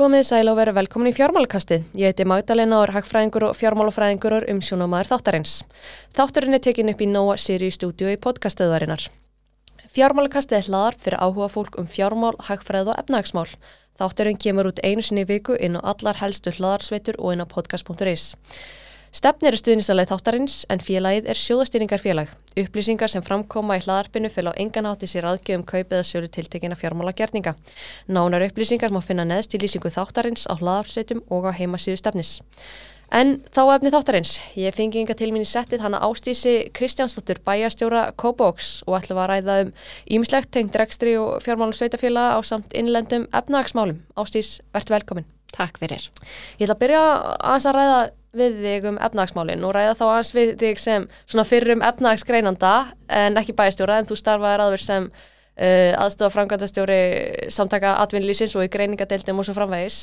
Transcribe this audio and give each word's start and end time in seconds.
Komið 0.00 0.22
sæl 0.24 0.48
og 0.48 0.54
verið 0.56 0.78
velkomin 0.78 1.10
í 1.10 1.12
fjármálakastið. 1.12 1.82
Ég 2.00 2.14
heiti 2.14 2.24
Magdalena 2.24 2.78
og 2.78 2.86
er 2.86 2.92
hagfræðingur 2.94 3.44
og 3.50 3.58
fjármálafræðingur 3.58 4.46
um 4.48 4.62
sjónamaður 4.64 5.10
þáttarins. 5.10 5.58
Þátturinn 6.16 6.56
er 6.56 6.62
tekin 6.64 6.88
upp 6.88 7.02
í 7.04 7.08
Nóa 7.10 7.34
Sirius 7.36 7.76
stúdíu 7.76 8.08
í 8.08 8.16
podcastöðuarinnar. 8.24 9.10
Fjármálakastið 9.92 10.56
er 10.56 10.70
hlaðart 10.70 11.04
fyrir 11.04 11.20
áhuga 11.20 11.50
fólk 11.52 11.76
um 11.82 11.84
fjármál, 11.84 12.32
hagfræð 12.48 12.94
og 12.94 13.02
efnagsmál. 13.02 13.52
Þátturinn 14.00 14.40
kemur 14.40 14.70
út 14.72 14.80
einu 14.80 15.04
sinni 15.04 15.26
í 15.26 15.32
viku 15.34 15.58
inn 15.60 15.76
á 15.76 15.84
allar 15.92 16.16
helstu 16.22 16.56
hlaðarsveitur 16.56 17.20
og 17.20 17.36
inn 17.36 17.44
á 17.44 17.46
podcast.is. 17.52 18.30
Stefnir 19.10 19.56
er 19.56 19.58
stuðnisalega 19.58 20.12
þáttarins 20.12 20.60
en 20.70 20.78
félagið 20.86 21.26
er 21.32 21.38
sjóðastýringarfélag. 21.38 22.28
Upplýsingar 22.62 23.10
sem 23.10 23.24
framkoma 23.26 23.80
í 23.80 23.82
hlaðarpinu 23.82 24.28
fel 24.30 24.46
á 24.46 24.54
engan 24.54 24.86
hátti 24.86 25.08
sér 25.10 25.26
aðgjöfum 25.26 25.64
kaup 25.66 25.90
eða 25.90 26.04
sjölu 26.06 26.28
tiltekina 26.30 26.78
fjármála 26.78 27.10
gerninga. 27.18 27.56
Nánar 28.06 28.46
upplýsingar 28.46 28.94
má 28.94 29.00
finna 29.02 29.24
neðst 29.26 29.56
í 29.58 29.60
lýsingu 29.64 29.90
þáttarins 29.90 30.46
á 30.46 30.54
hlaðarsveitum 30.54 31.24
og 31.26 31.48
á 31.50 31.58
heimasíðu 31.58 31.98
stefnis. 31.98 32.36
En 33.10 33.40
þá 33.50 33.60
efni 33.74 33.90
þáttarins. 33.90 34.36
Ég 34.54 34.78
fengi 34.78 35.02
yngar 35.02 35.18
til 35.18 35.32
mín 35.34 35.42
í 35.42 35.50
settið 35.50 35.82
hana 35.82 35.98
ástísi 36.06 36.70
Kristjánsdóttur 36.70 37.42
bæjastjóra 37.42 38.04
Kópóks 38.14 38.84
og 38.86 39.00
ætlum 39.00 39.18
að 39.24 39.28
ræða 39.32 39.58
um 39.64 39.74
ímislegt 40.06 40.52
tengt 40.54 40.78
rekstri 40.78 41.16
og 41.18 41.42
fjármálum 41.42 41.74
sveitafélaga 41.74 42.38
á 42.38 42.40
samt 42.46 42.78
innlendum 42.78 43.26
efnagsmálum. 43.34 44.04
Ástís, 44.14 44.60
verðt 44.70 44.94
velkomin. 44.94 45.26
Takk 45.50 45.82
fyrir. 45.82 46.06
Ég 46.62 46.68
ætla 46.68 46.78
að 46.78 46.82
byrja 46.84 47.04
að 47.50 47.70
ræða 47.74 48.00
við 48.36 48.60
þig 48.62 48.88
um 48.92 48.98
efnagsmálinn 49.02 49.64
og 49.66 49.74
ræða 49.74 49.96
þá 49.98 50.04
aðeins 50.06 50.32
við 50.36 50.50
þig 50.60 50.80
sem 50.80 51.06
svona 51.24 51.46
fyrrum 51.48 51.84
efnagsgreinanda 51.86 52.74
en 53.20 53.38
ekki 53.40 53.56
bæstjóra 53.58 53.98
en 53.98 54.10
þú 54.10 54.18
starfaði 54.20 54.66
aðver 54.66 54.84
sem 54.84 55.08
uh, 55.10 55.92
aðstofa 56.00 56.36
framkvæmdastjóri 56.36 57.00
samtaka 57.52 57.96
atvinnlýsins 58.04 58.54
og 58.56 58.66
í 58.66 58.70
greiningadeildum 58.72 59.42
og 59.42 59.48
svo 59.48 59.56
framvegis. 59.58 60.02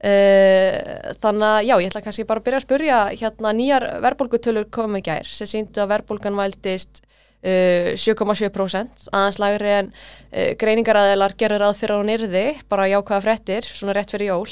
Uh, 0.00 1.12
þannig 1.20 1.46
að 1.46 1.62
já, 1.68 1.74
ég 1.76 1.90
ætla 1.90 2.04
kannski 2.06 2.26
bara 2.28 2.40
að 2.40 2.46
byrja 2.48 2.58
að 2.58 2.66
spurja 2.66 3.00
hérna 3.20 3.50
nýjar 3.52 3.86
verbulgutölur 4.06 4.70
komið 4.72 5.06
gær 5.10 5.28
sem 5.28 5.50
síndu 5.50 5.82
að 5.82 5.90
verbulgan 5.92 6.38
vældist 6.38 7.02
uh, 7.04 7.92
7,7% 8.00 9.10
aðeins 9.12 9.40
lagri 9.42 9.74
en 9.76 9.90
uh, 9.92 10.54
greiningaræðilar 10.60 11.36
gerur 11.36 11.66
að 11.68 11.76
fyrir 11.82 12.00
á 12.00 12.08
nýrði 12.08 12.46
bara 12.72 12.88
jákvæða 12.88 13.26
frettir, 13.26 13.68
svona 13.68 13.98
rétt 13.98 14.16
fyrir 14.16 14.32
jól 14.32 14.48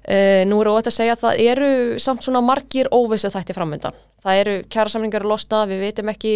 Uh, 0.00 0.42
nú 0.48 0.62
eru 0.62 0.72
ótt 0.78 0.88
að 0.88 0.96
segja 0.96 1.14
að 1.16 1.24
það 1.26 1.40
eru 1.52 1.70
samt 2.00 2.24
svona 2.24 2.40
margir 2.44 2.88
óvissu 2.94 3.30
þætti 3.32 3.56
framöndan. 3.56 3.96
Það 4.24 4.42
eru 4.42 4.54
kjæra 4.72 4.92
samlingar 4.94 5.24
að 5.24 5.32
losna, 5.32 5.64
við 5.68 5.84
veitum 5.84 6.12
ekki 6.12 6.34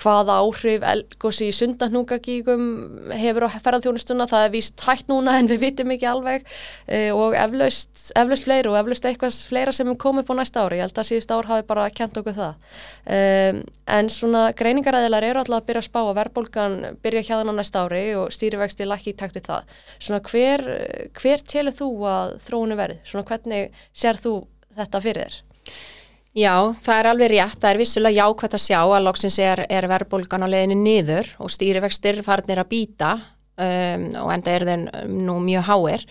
hvaða 0.00 0.38
áhrif 0.42 0.84
elgósi 0.90 1.48
í 1.50 1.54
sundanúkagíkum 1.54 2.64
hefur 3.14 3.46
á 3.46 3.48
ferðarþjónustuna, 3.54 4.26
það 4.30 4.46
er 4.46 4.52
víst 4.54 4.82
hægt 4.86 5.10
núna 5.10 5.36
en 5.38 5.48
við 5.50 5.60
vitum 5.62 5.92
ekki 5.94 6.08
alveg 6.10 6.44
uh, 6.46 7.10
og 7.14 7.36
eflaust, 7.38 8.10
eflaust 8.18 8.48
fleiri 8.48 8.72
og 8.72 8.78
eflaust 8.80 9.06
eitthvað 9.08 9.38
fleira 9.50 9.74
sem 9.76 9.90
er 9.90 9.98
komið 10.02 10.26
på 10.28 10.38
næsta 10.38 10.64
ári, 10.64 10.80
ég 10.80 10.88
held 10.88 10.98
að 10.98 11.08
síðust 11.10 11.34
ár 11.34 11.50
hafi 11.50 11.66
bara 11.68 11.86
kent 11.94 12.18
okkur 12.20 12.36
það. 12.40 12.58
Um, 13.04 13.62
en 13.94 14.10
svona 14.10 14.44
greiningaræðilar 14.58 15.28
eru 15.30 15.44
alltaf 15.44 15.60
að 15.60 15.68
byrja 15.70 15.84
að 15.84 15.88
spá 15.90 16.00
að 16.02 16.14
verðbólgan 16.20 16.78
byrja 17.04 17.24
þann 17.30 17.54
á 17.54 17.58
næsta 17.60 17.86
ári 17.86 18.04
og 18.18 18.34
stýrivexti 18.34 18.88
lakki 18.88 19.14
í 19.14 19.18
takt 19.18 19.38
við 19.38 19.48
það. 19.50 19.74
Svona 19.98 20.22
hver, 20.26 20.66
hver 21.20 21.44
telur 21.54 21.76
þú 21.76 21.90
að 22.10 22.38
þróunu 22.48 22.78
verði? 22.80 23.00
Svona 23.06 23.28
hvernig 23.28 23.82
sér 23.94 24.18
þú 24.20 24.38
þetta 24.74 25.04
fyrir 25.04 25.28
þér? 25.28 25.42
Já, 26.34 26.74
það 26.82 26.96
er 26.98 27.08
alveg 27.12 27.30
rétt, 27.30 27.60
það 27.62 27.70
er 27.70 27.78
vissulega 27.78 28.24
jákvæmt 28.24 28.56
að 28.56 28.62
sjá 28.64 28.80
að 28.82 29.04
loksins 29.06 29.36
er, 29.38 29.60
er 29.70 29.86
verðbólgan 29.86 30.42
á 30.42 30.48
leðinu 30.50 30.80
niður 30.80 31.28
og 31.38 31.52
stýrivextir 31.54 32.18
farnir 32.26 32.58
að 32.58 32.72
býta 32.72 33.12
um, 33.54 34.08
og 34.24 34.32
enda 34.34 34.56
er 34.56 34.66
þeir 34.66 34.82
nú 35.14 35.38
mjög 35.44 35.68
háir. 35.68 36.02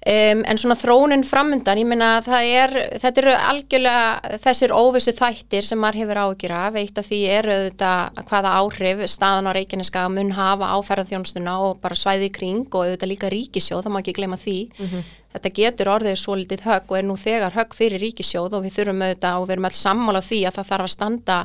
Um, 0.00 0.40
en 0.48 0.56
svona 0.56 0.78
þrónin 0.80 1.26
framundan, 1.28 1.76
ég 1.76 1.84
meina 1.84 2.22
er, 2.40 2.72
þetta 3.02 3.20
eru 3.20 3.32
algjörlega 3.36 4.38
þessir 4.40 4.72
óvissu 4.72 5.12
þættir 5.12 5.66
sem 5.68 5.76
maður 5.76 5.98
hefur 6.00 6.20
ágjur 6.22 6.54
af, 6.56 6.78
eitt 6.80 6.96
af 6.96 7.10
því 7.10 7.18
eru 7.36 7.56
þetta 7.66 7.90
hvaða 8.30 8.54
áhrif 8.62 9.02
staðan 9.12 9.52
á 9.52 9.56
Reykjaneska 9.58 10.06
mun 10.08 10.32
hafa 10.38 10.72
á 10.72 10.76
ferðarþjónstuna 10.88 11.58
og 11.66 11.82
bara 11.84 12.00
svæði 12.00 12.32
kring 12.32 12.64
og 12.72 12.86
auðvitað 12.86 13.12
líka 13.12 13.28
ríkisjóð, 13.28 13.84
það 13.84 13.92
má 13.92 14.00
ekki 14.00 14.16
glema 14.16 14.40
því. 14.40 14.58
Mm 14.72 14.88
-hmm. 14.88 15.10
Þetta 15.30 15.52
getur 15.60 15.92
orðið 15.92 16.16
svo 16.18 16.38
litið 16.38 16.64
högg 16.66 16.88
og 16.90 16.96
er 16.98 17.04
nú 17.06 17.18
þegar 17.20 17.54
högg 17.54 17.76
fyrir 17.78 18.02
ríkisjóð 18.02 18.56
og 18.58 18.64
við 18.64 18.78
þurfum 18.78 19.04
auðvitað 19.06 19.36
og 19.42 19.44
við 19.46 19.56
erum 19.56 19.68
alls 19.68 19.84
sammála 19.84 20.24
því 20.26 20.40
að 20.48 20.56
það 20.58 20.72
þarf 20.72 20.88
að 20.88 20.96
standa 20.96 21.44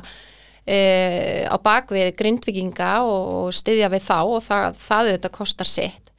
Uh, 0.66 1.46
á 1.46 1.54
bakvið 1.62 2.08
grindvikinga 2.18 2.88
og 3.06 3.52
styðja 3.54 3.86
við 3.92 4.02
þá 4.02 4.16
og 4.18 4.40
það, 4.42 4.80
það 4.82 5.10
auðvitað 5.12 5.32
kostar 5.36 5.68
sitt. 5.70 6.10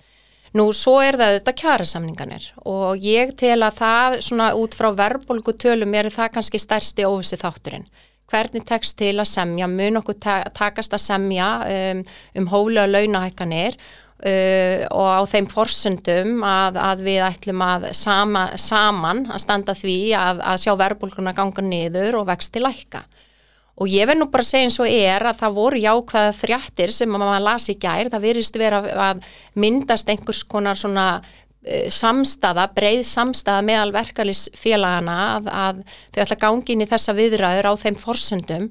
Nú 0.55 0.69
svo 0.71 0.93
er 1.03 1.17
það 1.19 1.33
þetta 1.35 1.53
kjærasamninganir 1.61 2.45
og 2.63 3.03
ég 3.03 3.33
tel 3.35 3.59
að 3.67 3.81
það 3.81 4.15
svona 4.23 4.47
út 4.55 4.77
frá 4.79 4.87
verðbólgu 4.95 5.51
tölum 5.59 5.97
er 5.99 6.07
það 6.15 6.31
kannski 6.37 6.61
stærsti 6.63 7.03
óvissi 7.03 7.35
þátturinn. 7.41 7.83
Hvernig 8.31 8.63
tekst 8.67 8.95
til 8.99 9.17
að 9.19 9.27
semja, 9.33 9.67
mun 9.67 9.99
okkur 9.99 10.15
ta 10.23 10.37
takast 10.55 10.95
að 10.95 11.03
semja 11.03 11.49
um, 11.67 12.05
um 12.39 12.47
hóflega 12.51 12.87
launahækkanir 12.87 13.75
uh, 14.25 14.85
og 14.89 15.07
á 15.13 15.21
þeim 15.29 15.47
forsendum 15.51 16.41
að, 16.45 16.79
að 16.81 17.05
við 17.05 17.21
ætlum 17.27 17.63
að 17.65 17.87
sama, 17.97 18.49
saman 18.59 19.25
að 19.31 19.43
standa 19.43 19.77
því 19.77 19.99
að, 20.17 20.43
að 20.53 20.61
sjá 20.65 20.73
verðbólguna 20.81 21.35
ganga 21.37 21.65
niður 21.65 22.21
og 22.21 22.29
vext 22.31 22.55
til 22.55 22.65
lækka. 22.65 23.03
Og 23.77 23.91
ég 23.93 24.07
verð 24.09 24.23
nú 24.23 24.29
bara 24.33 24.41
að 24.41 24.49
segja 24.49 24.67
eins 24.67 24.79
og 24.81 24.89
er 24.89 25.27
að 25.29 25.41
það 25.43 25.57
voru 25.59 25.81
jákvæða 25.83 26.29
fréttir 26.33 26.93
sem 26.93 27.11
maður 27.13 27.43
lasi 27.45 27.75
í 27.75 27.81
gær, 27.81 28.09
það 28.09 28.25
verist 28.25 28.57
vera 28.57 28.79
að 29.11 29.21
myndast 29.53 30.09
einhvers 30.09 30.41
konar 30.49 30.79
svona 30.79 31.05
uh, 31.21 31.85
samstaða, 31.93 32.71
breið 32.73 33.03
samstaða 33.05 33.65
meðal 33.69 33.93
verkefælisfélagana 33.99 35.19
að, 35.35 35.53
að 35.53 35.85
þau 36.09 36.21
ætla 36.25 36.41
gangin 36.47 36.81
í 36.81 36.89
þessa 36.89 37.17
viðræður 37.17 37.69
á 37.69 37.73
þeim 37.83 38.01
forsöndum 38.01 38.67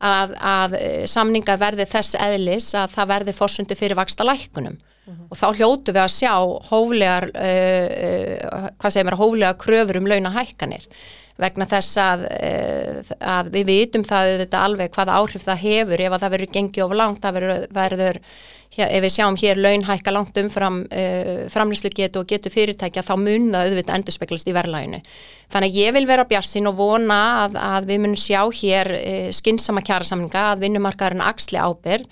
að, 0.00 0.36
að 0.36 0.76
uh, 0.76 1.02
samninga 1.08 1.56
verði 1.60 1.88
þess 1.88 2.20
eðlis 2.20 2.70
að 2.76 2.94
það 2.98 3.12
verði 3.14 3.36
forsöndu 3.40 3.80
fyrir 3.80 4.00
vaksta 4.00 4.28
lækunum. 4.28 4.76
Uh 5.10 5.14
-huh. 5.16 5.30
Og 5.30 5.36
þá 5.38 5.46
hljótu 5.58 5.92
við 5.92 6.02
að 6.04 6.16
sjá 6.16 6.34
hóflegar, 6.70 7.24
uh, 7.34 8.68
hvað 8.78 8.92
segir 8.92 9.08
mér, 9.08 9.18
hóflegar 9.18 9.58
kröfur 9.58 9.98
um 9.98 10.06
launahækkanir 10.06 10.86
vegna 11.40 11.66
þess 11.68 11.98
að, 12.00 12.24
eh, 12.36 13.10
að 13.20 13.50
við 13.54 13.68
vitum 13.72 14.06
það 14.06 14.36
þetta 14.44 14.62
alveg 14.66 14.94
hvaða 14.94 15.18
áhrif 15.20 15.44
það 15.46 15.62
hefur 15.64 16.04
ef 16.04 16.14
að 16.14 16.24
það 16.24 16.34
verður 16.36 16.54
gengið 16.56 16.84
of 16.84 16.96
langt, 17.00 17.20
það 17.22 17.36
verður, 17.38 17.62
verður 17.76 18.20
ef 18.80 19.02
við 19.02 19.12
sjáum 19.12 19.36
hér 19.40 19.58
launhækka 19.58 20.12
langt 20.14 20.36
umfram 20.38 20.76
uh, 20.86 21.48
framlýslu 21.50 21.90
getu 21.90 22.20
og 22.20 22.28
getu 22.30 22.52
fyrirtækja 22.54 23.02
þá 23.02 23.16
mun 23.18 23.48
það 23.50 23.64
auðvitað 23.66 23.96
endur 23.96 24.14
speklast 24.14 24.46
í 24.46 24.54
verðlæginu. 24.54 25.00
Þannig 25.50 25.72
að 25.72 25.80
ég 25.80 25.96
vil 25.96 26.04
vera 26.06 26.26
bjassin 26.30 26.70
og 26.70 26.76
vona 26.78 27.18
að, 27.42 27.58
að 27.58 27.88
við 27.90 28.02
munum 28.04 28.20
sjá 28.20 28.44
hér 28.60 28.92
uh, 28.94 29.26
skynsama 29.34 29.82
kjærasamninga 29.82 30.44
að 30.52 30.62
vinnumarkaðurinn 30.68 31.26
axli 31.26 31.58
ábyrð 31.58 32.06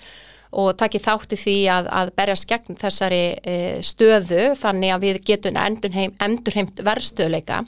og 0.49 0.73
taki 0.79 1.01
þátti 1.03 1.37
því 1.37 1.57
að, 1.69 1.89
að 1.99 2.11
berjast 2.17 2.49
gegn 2.49 2.77
þessari 2.79 3.23
uh, 3.37 3.79
stöðu 3.85 4.51
þannig 4.59 4.95
að 4.95 5.07
við 5.07 5.23
getum 5.29 5.59
endurheimt 5.59 6.83
verðstöðleika 6.85 7.63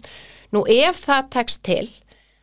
Nú 0.52 0.66
ef 0.68 1.06
það 1.06 1.30
tekst 1.32 1.64
til 1.64 1.86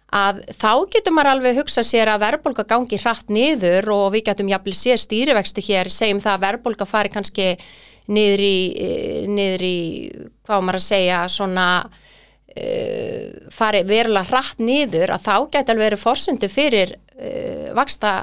að 0.09 0.41
þá 0.57 0.71
getur 0.89 1.13
maður 1.13 1.35
alveg 1.35 1.59
hugsa 1.61 1.85
sér 1.85 2.09
að 2.09 2.23
verðbólka 2.23 2.65
gangi 2.69 2.97
hratt 3.03 3.29
niður 3.29 3.91
og 3.93 4.07
við 4.15 4.25
getum 4.31 4.49
jafnvel 4.49 4.77
séð 4.77 5.03
stýrivexti 5.03 5.65
hér, 5.67 5.91
segjum 5.93 6.23
það 6.25 6.37
að 6.39 6.45
verðbólka 6.47 6.89
fari 6.89 7.13
kannski 7.13 7.51
niður 8.09 8.45
í, 8.47 8.59
niður 9.29 9.65
í 9.69 9.81
hvað 10.49 10.65
maður 10.65 10.81
að 10.81 10.87
segja, 10.87 11.19
svona 11.29 11.67
uh, 11.85 13.27
fari 13.53 13.85
verulega 13.85 14.31
hratt 14.31 14.65
niður 14.65 15.13
að 15.13 15.27
þá 15.29 15.35
getur 15.59 15.77
alveg 15.77 15.85
verið 15.91 16.05
fórsendu 16.07 16.53
fyrir 16.53 16.97
uh, 16.97 17.69
vaksta 17.77 18.15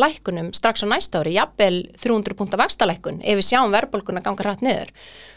lækunum 0.00 0.52
strax 0.56 0.84
á 0.84 0.86
næsta 0.88 1.22
ári, 1.22 1.34
jafnvel 1.38 1.80
300 2.02 2.36
púnta 2.38 2.58
vakstalækun 2.60 3.22
ef 3.22 3.40
við 3.40 3.48
sjáum 3.48 3.74
verðbólkuna 3.74 4.22
ganga 4.24 4.46
hratt 4.46 4.62
niður. 4.64 4.92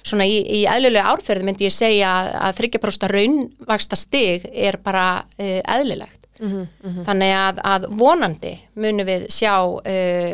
Svona 0.07 0.27
í, 0.27 0.39
í 0.41 0.61
eðlilega 0.69 1.13
árferði 1.13 1.47
myndi 1.47 1.67
ég 1.67 1.75
segja 1.75 2.11
að 2.47 2.61
30% 2.61 3.11
raunvaksta 3.11 3.99
stig 3.99 4.47
er 4.53 4.79
bara 4.83 5.23
uh, 5.23 5.59
eðlilegt. 5.77 6.13
Mm 6.37 6.51
-hmm, 6.51 6.67
mm 6.83 6.91
-hmm. 6.93 7.05
Þannig 7.05 7.31
að, 7.33 7.59
að 7.65 7.85
vonandi 7.97 8.51
munum 8.75 9.07
við 9.07 9.23
sjá 9.33 9.55
uh, 9.57 10.33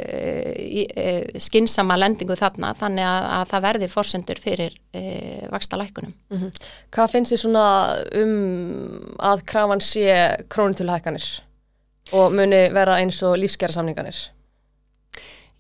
uh, 0.84 1.40
skinsama 1.40 1.96
lendingu 1.96 2.36
þarna 2.36 2.74
þannig 2.76 3.06
að, 3.08 3.30
að 3.38 3.48
það 3.52 3.64
verði 3.68 3.88
fórsendur 3.88 4.40
fyrir 4.40 4.76
vaksta 5.50 5.78
lækunum. 5.78 6.14
Mm 6.30 6.38
-hmm. 6.38 6.52
Hvað 6.92 7.12
finnst 7.12 7.32
þið 7.32 7.40
svona 7.40 7.66
um 8.14 9.16
að 9.20 9.46
krafan 9.46 9.82
sé 9.82 10.38
krónutöluhækkanir? 10.50 11.42
Og 12.12 12.34
muni 12.36 12.68
vera 12.74 13.00
eins 13.00 13.22
og 13.24 13.38
lífsgerra 13.40 13.78
samninganir? 13.78 14.18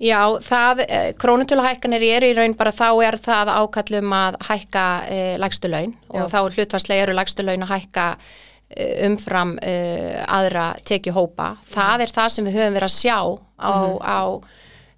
Já, 0.03 0.39
það, 0.41 0.79
eh, 0.89 1.13
krónutöluhækkanir 1.13 2.01
er 2.01 2.25
í 2.25 2.33
raun 2.35 2.55
bara 2.57 2.71
þá 2.71 2.89
er 3.05 3.17
það 3.21 3.51
ákallum 3.53 4.15
að 4.17 4.37
hækka 4.49 4.85
e, 5.07 5.19
eh, 5.19 5.37
lægstu 5.37 5.69
laun 5.69 5.93
og 6.09 6.25
Já. 6.25 6.29
þá 6.33 6.39
hlutvarslega 6.55 7.03
eru 7.03 7.13
lægstu 7.13 7.45
laun 7.45 7.63
að 7.63 7.71
hækka 7.75 8.17
e, 8.75 9.05
umfram 9.07 9.59
e, 9.61 9.75
aðra 10.27 10.73
tekju 10.83 11.13
hópa. 11.13 11.57
Það 11.69 12.01
er 12.01 12.13
það 12.17 12.29
sem 12.29 12.45
við 12.45 12.57
höfum 12.57 12.73
verið 12.73 12.89
að 12.89 12.97
sjá 12.97 13.19
á, 13.59 13.71
mm 13.71 13.97
á 14.01 14.21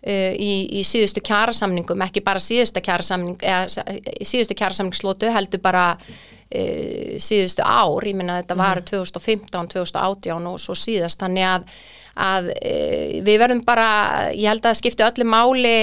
í, 0.06 0.54
í 0.70 0.82
síðustu 0.86 1.22
kjærasamningum, 1.26 2.02
ekki 2.06 2.22
bara 2.22 2.38
síðustu 2.38 2.78
kjærasamning, 2.86 3.40
eða 3.42 3.66
síðustu 4.22 4.54
kjærasamningslótu 4.54 5.32
heldur 5.34 5.64
bara 5.64 5.98
e, 6.50 7.20
síðustu 7.22 7.66
ár, 7.66 8.06
ég 8.08 8.18
minna 8.18 8.40
þetta 8.42 8.58
var 8.60 8.82
2015, 8.86 9.70
2018 9.74 10.50
og 10.52 10.62
svo 10.62 10.76
síðast, 10.78 11.22
þannig 11.22 11.48
að, 11.50 11.66
að 12.26 12.52
e, 12.60 12.76
við 13.26 13.42
verðum 13.44 13.64
bara, 13.68 13.90
ég 14.34 14.50
held 14.52 14.64
að 14.64 14.70
það 14.72 14.80
skipti 14.82 15.08
öllu 15.08 15.28
máli 15.32 15.76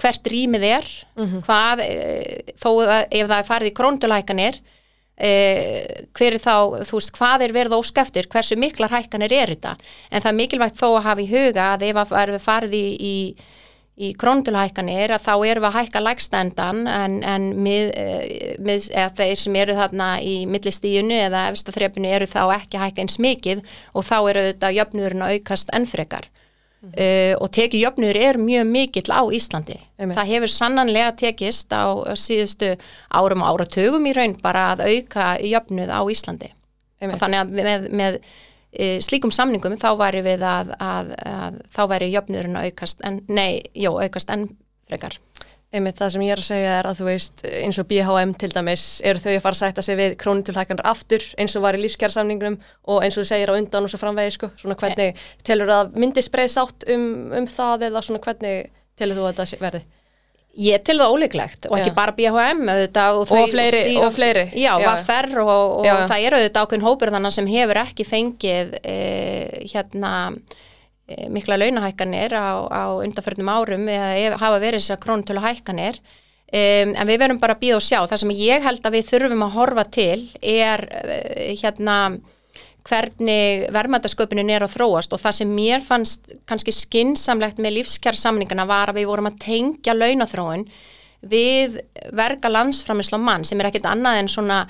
hvert 0.00 0.32
rýmið 0.32 0.70
er, 0.70 0.88
hvað, 1.48 1.84
e, 1.84 2.54
þó 2.60 2.70
að 2.86 2.96
ef 3.10 3.28
það 3.28 3.36
er 3.38 3.50
farið 3.50 3.72
í 3.72 3.76
króndulækanir, 3.80 4.62
e, 5.16 5.34
hver 6.16 6.38
er 6.38 6.42
þá, 6.42 6.56
þú 6.86 7.00
veist, 7.00 7.14
hvað 7.16 7.46
er 7.48 7.56
verið 7.56 7.78
óskeftir, 7.80 8.30
hversu 8.32 8.58
miklar 8.60 8.94
hækkanir 8.94 9.36
er 9.36 9.56
þetta, 9.56 9.76
en 10.10 10.22
það 10.22 10.32
er 10.32 10.40
mikilvægt 10.40 10.80
þó 10.80 10.88
að 10.94 11.04
hafa 11.10 11.24
í 11.24 11.30
huga 11.34 11.70
að 11.74 11.86
ef 11.90 12.02
að 12.02 12.18
verður 12.18 12.48
farið 12.50 12.80
í, 12.80 12.86
í 12.96 13.14
í 13.96 14.12
króndulhækkanir 14.20 15.14
að 15.16 15.24
þá 15.24 15.32
erum 15.48 15.64
við 15.64 15.68
að 15.70 15.76
hækka 15.78 16.00
lægstendan 16.04 16.82
en, 16.90 17.16
en 17.24 17.46
mið, 17.64 17.92
mið, 18.60 18.88
þeir 19.16 19.40
sem 19.40 19.56
eru 19.56 19.76
þarna 19.78 20.08
í 20.20 20.34
millistíunu 20.52 21.16
eða 21.16 21.46
efstaþrepinu 21.54 22.10
eru 22.12 22.28
þá 22.28 22.42
ekki 22.58 22.76
að 22.76 22.84
hækka 22.84 23.06
eins 23.06 23.20
mikið 23.24 23.62
og 23.96 24.04
þá 24.04 24.16
eru 24.18 24.42
þetta 24.50 24.72
jöfnurinn 24.76 25.24
að 25.24 25.38
aukast 25.38 25.72
ennfrekar 25.78 26.28
mm. 26.28 26.90
uh, 26.92 27.32
og 27.40 27.48
teki 27.56 27.80
jöfnur 27.80 28.20
er 28.20 28.40
mjög 28.40 28.68
mikill 28.68 29.08
á 29.08 29.24
Íslandi. 29.32 29.78
Einmitt. 29.96 30.18
Það 30.18 30.32
hefur 30.34 30.52
sannanlega 30.52 31.14
tekist 31.22 31.72
á 31.72 31.96
síðustu 32.20 32.74
árum 33.08 33.46
og 33.46 33.54
áratugum 33.54 34.10
í 34.10 34.12
raun 34.16 34.36
bara 34.42 34.74
að 34.74 34.84
auka 34.90 35.36
jöfnuð 35.40 35.88
á 35.88 36.00
Íslandi. 36.04 36.52
Einmitt. 37.00 37.16
Og 37.16 37.24
þannig 37.24 37.40
að 37.40 37.56
með, 37.56 37.88
með 37.96 38.20
slíkum 39.04 39.32
samningum 39.34 39.76
þá 39.80 39.90
væri 40.00 40.22
við 40.26 40.44
að, 40.46 40.72
að, 40.82 41.12
að 41.26 41.58
þá 41.74 41.82
væri 41.92 42.12
jöfnurinn 42.12 42.58
að 42.58 42.70
aukast 42.70 43.04
en, 43.06 43.20
nei, 43.28 43.62
jó, 43.74 43.94
aukast 44.00 44.32
en 44.34 44.48
frekar. 44.88 45.18
Einmitt 45.74 45.98
það 45.98 46.12
sem 46.14 46.22
ég 46.22 46.32
er 46.32 46.40
að 46.40 46.46
segja 46.46 46.74
er 46.78 46.86
að 46.86 47.00
þú 47.00 47.06
veist 47.08 47.42
eins 47.48 47.78
og 47.82 47.88
BHM 47.90 48.32
til 48.38 48.50
dæmis 48.54 48.84
eru 49.04 49.20
þau 49.20 49.32
að 49.32 49.40
fara 49.42 49.56
að 49.56 49.60
sætta 49.60 49.82
sig 49.82 49.98
við 49.98 50.14
krónutulhækanar 50.22 50.86
aftur 50.86 51.24
eins 51.42 51.56
og 51.58 51.64
var 51.64 51.76
í 51.76 51.82
lífskjársamningnum 51.82 52.60
og 52.86 53.02
eins 53.02 53.18
og 53.18 53.24
þú 53.24 53.30
segir 53.32 53.50
á 53.50 53.58
undan 53.58 53.88
og 53.88 53.92
svo 53.92 54.00
framvegi 54.00 54.36
sko, 54.36 54.52
svona 54.60 54.78
hvernig 54.78 55.18
telur 55.44 55.72
að 55.74 55.98
myndi 55.98 56.22
spreið 56.24 56.52
sátt 56.54 56.86
um, 56.94 57.08
um 57.34 57.50
það 57.50 57.88
eða 57.90 58.04
svona 58.06 58.22
hvernig 58.22 58.70
telur 58.96 59.18
þú 59.18 59.26
að 59.26 59.42
þetta 59.42 59.60
verði? 59.66 59.82
Ég 60.56 60.84
til 60.86 60.96
það 60.96 61.12
óleiklegt 61.12 61.66
og 61.68 61.74
ekki 61.76 61.90
já. 61.90 61.96
bara 61.96 62.14
BHM 62.16 62.62
auðvitað, 62.72 63.18
og, 63.20 63.32
og, 63.36 63.50
fleiri, 63.52 63.80
stíga, 63.84 64.04
og 64.06 64.12
fleiri 64.14 64.44
Já, 64.56 64.70
já. 64.80 64.86
Vaffer 64.86 65.28
og, 65.42 65.82
og 65.82 65.88
það 66.08 66.22
eru 66.28 66.38
auðvitað 66.38 66.62
ákveðin 66.64 66.86
hópur 66.86 67.12
þannig 67.12 67.34
sem 67.36 67.50
hefur 67.50 67.80
ekki 67.82 68.06
fengið 68.08 68.76
e, 68.80 68.94
hérna 69.68 70.12
e, 70.32 71.26
mikla 71.34 71.58
launahækkanir 71.60 72.36
á, 72.40 72.48
á 72.72 72.84
undanförnum 73.04 73.50
árum 73.52 73.84
eða 73.92 74.38
hafa 74.40 74.62
verið 74.62 74.80
þessar 74.80 75.02
krónutölu 75.04 75.44
hækkanir 75.44 76.00
e, 76.48 76.62
en 76.88 77.04
við 77.10 77.20
verum 77.26 77.42
bara 77.42 77.58
að 77.58 77.66
býða 77.66 77.82
og 77.82 77.84
sjá 77.84 78.00
það 78.06 78.22
sem 78.24 78.34
ég 78.40 78.64
held 78.64 78.88
að 78.88 78.96
við 78.96 79.12
þurfum 79.12 79.44
að 79.44 79.58
horfa 79.58 79.86
til 79.98 80.24
er 80.40 80.86
e, 81.04 81.20
hérna 81.60 81.98
hvernig 82.86 83.66
verðmættasköpunin 83.74 84.50
er 84.54 84.64
að 84.66 84.76
þróast 84.76 85.14
og 85.14 85.22
það 85.22 85.38
sem 85.40 85.54
mér 85.58 85.82
fannst 85.84 86.32
kannski 86.48 86.74
skinsamlegt 86.74 87.58
með 87.62 87.80
lífskjærsamningana 87.80 88.66
var 88.68 88.92
að 88.92 89.00
við 89.00 89.10
vorum 89.10 89.30
að 89.30 89.40
tengja 89.42 89.96
launathróun 89.96 90.66
við 91.26 91.80
verga 92.14 92.50
landsframisla 92.52 93.18
mann 93.18 93.46
sem 93.46 93.60
er 93.60 93.70
ekkit 93.70 93.88
annað 93.90 94.20
en 94.20 94.30
svona 94.30 94.62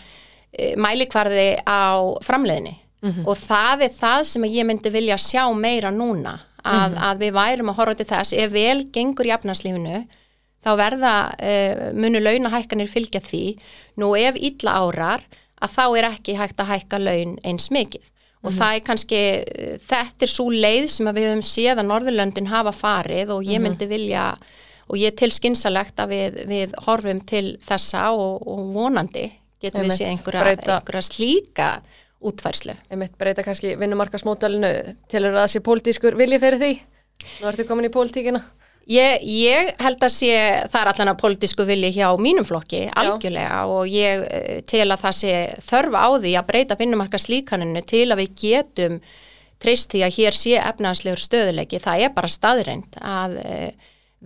e, 0.52 0.74
mælikvarði 0.80 1.48
á 1.66 2.00
framleiðinni 2.24 2.76
mm 2.76 3.10
-hmm. 3.10 3.24
og 3.26 3.36
það 3.36 3.88
er 3.88 3.96
það 4.00 4.20
sem 4.32 4.44
ég 4.44 4.66
myndi 4.66 4.90
vilja 4.90 5.18
sjá 5.20 5.44
meira 5.54 5.90
núna 5.90 6.38
að, 6.64 6.88
mm 6.90 6.94
-hmm. 6.94 7.02
að 7.08 7.18
við 7.18 7.32
værum 7.32 7.70
að 7.70 7.76
horfa 7.76 7.94
til 7.94 8.06
þess 8.06 8.32
ef 8.32 8.52
vel 8.52 8.84
gengur 8.92 9.26
í 9.26 9.34
afnarslífinu 9.34 10.06
þá 10.64 10.70
verða 10.76 11.34
e, 11.38 11.52
munu 11.92 12.20
launahækkanir 12.20 12.88
fylgja 12.88 13.20
því 13.20 13.58
nú 13.96 14.16
ef 14.16 14.34
illa 14.36 14.70
árar 14.82 15.22
að 15.62 15.72
þá 15.76 15.84
er 15.98 16.10
ekki 16.10 16.36
hægt 16.36 16.60
að 16.60 16.70
hækka 16.72 17.00
laun 17.00 17.38
eins 17.44 17.70
mikið 17.70 18.04
og 18.46 18.52
mm 18.52 18.58
-hmm. 18.58 18.58
það 18.60 18.74
er 18.74 18.84
kannski, 18.86 19.20
þetta 19.88 20.22
er 20.26 20.30
svo 20.30 20.46
leið 20.50 20.86
sem 20.92 21.06
við 21.06 21.28
höfum 21.30 21.42
séð 21.42 21.80
að 21.80 21.88
Norðurlöndin 21.90 22.52
hafa 22.52 22.72
farið 22.72 23.32
og 23.34 23.44
ég 23.44 23.58
mhm. 23.58 23.62
myndi 23.62 23.86
vilja 23.86 24.36
og 24.86 24.96
ég 24.96 25.12
er 25.12 25.16
til 25.18 25.32
skynsalegt 25.32 25.98
að 25.98 26.08
við, 26.08 26.46
við 26.46 26.74
horfum 26.86 27.20
til 27.26 27.58
þessa 27.66 28.10
og, 28.14 28.42
og 28.46 28.74
vonandi 28.74 29.32
getum 29.60 29.82
við 29.82 29.96
séð 29.98 30.12
einhverja, 30.12 30.44
einhverja 30.56 31.02
slíka 31.02 31.70
útfærslu. 32.26 32.74
Ég 32.90 32.98
mitt 33.00 33.16
breyta 33.18 33.42
kannski 33.42 33.74
vinnumarkasmótalinu 33.80 34.70
til 35.10 35.24
að 35.24 35.40
það 35.40 35.50
sé 35.52 35.62
pólitískur 35.64 36.16
vilji 36.18 36.38
fyrir 36.42 36.62
því. 36.62 36.72
Nú 37.40 37.48
ertu 37.50 37.66
komin 37.68 37.88
í 37.88 37.92
pólitíkina. 37.92 38.42
Ég, 38.86 39.22
ég 39.26 39.72
held 39.82 40.04
að 40.06 40.12
sé, 40.14 40.34
það 40.70 40.80
er 40.80 40.88
allan 40.92 41.10
að 41.10 41.22
politísku 41.24 41.64
vilji 41.66 41.88
hjá 41.96 42.06
mínum 42.22 42.46
flokki, 42.46 42.84
algjörlega 42.94 43.56
Já. 43.56 43.72
og 43.74 43.88
ég 43.90 44.22
eh, 44.30 44.60
tel 44.62 44.86
að 44.86 45.00
það 45.02 45.16
sé 45.18 45.32
þörfa 45.66 46.02
á 46.06 46.08
því 46.22 46.34
að 46.38 46.46
breyta 46.52 46.76
vinnumarkaslíkaninu 46.78 47.82
til 47.82 48.04
að 48.14 48.22
við 48.22 48.36
getum 48.44 49.00
treyst 49.62 49.90
því 49.90 50.04
að 50.06 50.14
hér 50.20 50.38
sé 50.38 50.54
efnaðslegur 50.60 51.24
stöðuleiki, 51.24 51.82
það 51.82 52.06
er 52.06 52.14
bara 52.14 52.30
staðreind 52.30 52.98
að 53.00 53.36
e, 53.40 53.58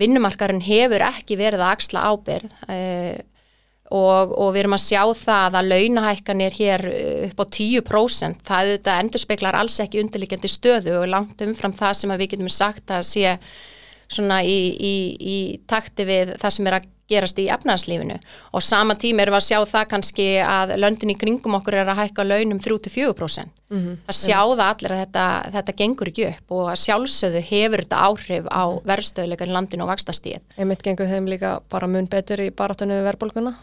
vinnumarkarinn 0.01 0.63
hefur 0.67 1.07
ekki 1.07 1.39
verið 1.41 1.63
að 1.63 1.75
axla 1.77 2.05
ábyrð 2.11 2.55
e, 2.67 2.79
og, 3.95 4.35
og 4.35 4.53
við 4.53 4.65
erum 4.65 4.77
að 4.77 4.85
sjá 4.85 5.03
það 5.23 5.59
að 5.61 5.71
launahækkan 5.71 6.45
er 6.45 6.57
hér 6.59 6.87
upp 7.31 7.43
á 7.43 7.47
10%, 7.47 8.43
það 8.47 8.73
auðvitað 8.73 9.03
endur 9.05 9.23
speklar 9.25 9.61
alls 9.63 9.79
ekki 9.83 10.03
undirlikjandi 10.03 10.51
stöðu 10.51 10.99
og 10.99 11.11
langt 11.15 11.47
umfram 11.47 11.79
það 11.79 12.01
sem 12.03 12.17
við 12.17 12.33
getum 12.35 12.51
sagt 12.55 12.91
að 12.91 13.07
sé 13.07 13.37
svona 14.11 14.41
í, 14.43 14.59
í, 14.75 14.95
í 15.19 15.37
takti 15.71 16.07
við 16.09 16.35
það 16.41 16.57
sem 16.57 16.71
er 16.71 16.79
að 16.81 16.89
gerast 17.11 17.39
í 17.43 17.49
efnarslífinu 17.51 18.17
og 18.55 18.65
sama 18.65 18.95
tíma 18.99 19.25
erum 19.25 19.35
við 19.35 19.41
að 19.41 19.47
sjá 19.49 19.59
það 19.73 19.87
kannski 19.95 20.27
að 20.45 20.75
löndin 20.79 21.13
í 21.15 21.17
kringum 21.19 21.57
okkur 21.59 21.81
er 21.81 21.91
að 21.91 22.05
hækka 22.05 22.27
launum 22.27 22.61
3-4%. 22.63 23.51
Mm 23.71 23.79
-hmm. 23.79 23.97
Það 24.07 24.17
sjáða 24.19 24.67
allir 24.73 24.93
að 24.95 25.01
þetta, 25.05 25.25
þetta 25.55 25.77
gengur 25.79 26.11
ekki 26.11 26.27
upp 26.29 26.55
og 26.57 26.65
að 26.73 26.81
sjálfsögðu 26.85 27.43
hefur 27.51 27.83
þetta 27.85 28.03
áhrif 28.07 28.45
á 28.51 28.63
verðstöðuleikar 28.91 29.49
í 29.49 29.55
landinu 29.57 29.87
og 29.87 29.91
vakstastíð. 29.93 30.41
Einmitt 30.59 30.83
gengur 30.83 31.07
þeim 31.07 31.31
líka 31.31 31.61
bara 31.71 31.87
mun 31.87 32.07
betur 32.11 32.41
í 32.41 32.51
baratunni 32.51 32.99
við 32.99 33.09
verðbólguna? 33.11 33.55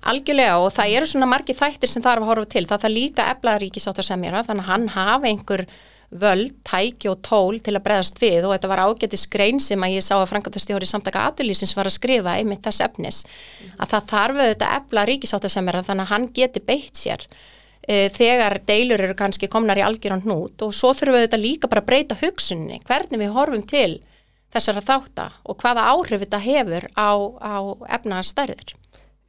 Algjörlega 0.00 0.58
og 0.58 0.72
það 0.72 0.96
eru 0.96 1.06
svona 1.06 1.26
margi 1.26 1.52
þættir 1.52 1.88
sem 1.88 2.02
það 2.02 2.12
er 2.12 2.20
að 2.20 2.30
horfa 2.30 2.48
til. 2.48 2.66
Það 2.66 2.84
er 2.84 2.90
líka 2.90 3.30
eflaríkisáttar 3.34 4.04
sem 4.04 4.24
ég 4.24 4.32
að 4.32 4.46
þannig 4.46 4.64
að 4.64 4.70
hann 4.70 4.88
hafa 4.88 5.26
einhver 5.28 5.66
völd, 6.10 6.56
tæki 6.66 7.06
og 7.10 7.20
tól 7.22 7.60
til 7.62 7.76
að 7.76 7.84
breðast 7.84 8.18
við 8.18 8.42
og 8.42 8.54
þetta 8.56 8.70
var 8.72 8.82
ágættis 8.88 9.28
grein 9.30 9.60
sem 9.62 9.82
að 9.86 9.94
ég 9.94 10.04
sá 10.04 10.16
að 10.16 10.26
Frankantastjóri 10.32 10.88
samtaka 10.90 11.22
aturlýsins 11.30 11.76
var 11.78 11.86
að 11.86 11.94
skrifa 12.00 12.34
einmitt 12.34 12.64
þess 12.66 12.82
efnis 12.88 13.22
mm. 13.26 13.76
að 13.78 13.92
það 13.92 14.08
þarf 14.10 14.40
auðvitað 14.40 14.74
efla 14.80 15.06
ríkisáttasemjara 15.12 15.84
þannig 15.86 16.08
að 16.08 16.12
hann 16.14 16.28
geti 16.40 16.64
beitt 16.66 16.98
sér 16.98 17.26
uh, 17.30 18.08
þegar 18.16 18.58
deilur 18.66 19.06
eru 19.06 19.18
kannski 19.22 19.50
komnar 19.52 19.78
í 19.78 19.86
algjöran 19.86 20.24
hnút 20.26 20.66
og 20.66 20.74
svo 20.74 20.90
þurfum 20.98 21.14
við 21.14 21.22
auðvitað 21.22 21.46
líka 21.46 21.70
bara 21.70 21.84
að 21.84 21.90
breyta 21.92 22.18
hugsunni, 22.24 22.82
hvernig 22.90 23.22
við 23.22 23.34
horfum 23.38 23.66
til 23.70 24.00
þessara 24.50 24.82
þáttar 24.82 25.38
og 25.46 25.62
hvaða 25.62 25.86
áhrif 25.94 26.24
þetta 26.24 26.42
hefur 26.42 26.90
á, 26.98 27.10
á 27.38 27.56
efnaðarstærðir 28.00 28.74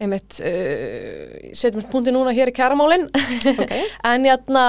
einmitt 0.02 0.40
uh, 0.42 1.52
setjum 1.54 1.82
við 1.82 1.90
punkti 1.92 2.14
núna 2.14 2.34
hér 2.36 2.52
í 2.52 2.56
kæramálinn 2.56 3.08
okay. 3.12 3.84
en 4.12 4.26
jætna 4.26 4.66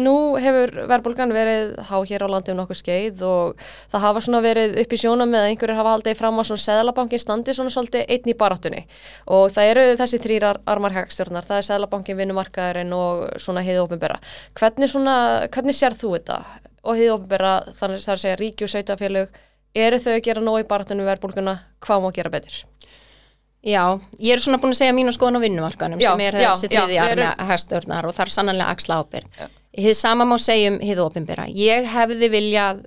nú 0.00 0.14
hefur 0.40 0.72
verðbólgan 0.90 1.34
verið 1.34 1.74
há 1.90 1.96
hér 2.06 2.26
á 2.26 2.28
landi 2.30 2.54
um 2.54 2.60
nokkuð 2.60 2.80
skeið 2.80 3.24
og 3.26 3.64
það 3.90 4.06
hafa 4.06 4.24
svona 4.26 4.42
verið 4.44 4.78
upp 4.84 4.94
í 4.94 5.00
sjónum 5.00 5.32
með 5.32 5.44
að 5.44 5.50
einhverjur 5.52 5.80
hafa 5.80 5.94
haldið 5.96 6.18
fram 6.20 6.38
á 6.38 6.42
svona 6.46 6.64
Sæðlabankin 6.64 7.22
standi 7.22 7.56
svona 7.56 7.72
svolítið 7.74 8.06
einn 8.06 8.30
í 8.30 8.36
baráttunni. 8.38 8.84
Og 9.32 9.50
það 9.54 9.72
eru 9.72 9.86
þessi 10.00 10.20
þrýrar 10.22 10.60
armar 10.70 10.94
hegstjórnar, 10.94 11.46
það 11.48 11.60
er 11.60 11.68
Sæðlabankin, 11.68 12.18
vinnumarkaðurinn 12.20 12.94
og 12.96 13.26
svona 13.42 13.64
heiði 13.66 13.82
ofinbera 13.82 14.20
hvernig 14.58 14.90
svona, 14.90 15.14
hvernig 15.52 15.76
sér 15.76 15.96
þú 15.98 16.14
þetta? 16.16 16.40
Og 16.84 16.98
heiði 16.98 17.12
ofinbera 17.14 17.54
þannig 17.76 18.00
að 18.00 18.04
það 18.04 18.12
er 18.12 18.18
að 18.18 18.24
segja 18.24 18.40
ríki 18.40 18.66
og 18.66 18.72
sveitafélög 18.72 19.40
eru 19.80 20.00
þau 20.02 20.12
að 20.14 20.24
gera 20.26 20.44
nóg 20.44 20.62
í 20.62 20.68
baráttunni 20.70 21.06
verðbólguna, 21.06 21.56
hvað 21.84 22.04
má 22.04 22.10
gera 22.14 22.32
betur? 22.32 22.62
Já, 23.60 24.00
ég 24.16 24.32
er 24.32 24.40
svona 24.40 24.56
búin 24.60 24.72
að 24.72 24.78
segja 24.78 24.92
mínu 24.96 25.12
skoðan 25.12 25.36
á 25.36 25.44
vinnumarkanum 25.44 26.00
sem 26.00 26.20
er 26.24 26.36
þessi 26.40 26.68
þriði 26.72 27.00
armi 27.02 27.26
hægstörnar 27.50 28.06
og 28.08 28.14
það 28.16 28.24
er 28.24 28.32
sannanlega 28.32 28.72
axla 28.72 29.00
ábyrg. 29.02 29.40
Þið 29.76 29.96
sama 29.98 30.24
má 30.24 30.36
segja 30.40 30.70
um 30.72 30.78
hið 30.80 31.02
ofinbera. 31.04 31.44
Ég 31.52 31.88
hefði 31.92 32.30
viljað 32.32 32.80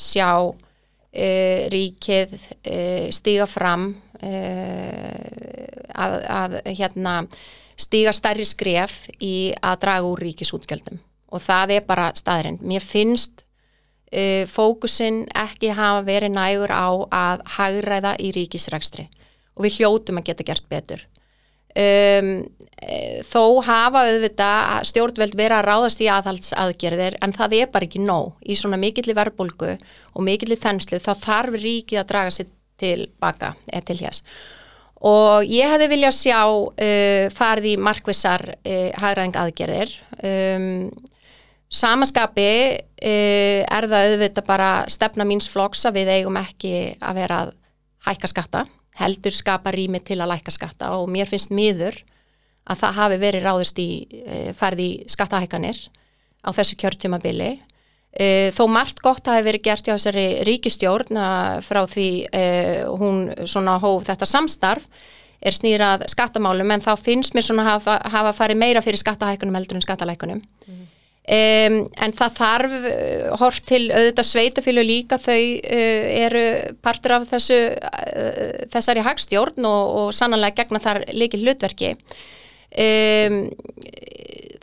sjá 0.00 0.30
uh, 0.48 1.58
ríkið 1.74 2.32
uh, 2.40 3.10
stíga 3.12 3.46
fram 3.50 3.90
uh, 4.16 5.18
að, 5.92 6.16
að 6.24 6.56
hérna, 6.70 7.16
stíga 7.76 8.14
stærri 8.16 8.46
skref 8.48 9.02
í 9.20 9.52
að 9.60 9.82
draga 9.84 10.08
úr 10.08 10.24
ríkisútgjöldum 10.24 11.02
og 11.34 11.42
það 11.42 11.74
er 11.76 11.84
bara 11.84 12.12
staðrind. 12.16 12.64
Mér 12.64 12.84
finnst 12.84 13.42
fókusin 14.46 15.24
ekki 15.34 15.72
hafa 15.74 16.04
verið 16.06 16.30
nægur 16.36 16.70
á 16.70 16.86
að 17.10 17.40
hagræða 17.56 18.12
í 18.22 18.28
ríkisrækstri 18.36 19.08
og 19.54 19.66
við 19.66 19.80
hljótum 19.80 20.20
að 20.20 20.30
geta 20.30 20.46
gert 20.50 20.66
betur. 20.70 21.04
Um, 21.74 22.28
e, 22.78 22.96
þó 23.26 23.58
hafa 23.66 24.04
auðvitað 24.06 24.84
stjórnveld 24.86 25.32
verið 25.34 25.56
að 25.56 25.64
ráðast 25.66 26.02
í 26.04 26.10
aðhaldsaðgerðir 26.12 27.16
en 27.24 27.34
það 27.34 27.56
er 27.58 27.72
bara 27.74 27.88
ekki 27.88 28.02
nóg. 28.04 28.36
Í 28.46 28.54
svona 28.58 28.78
mikilli 28.78 29.16
verbulgu 29.16 29.72
og 29.74 30.26
mikilli 30.26 30.58
þenslu 30.60 31.02
þá 31.02 31.12
þarf 31.24 31.58
ríkið 31.58 32.04
að 32.04 32.12
draga 32.12 32.36
sér 32.36 32.52
til 32.78 33.08
baka 33.22 33.54
eða 33.70 33.88
til 33.90 33.98
hérs 34.02 34.22
og 35.04 35.48
ég 35.50 35.68
hefði 35.68 35.90
viljað 35.92 36.16
sjá 36.16 36.38
uh, 36.44 37.26
farið 37.34 37.74
í 37.74 37.80
markvissar 37.80 38.44
uh, 38.54 38.90
hagræðing 39.00 39.36
aðgerðir 39.40 39.92
um, 40.24 40.88
samaskapi 41.74 42.48
uh, 42.72 43.60
er 43.64 43.88
það 43.90 44.14
auðvitað 44.14 44.48
bara 44.48 44.70
stefna 44.92 45.26
míns 45.28 45.50
flokks 45.50 45.84
að 45.88 46.00
við 46.00 46.14
eigum 46.18 46.40
ekki 46.40 46.74
að 47.00 47.20
vera 47.20 47.42
að 47.44 47.52
hækka 48.08 48.32
skatta 48.32 48.64
heldur 49.00 49.34
skapa 49.34 49.72
rými 49.74 50.00
til 50.04 50.20
að 50.20 50.34
lækka 50.34 50.54
skatta 50.54 50.94
og 50.98 51.08
mér 51.10 51.28
finnst 51.30 51.54
miður 51.54 51.96
að 52.64 52.80
það 52.80 52.98
hafi 53.00 53.20
verið 53.20 53.44
ráðist 53.44 53.78
í 53.82 53.88
farið 54.56 54.84
í 54.84 54.90
skattahækanir 55.12 55.80
á 56.44 56.50
þessu 56.54 56.78
kjörtjumabili 56.80 57.52
Uh, 58.14 58.52
þó 58.54 58.68
margt 58.70 59.00
gott 59.02 59.26
hafi 59.26 59.42
verið 59.42 59.62
gert 59.64 59.88
hjá 59.88 59.96
þessari 59.96 60.44
ríkistjórn 60.46 61.16
frá 61.66 61.80
því 61.90 62.08
uh, 62.28 62.84
hún 63.00 63.24
svona 63.42 63.74
hóf 63.82 64.04
þetta 64.06 64.28
samstarf 64.30 64.84
er 65.42 65.56
snýrað 65.56 66.04
skattamálum 66.12 66.70
en 66.76 66.84
þá 66.84 66.92
finnst 66.94 67.34
mér 67.34 67.48
svona 67.48 67.64
hafa, 67.66 67.96
hafa 68.12 68.30
farið 68.36 68.60
meira 68.60 68.82
fyrir 68.84 69.02
skattahækunum 69.02 69.58
heldur 69.58 69.80
en 69.80 69.84
skattalækunum 69.84 70.44
mm. 70.44 70.84
Um, 71.24 71.78
en 72.04 72.16
það 72.18 72.36
þarf 72.38 72.76
hort 73.40 73.66
til 73.68 73.82
auðvitað 73.88 74.30
sveitufílu 74.30 74.84
líka 74.84 75.18
þau 75.22 75.40
eru 75.64 76.44
partur 76.84 77.18
af 77.18 77.28
þessu 77.32 77.60
þessari 78.74 79.04
hagstjórn 79.06 79.68
og, 79.68 79.98
og 80.00 80.14
sannanlega 80.16 80.62
gegna 80.62 80.82
þar 80.84 81.04
líki 81.16 81.42
hlutverki 81.42 81.94
um 81.94 83.44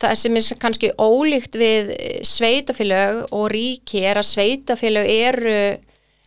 það 0.02 0.18
sem 0.20 0.38
er 0.40 0.60
kannski 0.62 0.92
ólíkt 1.00 1.58
við 1.60 1.92
sveitafélög 2.28 3.24
og 3.36 3.48
ríki 3.54 4.04
er 4.08 4.20
að 4.22 4.30
sveitafélög 4.32 5.10
eru 5.12 5.56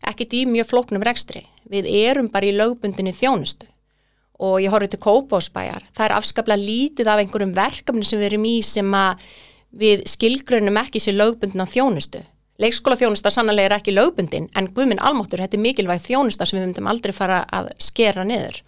ekkit 0.04 0.36
í 0.36 0.42
mjög 0.50 0.70
flóknum 0.70 1.04
rekstri. 1.06 1.44
Við 1.70 1.88
erum 2.04 2.28
bara 2.32 2.48
í 2.48 2.56
lögbundinni 2.56 3.14
þjónustu 3.16 3.68
og 4.44 4.58
ég 4.60 4.72
horfið 4.74 4.94
til 4.94 5.02
Kópásbæjar. 5.04 5.86
Það 5.94 6.06
er 6.06 6.14
afskaplega 6.18 6.60
lítið 6.60 7.10
af 7.10 7.22
einhverjum 7.22 7.54
verkefni 7.56 8.06
sem 8.06 8.20
við 8.20 8.32
erum 8.32 8.48
í 8.50 8.56
sem 8.66 8.96
að 8.98 9.22
við 9.78 10.04
skilgrunum 10.08 10.78
ekki 10.80 11.02
sér 11.02 11.18
lögbundina 11.18 11.66
þjónustu. 11.68 12.22
Leikskóla 12.62 12.96
þjónusta 13.00 13.32
sannlega 13.34 13.66
er 13.66 13.76
ekki 13.80 13.94
lögbundin 13.94 14.46
en 14.54 14.70
guðminn 14.74 15.02
almáttur, 15.02 15.42
þetta 15.42 15.58
er 15.58 15.64
mikilvæg 15.64 16.02
þjónusta 16.04 16.46
sem 16.46 16.60
við 16.60 16.68
myndum 16.68 16.90
aldrei 16.90 17.14
fara 17.16 17.42
að 17.50 17.72
skera 17.82 18.26
niður. 18.26 18.60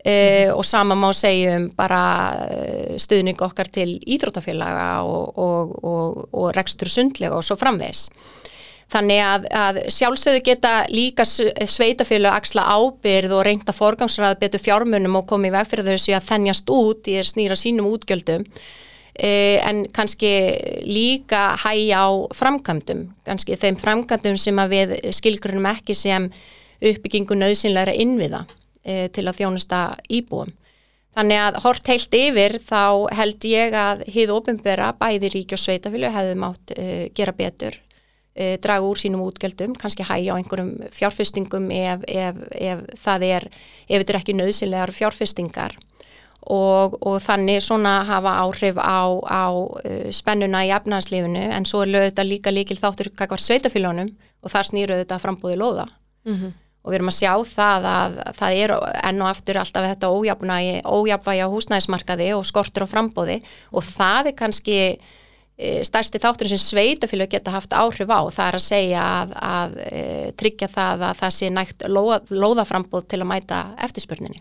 Uh, 0.00 0.48
og 0.56 0.64
sama 0.64 0.96
má 0.96 1.10
segja 1.12 1.58
um 1.58 1.66
bara 1.76 2.02
uh, 2.40 2.94
stuðning 2.96 3.36
okkar 3.44 3.68
til 3.68 3.98
íþróttafélaga 4.08 5.02
og, 5.04 5.36
og, 5.36 5.74
og, 5.84 6.22
og 6.32 6.54
rekstur 6.56 6.88
sundlega 6.88 7.36
og 7.36 7.44
svo 7.44 7.58
framvegs. 7.60 8.06
Þannig 8.90 9.20
að, 9.22 9.44
að 9.54 9.80
sjálfsögðu 9.92 10.40
geta 10.48 10.72
líka 10.90 11.26
sveitafélag 11.28 12.40
axla 12.40 12.64
ábyrð 12.72 13.36
og 13.36 13.44
reynda 13.46 13.74
forgangsræða 13.76 14.40
betur 14.40 14.64
fjármunum 14.64 15.20
og 15.20 15.28
komið 15.30 15.58
veg 15.58 15.68
fyrir 15.70 15.90
þessu 15.92 16.16
að 16.16 16.30
þennjast 16.32 16.72
út 16.74 17.10
í 17.12 17.20
að 17.20 17.28
snýra 17.34 17.58
sínum 17.60 17.92
útgjöldum 17.92 18.48
en 19.20 19.84
kannski 19.92 20.30
líka 20.86 21.56
hæja 21.60 22.06
á 22.06 22.08
framkvæmdum, 22.32 23.04
kannski 23.26 23.58
þeim 23.60 23.76
framkvæmdum 23.80 24.38
sem 24.40 24.62
við 24.70 24.94
skilgrunum 25.16 25.68
ekki 25.68 25.96
sem 25.96 26.30
uppbyggingu 26.80 27.36
nöðsynleira 27.36 27.92
innviða 27.92 28.46
e, 28.84 29.10
til 29.12 29.26
að 29.28 29.42
þjónusta 29.42 29.82
íbúum. 30.08 30.54
Þannig 31.18 31.42
að 31.42 31.58
hort 31.64 31.90
heilt 31.90 32.16
yfir 32.16 32.56
þá 32.64 33.10
held 33.18 33.44
ég 33.50 33.76
að 33.76 34.04
hið 34.14 34.32
ofinbera 34.32 34.92
bæði 34.96 35.32
ríki 35.34 35.56
og 35.58 35.60
sveitafílu 35.60 36.12
hefði 36.14 36.40
mátt 36.40 36.74
e, 36.76 36.88
gera 37.14 37.34
betur, 37.36 37.76
draga 38.62 38.86
úr 38.86 38.96
sínum 38.96 39.26
útgjöldum, 39.26 39.74
kannski 39.76 40.06
hægja 40.06 40.32
á 40.32 40.38
einhverjum 40.38 40.70
fjárfestingum 40.94 41.66
ef, 41.74 42.06
ef, 42.08 42.38
ef 42.56 42.84
það 43.02 43.24
er, 43.26 43.46
ef 43.84 43.98
þetta 43.98 44.14
er 44.14 44.18
ekki 44.22 44.36
nöðsynlegar 44.38 44.94
fjárfestingar 44.96 45.74
og, 46.46 46.96
og 47.06 47.20
þannig 47.22 47.60
svona 47.64 48.00
hafa 48.08 48.38
áhrif 48.44 48.80
á, 48.80 49.04
á 49.24 49.44
spennuna 50.14 50.64
í 50.66 50.72
efnarslífinu 50.76 51.50
en 51.52 51.68
svo 51.68 51.84
er 51.84 51.94
lögðþetta 51.94 52.26
líka 52.26 52.54
líkil 52.54 52.78
þáttur 52.80 53.12
kakvar 53.16 53.42
sveitafílunum 53.42 54.10
og 54.40 54.52
það 54.52 54.68
snýru 54.70 55.00
þetta 55.02 55.20
frambúði 55.20 55.60
loða. 55.60 55.86
Mm 56.24 56.36
-hmm 56.36 56.58
og 56.80 56.92
við 56.92 56.98
erum 56.98 57.12
að 57.12 57.18
sjá 57.18 57.32
það 57.44 57.86
að 57.90 58.18
það 58.38 58.58
er 58.62 58.74
enn 59.10 59.22
og 59.22 59.30
aftur 59.30 59.60
alltaf 59.60 59.86
þetta 59.90 60.12
ójafvægi 60.88 61.44
á 61.44 61.52
húsnæðismarkaði 61.52 62.28
og 62.36 62.46
skortur 62.48 62.86
á 62.88 62.92
frambóði 62.92 63.40
og 63.76 63.84
það 63.84 64.30
er 64.30 64.36
kannski 64.38 64.78
e, 64.80 65.82
stærsti 65.84 66.22
þáttur 66.22 66.48
sem 66.52 66.62
sveitafélag 66.62 67.34
geta 67.34 67.52
haft 67.52 67.76
áhrif 67.76 68.08
á 68.08 68.20
það 68.32 68.46
er 68.46 68.58
að 68.60 68.64
segja 68.64 69.02
að, 69.20 69.34
að 69.50 69.80
e, 69.90 70.04
tryggja 70.40 70.70
það 70.72 71.08
að 71.10 71.20
það 71.20 71.36
sé 71.36 71.50
nægt 71.52 71.84
lóða, 71.88 72.22
lóðaframbóð 72.32 73.10
til 73.12 73.20
að 73.20 73.30
mæta 73.34 73.64
eftirspurninni. 73.88 74.40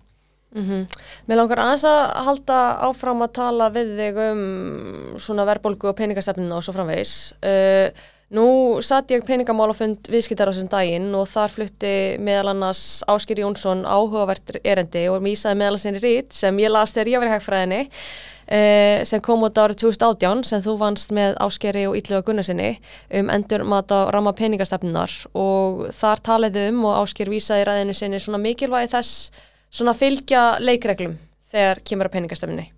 Mm 0.56 0.64
-hmm. 0.66 1.00
Mér 1.28 1.36
langar 1.38 1.60
aðeins 1.60 1.84
að 1.84 2.14
halda 2.26 2.78
áfram 2.82 3.22
að 3.22 3.34
tala 3.34 3.70
við 3.70 3.98
þig 3.98 4.16
um 4.32 5.18
svona 5.18 5.46
verbolgu 5.46 5.90
og 5.90 5.96
peningastefninu 5.96 6.56
og 6.56 6.64
svo 6.64 6.74
framvegis. 6.74 7.34
Uh, 7.44 7.90
Nú 8.30 8.78
satt 8.86 9.10
ég 9.10 9.24
peningamálafund 9.26 10.06
viðskiptar 10.06 10.52
á 10.52 10.54
þessum 10.54 10.68
daginn 10.70 11.08
og 11.18 11.26
þar 11.32 11.50
flutti 11.50 11.94
meðal 12.22 12.52
annars 12.52 13.02
Áskir 13.10 13.42
Jónsson 13.42 13.82
áhugavert 13.90 14.54
erendi 14.62 15.08
og 15.10 15.24
mísaði 15.26 15.58
meðal 15.58 15.72
annars 15.74 15.86
einn 15.90 15.98
rít 15.98 16.38
sem 16.38 16.60
ég 16.62 16.70
las 16.70 16.94
þegar 16.94 17.10
ég 17.10 17.26
í 17.26 17.32
hægfræðinni 17.32 17.80
eh, 18.54 19.02
sem 19.10 19.24
kom 19.26 19.48
út 19.48 19.58
árið 19.58 19.82
2018 19.82 20.46
sem 20.46 20.62
þú 20.62 20.78
vannst 20.78 21.10
með 21.10 21.42
Áskeri 21.42 21.88
og 21.90 21.98
Ítluga 21.98 22.28
Gunnarsinni 22.28 22.76
um 23.18 23.34
endur 23.34 23.66
mat 23.66 23.90
á 23.90 24.14
rama 24.14 24.36
peningastefnunar 24.38 25.16
og 25.34 25.88
þar 25.98 26.22
taliðu 26.30 26.70
um 26.70 26.86
og 26.86 27.00
Ásker 27.02 27.34
vísaði 27.34 27.66
ræðinu 27.66 27.98
sinni 27.98 28.22
svona 28.22 28.44
mikilvægi 28.46 28.94
þess 28.94 29.32
svona 29.70 29.94
fylgja 29.98 30.44
leikreglum 30.60 31.18
þegar 31.50 31.82
kemur 31.86 32.10
að 32.10 32.18
peningastefnunni 32.18 32.70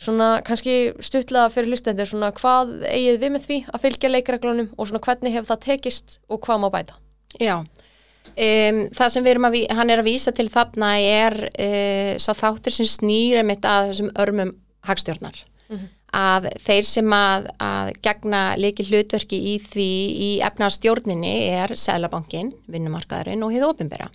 svona 0.00 0.30
kannski 0.46 0.94
stuttlega 1.04 1.50
fyrir 1.52 1.74
hlustendur 1.74 2.08
svona 2.08 2.32
hvað 2.36 2.72
eigið 2.88 3.20
við 3.20 3.34
með 3.34 3.46
því 3.46 3.60
að 3.68 3.84
fylgja 3.84 4.12
leikreglunum 4.14 4.72
og 4.76 4.88
svona 4.88 5.04
hvernig 5.04 5.36
hefur 5.36 5.50
það 5.52 5.62
tekist 5.66 6.18
og 6.28 6.40
hvað 6.46 6.62
má 6.62 6.68
bæta? 6.72 6.96
Já, 7.40 7.56
um, 7.60 8.80
það 8.96 9.14
sem 9.14 9.26
við 9.26 9.34
erum 9.34 9.48
að, 9.50 9.58
hann 9.76 9.92
er 9.92 10.02
að 10.02 10.08
vísa 10.08 10.34
til 10.36 10.48
þarna 10.52 10.90
er 11.04 11.38
uh, 11.50 12.12
sá 12.16 12.32
þáttur 12.32 12.78
sem 12.78 12.88
snýra 12.88 13.44
mitt 13.46 13.66
að 13.68 13.92
þessum 13.92 14.12
örmum 14.24 14.54
hagstjórnar 14.88 15.42
mm 15.68 15.76
-hmm. 15.76 15.88
að 16.16 16.48
þeir 16.64 16.88
sem 16.88 17.12
að, 17.12 17.50
að 17.60 17.92
gegna 18.02 18.42
leiki 18.56 18.88
hlutverki 18.88 19.42
í 19.52 19.54
því 19.60 19.92
í 20.16 20.30
efnastjórninni 20.48 21.36
er 21.60 21.76
Sælabankin, 21.76 22.54
vinnumarkaðurinn 22.72 23.44
og 23.44 23.52
hefur 23.52 23.74
ofinbera 23.74 24.08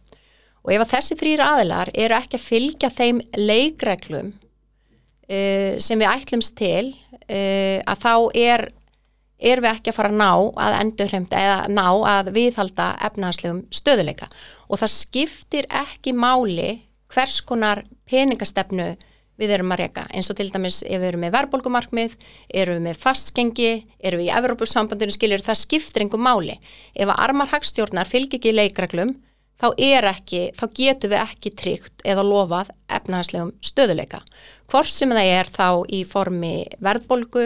og 0.65 0.73
ef 0.73 0.81
að 0.81 0.91
þessi 0.95 1.17
þrýra 1.19 1.51
aðilar 1.53 1.91
eru 1.93 2.17
ekki 2.17 2.39
að 2.39 2.47
fylgja 2.47 2.89
þeim 2.93 3.21
leikreglum 3.37 4.31
uh, 4.33 5.77
sem 5.77 6.01
við 6.01 6.09
ætlumst 6.09 6.57
til 6.57 6.89
uh, 6.89 7.79
að 7.85 8.01
þá 8.01 8.13
er, 8.41 8.65
er 9.37 9.61
við 9.61 9.71
ekki 9.71 9.93
að 9.93 9.99
fara 9.99 10.13
að 10.13 10.21
ná 10.21 10.31
að 10.67 10.77
endurhemta 10.81 11.41
eða 11.41 11.59
ná 11.69 11.87
að 12.15 12.31
viðhalda 12.37 12.91
efnahanslegum 13.09 13.65
stöðuleika 13.69 14.29
og 14.67 14.81
það 14.81 14.95
skiptir 14.97 15.69
ekki 15.69 16.15
máli 16.17 16.71
hvers 17.13 17.41
konar 17.45 17.83
peningastefnu 18.09 18.95
við 19.39 19.51
erum 19.51 19.73
að 19.75 19.81
reyka 19.83 20.05
eins 20.15 20.31
og 20.31 20.37
til 20.39 20.47
dæmis 20.49 20.79
ef 20.83 20.95
við 20.95 21.09
erum 21.09 21.25
með 21.25 21.33
verðbólgumarkmið, 21.35 22.13
erum 22.55 22.77
við 22.79 22.85
með 22.87 22.99
fastgengi, 23.01 23.71
erum 23.99 24.21
við 24.21 24.29
í 24.29 24.35
Evropasambandinu 24.39 25.11
skiljur, 25.11 25.43
það 25.43 25.59
skiptir 25.59 26.05
einhver 26.05 26.23
máli. 26.23 26.55
Ef 26.95 27.09
að 27.09 27.19
armar 27.25 27.51
hagstjórnar 27.51 28.07
fylgir 28.07 28.39
ekki 28.39 28.55
leikreglum 28.55 29.11
þá 29.61 29.67
er 29.81 30.07
ekki, 30.09 30.41
þá 30.55 30.65
getur 30.75 31.11
við 31.13 31.21
ekki 31.21 31.51
tryggt 31.55 32.03
eða 32.07 32.25
lofað 32.27 32.71
efnahagslegum 32.91 33.53
stöðuleika. 33.63 34.21
Hvort 34.71 34.91
sem 34.91 35.13
það 35.13 35.31
er 35.37 35.51
þá 35.51 35.67
í 35.93 36.01
formi 36.09 36.55
verðbolgu 36.83 37.45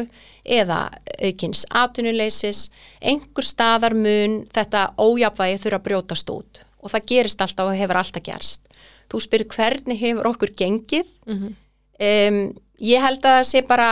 eða 0.50 0.80
aukins 1.20 1.66
atvinnuleysis, 1.70 2.70
einhver 3.02 3.46
staðar 3.46 3.96
mun 3.98 4.42
þetta 4.56 4.90
ójapvægi 4.98 5.62
þurfa 5.66 5.82
að 5.82 5.86
brjótast 5.90 6.34
út 6.34 6.64
og 6.80 6.94
það 6.94 7.08
gerist 7.12 7.42
alltaf 7.44 7.68
og 7.68 7.76
hefur 7.76 8.00
alltaf 8.00 8.24
gerst. 8.24 8.62
Þú 9.12 9.20
spyr 9.26 9.46
hvernig 9.52 10.00
hefur 10.00 10.30
okkur 10.32 10.54
gengið? 10.56 11.08
Mm 11.28 11.38
-hmm. 11.38 11.56
um, 12.08 12.40
ég 12.80 13.02
held 13.04 13.26
að 13.26 13.38
það 13.38 13.50
sé 13.52 13.62
bara 13.68 13.90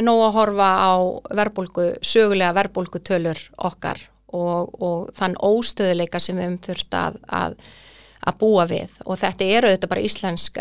nóg 0.00 0.20
að 0.28 0.34
horfa 0.36 0.68
á 0.76 0.92
verðbolgu, 1.32 1.86
sögulega 2.02 2.52
verðbolgu 2.52 3.00
tölur 3.00 3.38
okkar 3.56 4.11
og, 4.32 4.74
og 4.82 5.12
þann 5.18 5.38
óstöðuleika 5.38 6.20
sem 6.22 6.38
við 6.38 6.48
höfum 6.48 6.58
þurft 6.66 6.98
að, 6.98 7.20
að, 7.28 7.56
að 8.26 8.40
búa 8.42 8.66
við. 8.70 8.98
Og 9.06 9.20
þetta 9.22 9.52
eru 9.58 9.72
þetta 9.74 9.92
bara 9.92 10.04
íslensk 10.08 10.60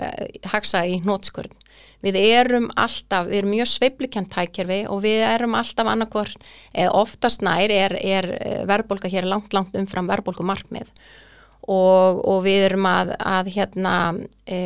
hagsa 0.53 0.85
í 0.87 1.01
nótskurð. 1.05 1.57
Við 2.01 2.17
erum 2.17 2.71
alltaf, 2.81 3.27
við 3.29 3.43
erum 3.43 3.51
mjög 3.53 3.67
sveiplikjant 3.69 4.31
tækjörfi 4.33 4.79
og 4.89 5.03
við 5.03 5.19
erum 5.21 5.53
alltaf 5.59 5.89
annarkvort, 5.91 6.47
eða 6.73 6.95
oftast 6.97 7.43
nær 7.45 7.69
er, 7.69 7.93
er 8.01 8.27
verðbólka 8.69 9.11
hér 9.11 9.27
langt, 9.29 9.53
langt 9.53 9.77
umfram 9.77 10.09
verðbólku 10.09 10.45
markmið 10.45 10.89
og, 11.69 12.21
og 12.25 12.41
við 12.45 12.65
erum 12.71 12.87
að, 12.89 13.13
að 13.17 13.51
hérna 13.55 13.95
e, 14.49 14.59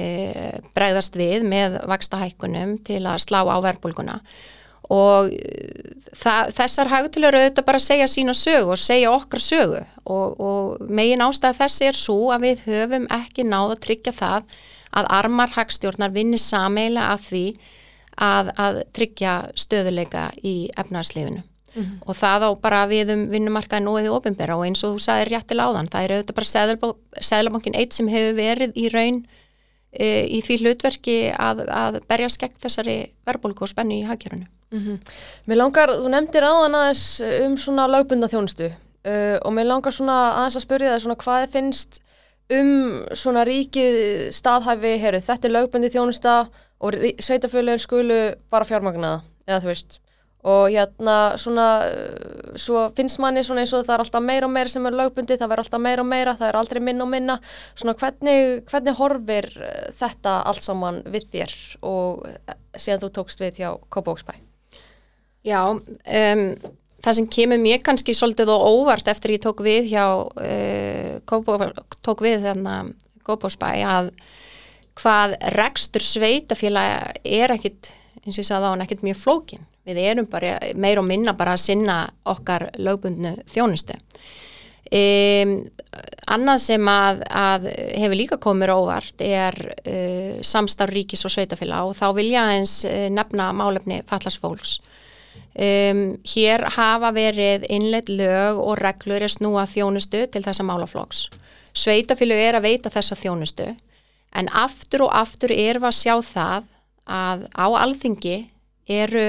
bregðast 0.77 1.17
við 1.19 1.43
með 1.47 1.79
vaksta 1.89 2.21
hækkunum 2.21 2.77
til 2.87 3.01
að 3.03 3.23
slá 3.25 3.41
á 3.43 3.57
verðbólkuna 3.65 4.19
og 4.93 5.31
það, 6.15 6.51
þessar 6.59 6.91
hagtölur 6.91 7.37
auðvitað 7.39 7.67
bara 7.69 7.81
segja 7.81 8.09
sína 8.11 8.35
sögu 8.37 8.75
og 8.75 8.81
segja 8.81 9.13
okkar 9.13 9.41
sögu 9.41 9.81
og, 10.05 10.35
og 10.39 10.85
megin 10.89 11.23
ástæða 11.25 11.59
þessi 11.63 11.89
er 11.89 11.97
svo 11.97 12.19
að 12.35 12.45
við 12.49 12.67
höfum 12.69 13.09
ekki 13.13 13.47
náða 13.47 13.77
að 13.77 13.83
tryggja 13.87 14.15
það 14.19 14.53
að 14.95 15.09
armar 15.17 15.55
hagstjórnar 15.57 16.13
vinni 16.15 16.37
sameila 16.39 17.09
að 17.15 17.25
því 17.29 17.45
að, 18.15 18.53
að 18.55 18.79
tryggja 18.95 19.33
stöðuleika 19.59 20.29
í 20.45 20.55
efnarslifinu 20.77 21.43
Mhm. 21.75 22.07
og 22.07 22.15
það 22.15 22.45
á 22.47 22.49
bara 22.55 22.85
við 22.87 23.11
um 23.11 23.23
vinnumarkaðin 23.27 23.89
og 23.91 23.97
eða 23.99 24.15
ofinbera 24.15 24.55
og 24.55 24.63
eins 24.63 24.83
og 24.87 24.95
þú 24.95 25.01
sagðir 25.03 25.31
réttil 25.33 25.59
áðan, 25.59 25.89
það 25.91 26.05
er 26.05 26.13
auðvitað 26.15 26.37
bara 26.39 27.25
Sæðlabankin 27.25 27.75
eitt 27.75 27.95
sem 27.95 28.07
hefur 28.07 28.37
verið 28.37 28.77
í 28.79 28.85
raun 28.93 29.25
e, 29.91 30.07
í 30.23 30.39
því 30.45 30.59
hlutverki 30.61 31.17
að, 31.35 31.65
að 31.67 31.99
berja 32.07 32.29
skegg 32.31 32.55
þessari 32.63 32.97
verbulgu 33.27 33.67
og 33.67 33.71
spennu 33.71 33.99
í 33.99 34.07
hagkjörunu. 34.07 34.47
Mér 35.45 35.57
langar, 35.57 35.93
þú 35.93 36.09
nefndir 36.09 36.43
aðan 36.43 36.75
aðeins 36.75 37.21
um 37.45 37.57
svona 37.57 37.87
lögbunda 37.87 38.27
þjónustu 38.31 38.71
uh, 39.05 39.37
og 39.41 39.53
mér 39.55 39.69
langar 39.69 39.93
svona 39.93 40.17
aðeins 40.41 40.59
að 40.59 40.65
spyrja 40.65 40.93
það 40.93 41.03
svona 41.05 41.19
hvað 41.23 41.51
finnst 41.53 42.01
um 42.53 42.71
svona 43.17 43.43
ríkið 43.47 43.99
staðhæfi, 44.35 44.95
heru, 45.01 45.21
þetta 45.25 45.47
er 45.47 45.55
lögbundi 45.55 45.91
þjónusta 45.93 46.33
og 46.85 46.97
sveitafölun 47.23 47.81
skulu 47.81 48.19
bara 48.53 48.67
fjármagnaða, 48.67 49.23
eða 49.47 49.61
þú 49.63 49.71
veist. 49.71 49.99
Og 50.45 50.67
hérna 50.69 51.17
svona 51.41 51.67
uh, 51.89 52.51
svo 52.61 52.83
finnst 52.97 53.17
manni 53.17 53.41
svona 53.41 53.63
eins 53.63 53.73
og 53.73 53.81
það 53.87 53.95
er 53.95 54.03
alltaf 54.03 54.25
meira 54.27 54.45
og 54.45 54.53
meira 54.53 54.69
sem 54.69 54.85
er 54.85 54.97
lögbundi, 54.99 55.39
það 55.41 55.53
verður 55.55 55.65
alltaf 55.65 55.81
meira 55.87 56.05
og 56.05 56.11
meira 56.11 56.37
það 56.37 56.51
er 56.51 56.59
aldrei 56.61 56.81
minna 56.85 57.07
og 57.07 57.13
minna. 57.15 57.39
Svona 57.73 57.97
hvernig, 57.97 58.65
hvernig 58.69 58.99
horfir 58.99 59.49
þetta 59.97 60.41
allt 60.45 60.65
saman 60.67 61.01
við 61.09 61.31
þér 61.33 61.55
og 61.81 62.27
síðan 62.77 63.07
þú 63.07 63.15
tókst 63.17 63.41
við 63.41 63.63
hjá 63.63 63.71
Kópavóksbæ 63.89 64.37
Já, 65.45 65.61
um, 65.69 66.45
það 67.05 67.17
sem 67.19 67.27
kemur 67.37 67.61
mér 67.61 67.83
kannski 67.85 68.15
svolítið 68.17 68.49
og 68.55 68.65
óvart 68.79 69.09
eftir 69.11 69.35
ég 69.35 69.43
tók 69.45 69.61
við 69.65 69.91
hjá 69.93 70.05
uh, 70.25 71.11
Kópó, 71.29 71.59
tók 72.05 72.25
við 72.25 72.47
þannig 72.47 72.95
Kópavóksbæ 73.25 73.69
að 73.89 74.09
hvað 74.95 75.35
rekstur 75.55 76.03
sveitafélag 76.05 77.21
er 77.25 77.53
ekkit 77.55 77.89
eins 78.23 78.37
og 78.37 78.41
ég 78.41 78.47
sagði 78.47 78.69
á 78.69 78.71
hann 78.71 78.83
ekkit 78.85 79.05
mjög 79.05 79.21
flókin 79.21 79.65
við 79.85 80.01
erum 80.01 80.27
bara 80.29 80.57
meir 80.77 80.99
og 81.01 81.07
minna 81.07 81.35
bara 81.37 81.55
að 81.55 81.65
sinna 81.67 81.99
okkar 82.25 82.69
lögbundnu 82.81 83.35
þjónustu. 83.51 83.97
Um, 84.85 85.55
annað 86.29 86.59
sem 86.61 86.89
að, 86.89 87.23
að 87.33 87.63
hefur 87.73 88.17
líka 88.17 88.37
komið 88.41 88.73
óvart 88.75 89.23
er 89.25 89.57
uh, 89.73 90.35
samstarf 90.45 90.93
ríkis 90.93 91.25
og 91.25 91.33
sveitafélag 91.33 91.89
og 91.89 91.97
þá 91.97 92.05
vil 92.17 92.27
ég 92.29 92.41
aðeins 92.41 92.75
uh, 92.85 93.07
nefna 93.13 93.49
málefni 93.57 94.01
fallasfólks. 94.09 94.77
Um, 95.55 96.17
hér 96.27 96.65
hafa 96.75 97.13
verið 97.15 97.63
innleitt 97.71 98.09
lög 98.11 98.57
og 98.59 98.75
reglur 98.81 99.23
er 99.23 99.31
snúa 99.31 99.63
þjónustu 99.71 100.25
til 100.27 100.43
þessa 100.43 100.65
málaflóks. 100.67 101.29
Sveitafélag 101.71 102.41
er 102.43 102.57
að 102.57 102.65
veita 102.67 102.91
þessa 102.91 103.15
þjónustu 103.15 103.69
en 104.35 104.49
aftur 104.51 105.05
og 105.07 105.13
aftur 105.15 105.53
er 105.55 105.79
við 105.79 105.87
að 105.87 105.97
sjá 106.01 106.15
það 106.27 106.67
að 107.07 107.45
á 107.55 107.67
alþingi 107.85 108.37
eru 108.91 109.27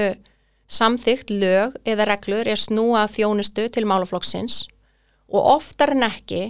samþygt 0.67 1.31
lög 1.31 1.77
eða 1.87 2.09
reglur 2.11 2.51
er 2.51 2.59
snúa 2.59 3.05
þjónustu 3.07 3.69
til 3.71 3.87
málaflokksins 3.87 4.65
og 5.31 5.51
oftar 5.55 5.95
en 5.95 6.09
ekki 6.09 6.43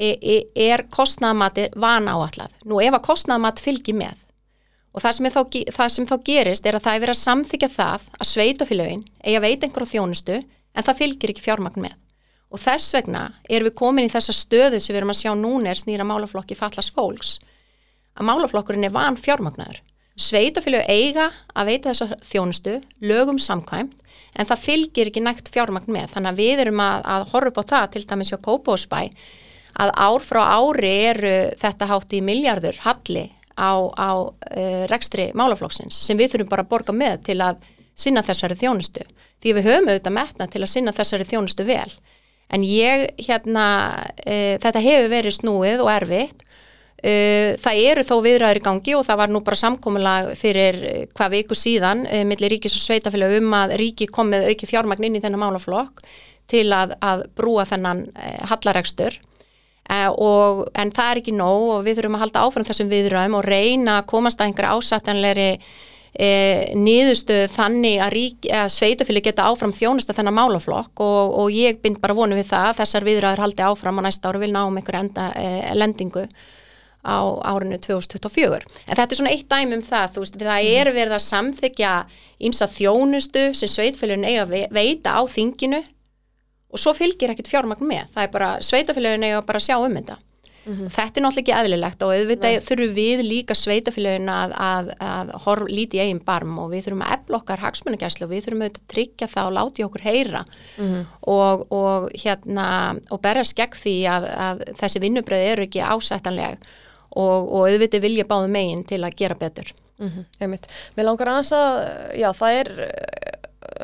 er, 0.00 0.16
er 0.56 0.86
kostnæðamati 0.88 1.68
van 1.76 2.08
áallad. 2.08 2.52
Nú 2.64 2.80
ef 2.80 2.96
að 2.96 3.06
kostnæðamat 3.10 3.60
fylgir 3.60 3.98
með 4.00 4.16
og 4.92 5.00
það 5.00 5.16
sem, 5.16 5.28
þá, 5.32 5.42
það 5.72 5.92
sem 5.94 6.08
þá 6.08 6.16
gerist 6.26 6.66
er 6.68 6.76
að 6.76 6.86
það 6.86 6.96
er 6.96 7.04
verið 7.04 7.16
að 7.16 7.22
samþykja 7.22 7.70
það 7.72 8.06
að 8.18 8.30
sveitafélögin 8.32 9.04
eigi 9.24 9.36
að 9.38 9.46
veita 9.46 9.66
einhverju 9.68 9.92
þjónustu 9.92 10.38
en 10.38 10.86
það 10.86 10.98
fylgir 11.00 11.32
ekki 11.32 11.44
fjármagn 11.46 11.86
með. 11.86 11.96
Og 12.52 12.60
þess 12.60 12.92
vegna 12.92 13.22
erum 13.48 13.70
við 13.70 13.78
komin 13.80 14.08
í 14.08 14.12
þessa 14.12 14.34
stöðu 14.36 14.80
sem 14.80 14.92
við 14.92 15.00
erum 15.00 15.14
að 15.14 15.22
sjá 15.22 15.32
núna 15.38 15.72
er 15.72 15.80
snýra 15.80 16.04
málaflokki 16.04 16.58
fallast 16.58 16.92
fólks 16.92 17.38
að 18.12 18.28
málaflokkurinn 18.28 18.84
er 18.88 18.94
van 18.94 19.16
fjármagnaður. 19.16 19.80
Sveitafélög 20.20 20.84
eiga 20.92 21.30
að 21.56 21.70
veita 21.70 21.92
þessa 21.92 22.18
þjónustu, 22.28 22.74
lögum 23.00 23.38
samkvæmt, 23.40 23.94
en 24.36 24.48
það 24.48 24.64
fylgir 24.66 25.08
ekki 25.08 25.22
nægt 25.24 25.48
fjármagn 25.52 25.92
með. 25.92 26.10
Þannig 26.12 26.32
að 26.32 26.42
við 26.42 26.64
erum 26.66 26.82
að, 26.84 27.06
að 27.14 27.24
horfa 27.32 27.52
upp 27.52 27.60
á 27.60 27.64
það, 27.72 27.86
til 27.94 28.04
dæmis 28.10 28.32
hjá 28.32 28.38
Kópásbæ, 28.44 29.00
að 29.82 29.94
ár 29.96 30.24
frá 30.24 30.42
ári 30.52 30.92
eru 31.08 31.36
þetta 31.60 31.88
hátt 31.88 32.12
í 32.12 32.20
miljardur 32.24 32.82
halli 32.84 33.24
á, 33.56 33.72
á 33.92 34.10
uh, 34.28 34.84
rekstri 34.90 35.30
málaflokksins 35.38 35.96
sem 36.06 36.18
við 36.18 36.36
þurfum 36.36 36.52
bara 36.52 36.64
að 36.64 36.72
borga 36.72 36.94
með 36.96 37.26
til 37.28 37.38
að 37.44 37.60
sinna 37.92 38.22
þessari 38.24 38.56
þjónustu. 38.60 39.04
Því 39.42 39.56
við 39.58 39.68
höfum 39.68 39.90
auðvitað 39.90 40.16
metna 40.16 40.48
til 40.48 40.62
að 40.62 40.72
sinna 40.72 40.94
þessari 40.96 41.26
þjónustu 41.28 41.66
vel. 41.68 41.90
En 42.52 42.64
ég, 42.66 43.08
hérna, 43.26 43.66
uh, 44.24 44.54
þetta 44.62 44.86
hefur 44.86 45.12
verið 45.12 45.38
snúið 45.40 45.84
og 45.84 45.92
erfitt 45.96 46.48
Uh, 47.02 47.58
það 47.58 47.78
eru 47.82 48.02
þó 48.06 48.12
viðræður 48.22 48.58
í 48.60 48.62
gangi 48.62 48.92
og 48.94 49.00
það 49.08 49.16
var 49.18 49.30
nú 49.34 49.40
bara 49.42 49.58
samkominlag 49.58 50.28
fyrir 50.38 50.76
hvað 51.10 51.32
viku 51.32 51.56
síðan 51.58 52.04
millir 52.28 52.52
ríkis 52.54 52.76
og 52.76 52.84
sveitafélag 52.84 53.34
um 53.40 53.56
að 53.58 53.72
ríki 53.80 54.06
komið 54.06 54.46
auki 54.52 54.68
fjármagn 54.70 55.08
inn 55.08 55.16
í 55.18 55.22
þennan 55.24 55.42
málaflokk 55.42 56.04
til 56.46 56.68
að, 56.70 56.94
að 57.02 57.24
brúa 57.34 57.64
þennan 57.66 58.04
hallaregstur 58.52 59.18
og, 59.90 60.66
en 60.78 60.92
það 60.94 61.10
er 61.10 61.22
ekki 61.22 61.34
nóg 61.36 61.64
og 61.76 61.86
við 61.86 61.98
þurfum 61.98 62.18
að 62.18 62.24
halda 62.26 62.44
áfram 62.46 62.68
þessum 62.68 62.92
viðræðum 62.92 63.38
og 63.38 63.48
reyna 63.48 63.96
að 64.00 64.06
komast 64.12 64.40
að 64.40 64.50
einhverja 64.50 64.76
ásættanleiri 64.78 65.48
niðurstöð 66.76 67.46
þannig 67.54 68.00
að, 68.04 68.16
að 68.52 68.66
sveitafélag 68.74 69.24
geta 69.24 69.46
áfram 69.48 69.72
þjónusta 69.72 70.12
þennan 70.12 70.36
málaflokk 70.36 71.00
og, 71.00 71.36
og 71.40 71.54
ég 71.56 71.78
bind 71.80 72.02
bara 72.02 72.16
vonu 72.16 72.36
við 72.36 72.50
það 72.50 72.82
þessar 72.82 73.06
viðræður 73.08 73.44
haldi 73.46 73.64
áfram 73.64 74.00
og 74.00 74.04
næsta 74.04 74.28
ára 74.28 74.42
vil 74.42 74.52
ná 74.52 74.60
um 74.66 74.76
einhverja 74.76 75.06
enda, 75.06 75.30
lendingu 75.72 76.26
á 77.02 77.18
árinu 77.48 77.80
2024. 77.80 78.60
En 78.86 78.94
þetta 78.94 79.08
er 79.08 79.18
svona 79.18 79.32
eitt 79.32 79.48
dæmi 79.50 79.78
um 79.78 79.86
það, 79.86 80.12
þú 80.12 80.22
veist, 80.22 80.36
það 80.38 80.68
er 80.76 80.92
verið 80.94 81.16
að 81.16 81.24
samþykja 81.24 81.94
ímsa 82.46 82.68
þjónustu 82.70 83.48
sem 83.56 83.72
sveitfélagin 83.72 84.28
eiga 84.28 84.44
að 84.44 84.54
veita 84.74 85.16
á 85.18 85.22
þinginu 85.30 85.82
og 86.72 86.80
svo 86.80 86.94
fylgir 86.96 87.32
ekkit 87.32 87.50
fjármagn 87.52 87.88
með. 87.88 88.12
Það 88.14 88.26
er 88.26 88.36
bara, 88.36 88.52
sveitafélagin 88.64 89.26
eiga 89.28 89.42
bara 89.46 89.60
sjá 89.62 89.76
um 89.78 89.96
þetta. 89.98 90.18
Mm 90.64 90.74
-hmm. 90.74 90.90
Þetta 90.94 91.18
er 91.18 91.22
náttúrulega 91.22 91.42
ekki 91.42 91.58
eðlilegt 91.58 92.02
og 92.02 92.10
auðvitað 92.14 92.60
þurfum 92.66 92.94
við 92.94 93.22
líka 93.26 93.54
sveitafélagin 93.54 94.28
að, 94.30 94.52
að, 94.54 94.90
að 95.00 95.32
horf 95.44 95.66
líti 95.68 95.98
eigin 95.98 96.22
barm 96.24 96.58
og 96.58 96.70
við 96.70 96.84
þurfum 96.84 97.02
að 97.02 97.14
efla 97.16 97.36
okkar 97.36 97.58
hagsmunagæslu 97.64 98.26
og 98.26 98.30
við 98.30 98.44
þurfum 98.44 98.62
auðvitað 98.62 98.82
að 98.82 98.92
tryggja 98.94 99.26
það 99.26 99.46
og 99.46 99.56
láti 99.58 99.84
okkur 99.84 100.04
heyra 100.06 100.44
mm 100.78 100.86
-hmm. 100.86 101.04
og, 101.20 101.66
og 101.72 102.10
hérna 102.14 102.66
og 103.10 103.20
berja 103.20 103.44
skegg 103.44 103.74
því 103.74 103.96
að, 104.06 104.28
að 104.46 104.62
þessi 104.78 105.02
vinnubröði 105.02 105.50
eru 105.52 105.62
ekki 105.62 105.82
ásættanlega 105.82 106.56
og, 107.10 107.52
og 107.52 107.68
auðvitað 107.68 108.06
vilja 108.06 108.24
báðu 108.24 108.48
megin 108.48 108.84
til 108.84 109.02
að 109.02 109.16
gera 109.16 109.34
betur. 109.34 109.74
Mm 109.98 110.10
-hmm. 110.40 110.58
Mér 110.96 111.04
langar 111.04 111.28
aðeins 111.28 111.52
að, 111.52 111.74
já 112.14 112.32
það 112.32 112.52
er 112.60 112.68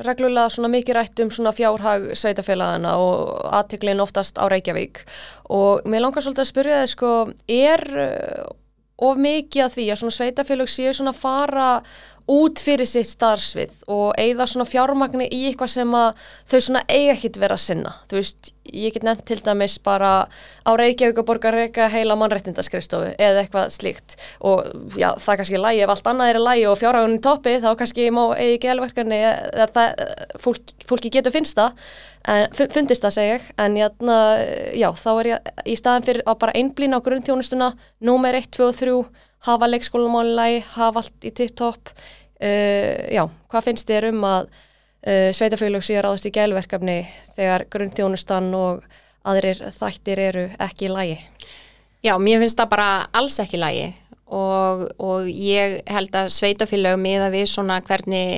reglulega 0.06 0.52
svona 0.52 0.70
mikið 0.72 0.98
rætt 0.98 1.24
um 1.24 1.32
svona 1.34 1.52
fjárhag 1.56 2.10
sveitafélagana 2.18 2.94
og 3.02 3.48
aðtiklinn 3.58 4.02
oftast 4.04 4.38
á 4.38 4.44
Reykjavík. 4.50 5.02
Og 5.54 5.86
mér 5.88 6.04
langar 6.04 6.24
svolítið 6.24 6.44
að 6.44 6.50
spyrja 6.52 6.80
þið 6.82 6.92
sko, 6.94 7.12
er 7.48 7.84
of 8.98 9.18
mikið 9.22 9.64
að 9.64 9.74
því 9.76 9.88
að 9.92 10.00
svona 10.02 10.16
sveitafélag 10.18 10.70
séu 10.72 10.94
svona 10.96 11.14
fara 11.14 11.70
út 12.28 12.60
fyrir 12.60 12.88
sitt 12.88 13.08
starfsvið 13.08 13.86
og 13.88 14.12
eigða 14.20 14.46
svona 14.50 14.66
fjármagni 14.68 15.28
í 15.32 15.40
eitthvað 15.48 15.70
sem 15.72 15.94
að 15.96 16.22
þau 16.50 16.58
svona 16.66 16.82
eiga 16.88 17.14
ekkit 17.14 17.38
vera 17.40 17.56
að 17.56 17.62
sinna. 17.64 17.92
Þú 18.10 18.18
veist, 18.18 18.50
ég 18.68 18.92
get 18.92 19.06
nefnt 19.06 19.24
til 19.28 19.38
dæmis 19.44 19.78
bara 19.84 20.10
á 20.28 20.70
Reykjavík 20.76 21.22
og 21.22 21.28
borgar 21.30 21.56
reyka 21.56 21.88
heila 21.88 22.18
mannrættindaskrifstofu 22.20 23.14
eða 23.16 23.44
eitthvað 23.44 23.72
slíkt 23.72 24.18
og 24.44 24.68
já, 24.92 25.14
það 25.16 25.32
er 25.32 25.40
kannski 25.40 25.62
lægi 25.62 25.84
ef 25.86 25.94
allt 25.94 26.10
annað 26.12 26.32
er 26.32 26.40
lægi 26.42 26.66
og 26.68 26.80
fjárhagunni 26.82 27.22
toppi 27.24 27.54
þá 27.64 27.70
kannski 27.80 28.10
má 28.12 28.22
eigi 28.36 28.58
ekki 28.58 28.72
elverkarni 28.74 29.22
eða 29.30 29.68
það, 29.78 30.04
fólk, 30.44 30.74
fólki 30.90 31.12
getur 31.14 31.34
finnst 31.34 31.56
það 31.56 31.80
en 32.28 32.58
fundist 32.74 33.06
það 33.06 33.14
segja 33.16 33.38
ég 33.38 33.48
en 33.64 33.78
jæna, 33.78 34.18
já, 34.76 34.90
þá 34.92 35.10
er 35.14 35.30
ég 35.32 35.48
í 35.64 35.78
staðin 35.80 36.06
fyrir 36.10 36.28
að 36.28 36.38
bara 36.44 36.56
einblýna 36.60 37.00
á 37.00 37.04
grunnþjónustuna 37.06 37.72
númer 38.04 38.36
1, 38.36 38.52
2 38.58 38.68
og 38.68 38.76
3 38.76 38.98
hafa 39.46 39.68
leikskólamálinlægi, 39.70 40.64
hafa 40.74 41.02
allt 41.02 41.26
í 41.26 41.30
tipp-topp 41.30 41.92
já, 42.38 43.24
hvað 43.50 43.64
finnst 43.66 43.88
þér 43.88 44.10
um 44.12 44.26
að 44.28 44.48
uh, 44.48 45.30
sveitafélög 45.34 45.84
séu 45.86 46.02
ráðist 46.04 46.28
í 46.28 46.34
gælverkefni 46.34 46.98
þegar 47.36 47.66
grunnþjónustan 47.72 48.50
og 48.54 48.84
aðrir 49.28 49.64
þættir 49.74 50.22
eru 50.28 50.44
ekki 50.62 50.88
í 50.88 50.92
lægi? 50.92 51.18
Já, 52.06 52.14
mér 52.22 52.44
finnst 52.44 52.60
það 52.60 52.72
bara 52.76 52.90
alls 53.18 53.40
ekki 53.42 53.58
í 53.58 53.62
lægi 53.62 53.88
og, 54.28 54.84
og 55.02 55.28
ég 55.32 55.80
held 55.88 56.16
að 56.20 56.30
sveitafélög 56.36 56.98
miða 57.00 57.30
við 57.34 57.48
svona 57.50 57.80
hvernig 57.82 58.34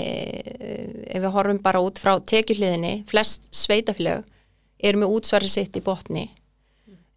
ef 1.11 1.21
við 1.21 1.33
horfum 1.35 1.63
bara 1.63 1.83
út 1.83 1.99
frá 2.01 2.15
tekjuhliðinni, 2.23 3.01
flest 3.11 3.51
sveitafélög 3.53 4.25
eru 4.81 5.03
með 5.03 5.17
útsvarið 5.19 5.53
sitt 5.53 5.77
í 5.77 5.85
botni 5.85 6.29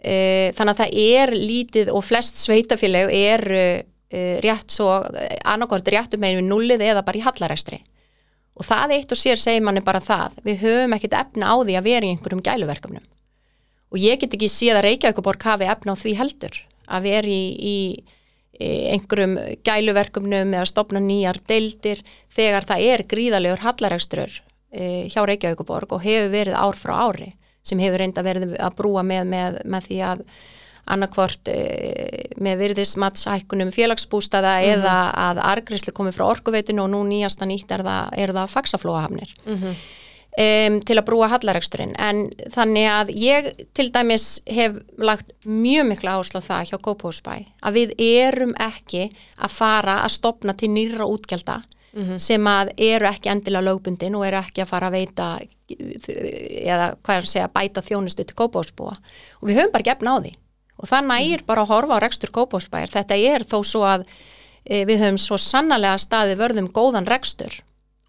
þannig 0.04 0.74
að 0.74 0.80
það 0.82 0.96
er 1.00 1.32
lítið 1.32 1.92
og 1.96 2.04
flest 2.04 2.42
sveitafélög 2.42 3.14
eru 3.16 3.64
rétt 4.44 4.74
svo 4.74 4.90
annarkort 5.00 5.88
réttum 5.90 6.22
meginn 6.22 6.44
við 6.44 6.50
nullið 6.52 6.86
eða 6.92 7.06
bara 7.06 7.20
í 7.20 7.26
hallaræstri 7.26 7.80
og 8.54 8.68
það 8.68 8.96
eitt 8.98 9.14
og 9.14 9.20
sér 9.20 9.42
segir 9.42 9.66
manni 9.66 9.82
bara 9.86 10.02
það 10.04 10.38
við 10.46 10.64
höfum 10.68 10.96
ekkert 10.98 11.18
efna 11.18 11.50
á 11.50 11.56
því 11.58 11.78
að 11.80 11.88
vera 11.88 12.06
í 12.06 12.14
einhverjum 12.14 12.44
gæluverkefnum. 12.46 13.06
Og 13.94 14.02
ég 14.02 14.22
get 14.22 14.34
ekki 14.36 14.50
síða 14.50 14.84
Reykjavíkuborg 14.86 15.46
hafi 15.46 15.70
efna 15.70 15.94
á 15.94 16.02
því 16.02 16.16
heldur 16.20 16.60
að 16.86 17.08
vera 17.08 17.34
í, 17.34 17.44
í 17.58 17.78
einhverjum 18.94 19.38
gæluverkumnum 19.66 20.54
eða 20.54 20.70
stopna 20.70 21.02
nýjar 21.02 21.40
deildir 21.50 22.04
þegar 22.34 22.68
það 22.70 22.88
er 22.94 23.06
gríðalegur 23.10 23.64
hallaregstur 23.66 24.34
e, 24.70 25.10
hjá 25.10 25.22
Reykjavíkuborg 25.26 25.96
og 25.96 26.04
hefur 26.06 26.34
verið 26.34 26.58
ár 26.58 26.78
frá 26.78 26.94
ári 27.08 27.32
sem 27.66 27.82
hefur 27.82 28.04
reynda 28.04 28.26
verið 28.26 28.58
að 28.60 28.76
brúa 28.78 29.06
með, 29.08 29.26
með, 29.32 29.62
með 29.66 29.90
því 29.90 30.00
að 30.10 30.26
annarkvort 30.84 31.48
e, 31.48 31.58
með 32.44 32.60
virðismatshækkunum 32.64 33.72
félagsbústaða 33.72 34.58
mm 34.58 34.64
-hmm. 34.64 34.78
eða 34.78 34.96
að 35.30 35.42
argrisli 35.54 35.94
komið 35.96 36.18
frá 36.18 36.26
orkuveitinu 36.28 36.84
og 36.84 36.90
nú 36.92 37.04
nýjasta 37.08 37.48
nýtt 37.48 37.72
er 37.72 37.84
það, 37.88 38.10
er 38.18 38.34
það 38.34 38.54
faksaflóahafnir 38.56 39.36
mm 39.46 39.56
-hmm. 39.56 39.76
um, 40.44 40.82
til 40.82 40.98
að 40.98 41.06
brúa 41.06 41.28
hallaregsturinn 41.28 41.96
en 42.00 42.32
þannig 42.56 42.88
að 42.88 43.08
ég 43.16 43.52
til 43.74 43.92
dæmis 43.92 44.42
hef 44.48 44.72
lagt 44.98 45.32
mjög 45.46 45.86
miklu 45.86 46.10
áherslu 46.10 46.40
á 46.44 46.48
það 46.50 46.68
hjá 46.70 46.78
GoPoSpy 46.82 47.46
að 47.62 47.74
við 47.74 47.90
erum 48.00 48.54
ekki 48.60 49.12
að 49.38 49.52
fara 49.52 50.04
að 50.04 50.12
stopna 50.12 50.54
til 50.54 50.70
nýra 50.70 51.06
útgjaldar 51.06 51.62
mm 51.94 52.04
-hmm. 52.04 52.20
sem 52.20 52.44
að 52.48 52.70
eru 52.78 53.06
ekki 53.06 53.30
endilega 53.30 53.66
lögbundin 53.66 54.16
og 54.16 54.26
eru 54.28 54.38
ekki 54.38 54.62
að 54.62 54.68
fara 54.68 54.88
að 54.88 54.92
veita 54.92 55.40
eða 55.70 56.96
hvað 57.04 57.16
er 57.16 57.22
að 57.22 57.26
segja 57.26 57.48
bæta 57.48 57.82
þjónustu 57.82 58.24
til 58.24 58.36
kópásbúa 58.36 58.96
og 59.42 59.50
við 59.50 59.56
höfum 59.56 59.72
bara 59.72 59.84
gefn 59.84 60.08
á 60.08 60.16
því 60.20 60.34
og 60.84 60.90
það 60.92 61.10
nægir 61.10 61.42
mm. 61.42 61.48
bara 61.50 61.64
að 61.64 61.74
horfa 61.74 62.00
á 62.00 62.04
rekstur 62.04 62.34
kópásbæir 62.36 62.92
þetta 62.92 63.18
er 63.18 63.48
þó 63.48 63.60
svo 63.66 63.84
að 63.88 64.08
e, 64.68 64.84
við 64.84 65.00
höfum 65.00 65.22
svo 65.22 65.40
sannarlega 65.40 66.02
staði 66.02 66.38
vörðum 66.40 66.72
góðan 66.76 67.08
rekstur 67.10 67.56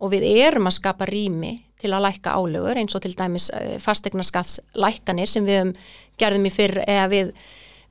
og 0.02 0.12
við 0.12 0.26
erum 0.44 0.68
að 0.68 0.78
skapa 0.80 1.08
rými 1.08 1.56
til 1.80 1.92
að 1.94 2.08
lækka 2.08 2.34
álögur 2.34 2.80
eins 2.80 2.96
og 2.96 3.04
til 3.04 3.14
dæmis 3.16 3.50
e, 3.54 3.78
fastegnaskattslækkanir 3.82 5.30
sem 5.30 5.46
við 5.46 5.68
um, 5.68 5.76
gerðum 6.20 6.50
í 6.50 6.54
fyrr 6.54 6.82
eða 6.86 7.12
við 7.12 7.36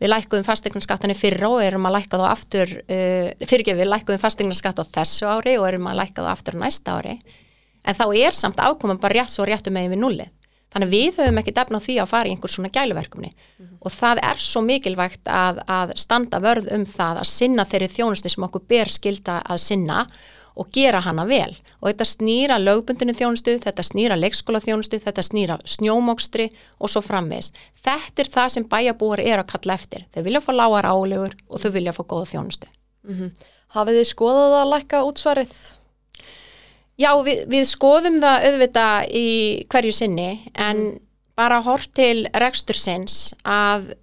Við 0.04 0.10
lækkuðum 0.10 0.44
fastegnarskattanir 0.44 1.16
fyrra 1.16 1.48
og 1.54 1.62
erum 1.64 1.86
að 1.88 1.94
lækka 1.96 2.18
þá 2.20 2.24
aftur, 2.28 2.72
uh, 2.82 3.30
fyrirgefið 3.40 3.78
við 3.80 3.88
lækkuðum 3.88 4.20
fastegnarsskatt 4.20 4.82
á 4.82 4.92
þessu 4.98 5.30
ári 5.32 5.54
og 5.56 5.68
erum 5.70 5.88
að 5.88 6.02
lækka 6.02 6.26
þá 6.26 6.32
aftur 6.34 6.58
næsta 6.60 6.98
ári. 6.98 7.14
En 7.88 7.96
þá 7.96 8.04
er 8.12 8.36
samt 8.36 8.60
ákoman 8.60 9.00
bara 9.00 9.22
rétt 9.22 9.32
svo 9.32 9.46
réttum 9.48 9.78
megin 9.78 9.94
við 9.94 10.02
nullið. 10.02 10.34
Þannig 10.74 10.88
að 10.88 10.94
við 10.94 11.18
höfum 11.22 11.40
ekki 11.42 11.56
defna 11.56 11.80
því 11.80 11.98
að 12.02 12.12
fara 12.12 12.30
í 12.30 12.34
einhver 12.34 12.52
svona 12.52 12.72
gæluverkumni 12.74 13.30
mm 13.30 13.66
-hmm. 13.66 13.78
og 13.82 13.92
það 13.92 14.22
er 14.30 14.38
svo 14.42 14.62
mikilvægt 14.62 15.28
að, 15.30 15.60
að 15.68 15.94
standa 15.96 16.40
vörð 16.40 16.72
um 16.74 16.86
það 16.86 17.20
að 17.22 17.30
sinna 17.30 17.66
þeirri 17.66 17.90
þjónusti 17.98 18.30
sem 18.30 18.48
okkur 18.48 18.64
ber 18.68 18.90
skilda 18.90 19.42
að 19.46 19.58
sinna 19.58 20.08
og 20.56 20.70
gera 20.74 21.00
hana 21.02 21.26
vel 21.26 21.54
og 21.82 21.90
þetta 21.90 22.06
snýra 22.08 22.58
lögbundinu 22.62 23.14
þjónustu, 23.18 23.58
þetta 23.60 23.84
snýra 23.84 24.18
leikskóla 24.20 24.62
þjónustu, 24.64 25.00
þetta 25.02 25.24
snýra 25.26 25.58
snjómokstri 25.66 26.50
og 26.80 26.90
svo 26.90 27.02
framvegs. 27.04 27.52
Þetta 27.84 28.24
er 28.24 28.30
það 28.36 28.50
sem 28.56 28.68
bæjabúar 28.70 29.20
er 29.20 29.42
að 29.42 29.50
kalla 29.52 29.74
eftir. 29.74 30.06
Þau 30.14 30.24
vilja 30.24 30.42
fá 30.46 30.52
lágar 30.54 30.88
álegur 30.88 31.36
og 31.50 31.64
þau 31.64 31.72
vilja 31.76 31.96
fá 31.96 32.04
góða 32.04 32.30
þjónustu. 32.32 32.68
Mm 33.04 33.16
-hmm. 33.20 33.32
Hafið 33.76 34.00
þið 34.00 34.08
skoðað 34.14 34.56
að 34.62 34.72
lækka 34.74 35.04
útsvarið? 35.04 35.56
Já, 37.00 37.10
við, 37.26 37.46
við 37.50 37.66
skoðum 37.66 38.20
það 38.22 38.48
auðvita 38.50 38.88
í 39.10 39.28
hverju 39.72 39.92
sinni 39.92 40.30
en 40.54 40.78
mm. 40.78 41.00
bara 41.36 41.62
hort 41.66 41.90
til 41.98 42.28
rekstursins 42.34 43.34
að 43.44 43.96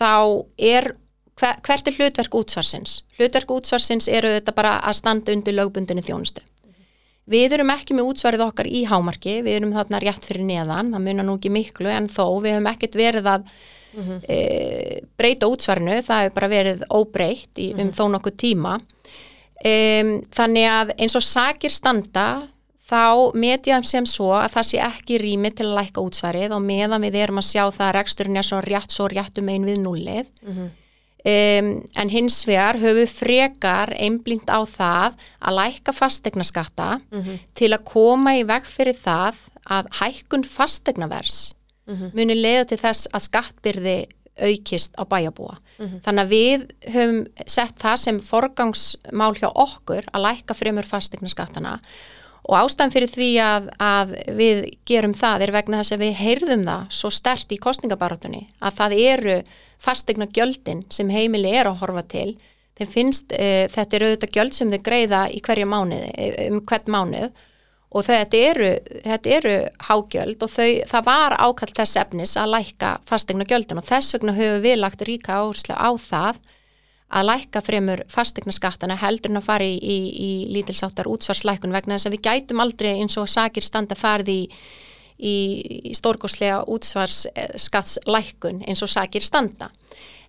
þá 0.00 0.46
er 0.56 0.94
hver, 1.40 1.58
hvert 1.64 1.88
er 1.88 1.98
hlutverk 1.98 2.36
útsvarsins? 2.40 3.00
Hlutverk 3.18 3.52
útsvarsins 3.54 4.08
eru 4.12 4.32
þetta 4.36 4.54
bara 4.56 4.76
að 4.80 4.98
standa 5.00 5.34
undir 5.34 5.56
lögbundinu 5.56 6.04
þjónustu. 6.04 6.42
Mm 6.44 6.72
-hmm. 6.72 6.86
Við 7.34 7.56
erum 7.56 7.74
ekki 7.74 7.96
með 7.96 8.12
útsvarið 8.12 8.46
okkar 8.46 8.68
í 8.68 8.84
hámarki, 8.84 9.40
við 9.42 9.60
erum 9.60 9.74
þarna 9.76 10.00
rétt 10.00 10.24
fyrir 10.24 10.46
neðan, 10.46 10.92
það 10.94 11.06
munar 11.08 11.28
nú 11.28 11.36
ekki 11.38 11.50
miklu 11.50 11.88
en 11.88 12.08
þó 12.08 12.24
við 12.40 12.52
hefum 12.54 12.72
ekkert 12.72 12.94
verið 12.94 13.26
að 13.34 13.42
mm 13.92 14.02
-hmm. 14.02 14.20
e, 14.28 15.00
breyta 15.16 15.46
útsvarinu, 15.46 16.02
það 16.02 16.22
hefur 16.22 16.34
bara 16.34 16.48
verið 16.48 16.84
óbreytt 16.90 17.58
í, 17.58 17.72
um 17.72 17.78
mm 17.78 17.90
-hmm. 17.90 17.96
þó 17.96 18.04
nokkuð 18.10 18.36
tíma. 18.36 18.80
E, 19.64 19.72
þannig 20.32 20.66
að 20.72 20.94
eins 20.96 21.16
og 21.18 21.22
sakir 21.26 21.70
standa 21.70 22.48
þá 22.90 23.32
met 23.38 23.68
ég 23.68 23.86
sem 23.86 24.06
svo 24.08 24.32
að 24.34 24.54
það 24.56 24.68
sé 24.70 24.82
ekki 24.82 25.18
rými 25.20 25.52
til 25.54 25.68
að 25.68 25.78
læka 25.78 26.02
útsvarið 26.02 26.54
og 26.56 26.64
meðan 26.64 27.04
við 27.04 27.18
erum 27.22 27.40
að 27.42 27.50
sjá 27.50 27.64
það 27.68 27.86
að 27.88 27.96
reksturinn 27.98 28.40
er 28.40 28.46
svo 28.48 28.60
rétt 28.64 28.94
svo 28.94 29.08
réttum 29.12 29.50
einn 29.52 29.68
við 29.68 29.82
nullið 29.84 30.26
mm 30.42 30.52
-hmm. 30.52 30.70
Um, 31.20 31.66
en 32.00 32.08
hins 32.08 32.46
vegar 32.48 32.78
höfu 32.80 33.04
frekar 33.06 33.90
einblind 33.92 34.48
á 34.48 34.64
það 34.64 35.18
að 35.44 35.56
læka 35.58 35.92
fastegnaskatta 35.92 36.96
mm 36.96 37.20
-hmm. 37.20 37.38
til 37.54 37.70
að 37.74 37.84
koma 37.84 38.32
í 38.40 38.46
veg 38.48 38.64
fyrir 38.64 38.96
það 38.96 39.36
að 39.68 39.84
hækkun 40.00 40.44
fastegnavers 40.44 41.54
mm 41.86 41.96
-hmm. 41.96 42.10
muni 42.14 42.34
leiða 42.34 42.64
til 42.64 42.78
þess 42.78 43.08
að 43.12 43.20
skattbyrði 43.20 44.06
aukist 44.40 44.96
á 44.96 45.04
bæjabúa. 45.04 45.56
Mm 45.78 45.86
-hmm. 45.86 46.00
Þannig 46.04 46.24
að 46.24 46.32
við 46.36 46.60
höfum 46.94 47.26
sett 47.46 47.76
það 47.78 47.96
sem 47.96 48.20
forgangsmál 48.20 49.34
hjá 49.34 49.48
okkur 49.54 50.04
að 50.12 50.24
læka 50.26 50.54
fremur 50.54 50.86
fastegnaskattana 50.86 51.80
og 52.48 52.56
ástæðan 52.56 52.92
fyrir 52.92 53.10
því 53.10 53.30
að, 53.44 53.68
að 53.78 54.14
við 54.36 54.62
gerum 54.88 55.14
það 55.14 55.42
er 55.42 55.52
vegna 55.52 55.80
þess 55.80 55.92
að 55.92 56.04
við 56.04 56.14
heyrðum 56.14 56.64
það 56.64 56.86
svo 56.90 57.10
stert 57.10 57.52
í 57.52 57.58
kostningabarátunni 57.58 58.46
að 58.60 58.76
það 58.80 58.96
eru 58.98 59.42
fastegna 59.78 60.26
gjöldin 60.26 60.84
sem 60.90 61.12
heimili 61.12 61.52
er 61.52 61.70
að 61.70 61.80
horfa 61.82 62.02
til 62.02 62.30
þeim 62.80 62.90
finnst 62.90 63.34
e, 63.36 63.68
þetta 63.72 63.96
eru 63.96 64.10
auðvitað 64.10 64.34
gjöld 64.36 64.56
sem 64.56 64.72
þau 64.72 64.82
greiða 64.88 65.22
í 65.30 65.40
hverja 65.44 65.68
mánuði, 65.68 66.10
e, 66.16 66.48
um 66.48 66.60
hvern 66.64 66.94
mánuð 66.94 67.46
og 67.90 68.06
þetta 68.06 68.40
eru, 68.52 68.70
þetta 69.02 69.34
eru 69.36 69.56
hágjöld 69.88 70.44
og 70.46 70.52
þau, 70.52 70.70
það 70.92 71.06
var 71.08 71.34
ákall 71.42 71.72
þess 71.74 71.98
efnis 72.04 72.36
að 72.38 72.52
lækka 72.54 72.90
fastegna 73.08 73.46
gjöldin 73.50 73.80
og 73.82 73.88
þess 73.88 74.14
vegna 74.14 74.36
höfum 74.36 74.62
við 74.62 74.76
lagt 74.78 75.02
ríka 75.06 75.40
áherslu 75.40 75.74
á 75.74 75.90
það 75.98 76.38
að 77.10 77.26
lækka 77.26 77.62
fremur 77.66 78.04
fastegnaskattana 78.10 78.94
heldur 79.00 79.32
en 79.32 79.40
að 79.40 79.48
fara 79.48 79.66
í, 79.66 79.74
í, 79.74 79.98
í 80.14 80.30
lítilsáttar 80.54 81.10
útsvarslækun 81.10 81.74
vegna 81.74 81.98
þess 81.98 82.06
að 82.06 82.14
við 82.14 82.24
gætum 82.28 82.62
aldrei 82.62 82.92
eins 82.92 83.18
og 83.18 83.26
sakir 83.30 83.66
standa 83.66 83.98
farið 83.98 84.30
í, 84.30 84.40
í 85.18 85.94
stórgóðslega 85.98 86.62
útsvarsskattslækun 86.70 88.62
eins 88.62 88.82
og 88.86 88.92
sakir 88.92 89.26
standa. 89.26 89.72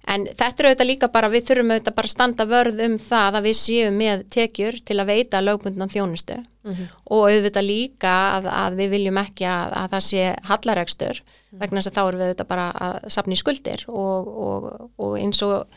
En 0.10 0.26
þetta 0.26 0.64
er 0.64 0.68
auðvitað 0.72 0.90
líka 0.90 1.08
bara, 1.14 1.30
við 1.30 1.44
þurfum 1.50 1.74
auðvitað 1.76 1.96
bara 1.96 2.10
að 2.10 2.14
standa 2.16 2.46
vörð 2.50 2.80
um 2.88 2.96
það 2.98 3.36
að 3.38 3.46
við 3.46 3.58
séum 3.60 4.00
með 4.02 4.24
tekjur 4.34 4.80
til 4.86 4.98
að 4.98 5.12
veita 5.12 5.42
lögbundnan 5.44 5.94
þjónustu 5.94 6.40
mm 6.40 6.72
-hmm. 6.72 6.88
og 7.06 7.28
auðvitað 7.30 7.68
líka 7.68 8.16
að, 8.38 8.50
að 8.50 8.80
við 8.82 8.90
viljum 8.96 9.22
ekki 9.22 9.46
að, 9.46 9.78
að 9.84 9.94
það 9.94 10.04
sé 10.08 10.24
hallaregstur 10.50 11.22
-hmm. 11.22 11.60
vegna 11.62 11.80
þess 11.80 11.92
að 11.92 11.96
þá 11.98 12.08
erum 12.08 12.20
við 12.20 12.28
auðvitað 12.28 12.48
bara 12.48 12.68
að 12.72 12.98
sapna 13.08 13.34
í 13.34 13.42
skuldir 13.44 13.86
og, 13.88 14.28
og, 14.48 14.92
og 14.98 15.18
eins 15.20 15.42
og 15.46 15.68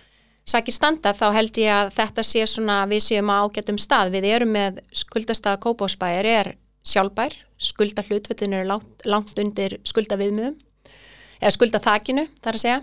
sækir 0.44 0.76
standa 0.76 1.14
þá 1.16 1.26
held 1.32 1.58
ég 1.58 1.72
að 1.72 1.92
þetta 1.96 2.22
sé 2.22 2.46
svona 2.46 2.84
við 2.88 3.02
séum 3.06 3.32
á 3.32 3.44
ágættum 3.44 3.78
stað. 3.80 4.12
Við 4.12 4.24
erum 4.24 4.52
með 4.52 4.80
skuldastaða 4.92 5.60
kópásbæjar 5.64 6.28
er 6.28 6.54
sjálfbær, 6.84 7.36
skulda 7.58 8.04
hlutvettinu 8.04 8.60
er 8.60 8.68
langt, 8.68 9.06
langt 9.08 9.38
undir 9.40 9.78
skulda 9.88 10.18
viðmiðum 10.20 10.58
eða 11.40 11.54
skulda 11.54 11.80
þakinu 11.80 12.26
þar 12.44 12.58
að 12.58 12.60
segja 12.60 12.82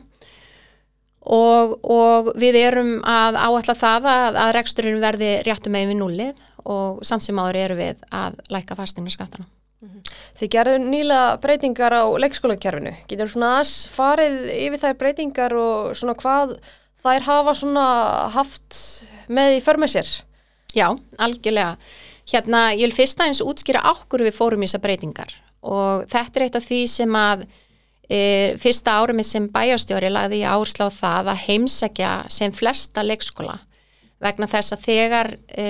og, 1.21 1.77
og 1.86 2.31
við 2.41 2.57
erum 2.63 2.93
að 3.05 3.38
áætla 3.38 3.75
það 3.77 4.07
að, 4.10 4.39
að 4.43 4.53
reksturinn 4.57 5.01
verði 5.03 5.31
réttum 5.45 5.75
megin 5.75 5.93
við 5.93 5.99
nullið 6.01 6.45
og 6.71 7.01
samt 7.05 7.25
sem 7.25 7.38
áður 7.41 7.60
eru 7.62 7.77
við 7.79 8.05
að 8.13 8.39
læka 8.53 8.77
fastingna 8.77 9.13
skattana. 9.13 9.47
Mhm. 9.81 10.01
Þið 10.38 10.51
gerðu 10.55 10.81
nýla 10.84 11.21
breytingar 11.41 11.93
á 11.93 12.05
leikskólakerfinu. 12.21 12.93
Getur 13.10 13.29
svona 13.29 13.55
aðs 13.60 13.88
farið 13.89 14.38
yfir 14.57 14.84
þær 14.84 14.99
breytingar 14.99 15.57
og 15.57 15.95
svona 15.97 16.17
hvað 16.17 16.57
þær 17.01 17.27
hafa 17.29 17.55
svona 17.57 17.88
haft 18.36 18.77
með 19.29 19.57
í 19.57 19.63
förmið 19.65 19.95
sér? 19.95 20.12
Já, 20.77 20.88
algjörlega. 21.17 21.77
Hérna, 22.31 22.69
ég 22.77 22.86
vil 22.88 22.95
fyrst 22.95 23.19
aðeins 23.19 23.41
útskýra 23.43 23.81
ákkur 23.91 24.23
við 24.23 24.38
fórum 24.38 24.62
í 24.62 24.69
þessar 24.69 24.86
breytingar 24.86 25.34
og 25.62 26.05
þetta 26.10 26.39
er 26.39 26.45
eitt 26.45 26.57
af 26.57 26.65
því 26.65 26.79
sem 26.89 27.17
að 27.17 27.43
fyrsta 28.60 28.97
árið 29.00 29.24
sem 29.24 29.45
bæjarstjóri 29.54 30.10
lagði 30.12 30.41
ég 30.41 30.52
áherslu 30.52 30.88
á 30.88 30.91
það 30.91 31.30
að 31.32 31.43
heimsækja 31.47 32.13
sem 32.34 32.56
flesta 32.56 33.06
leikskóla 33.06 33.60
vegna 34.21 34.47
þess 34.50 34.76
að 34.76 34.86
þegar 34.86 35.30
e, 35.50 35.67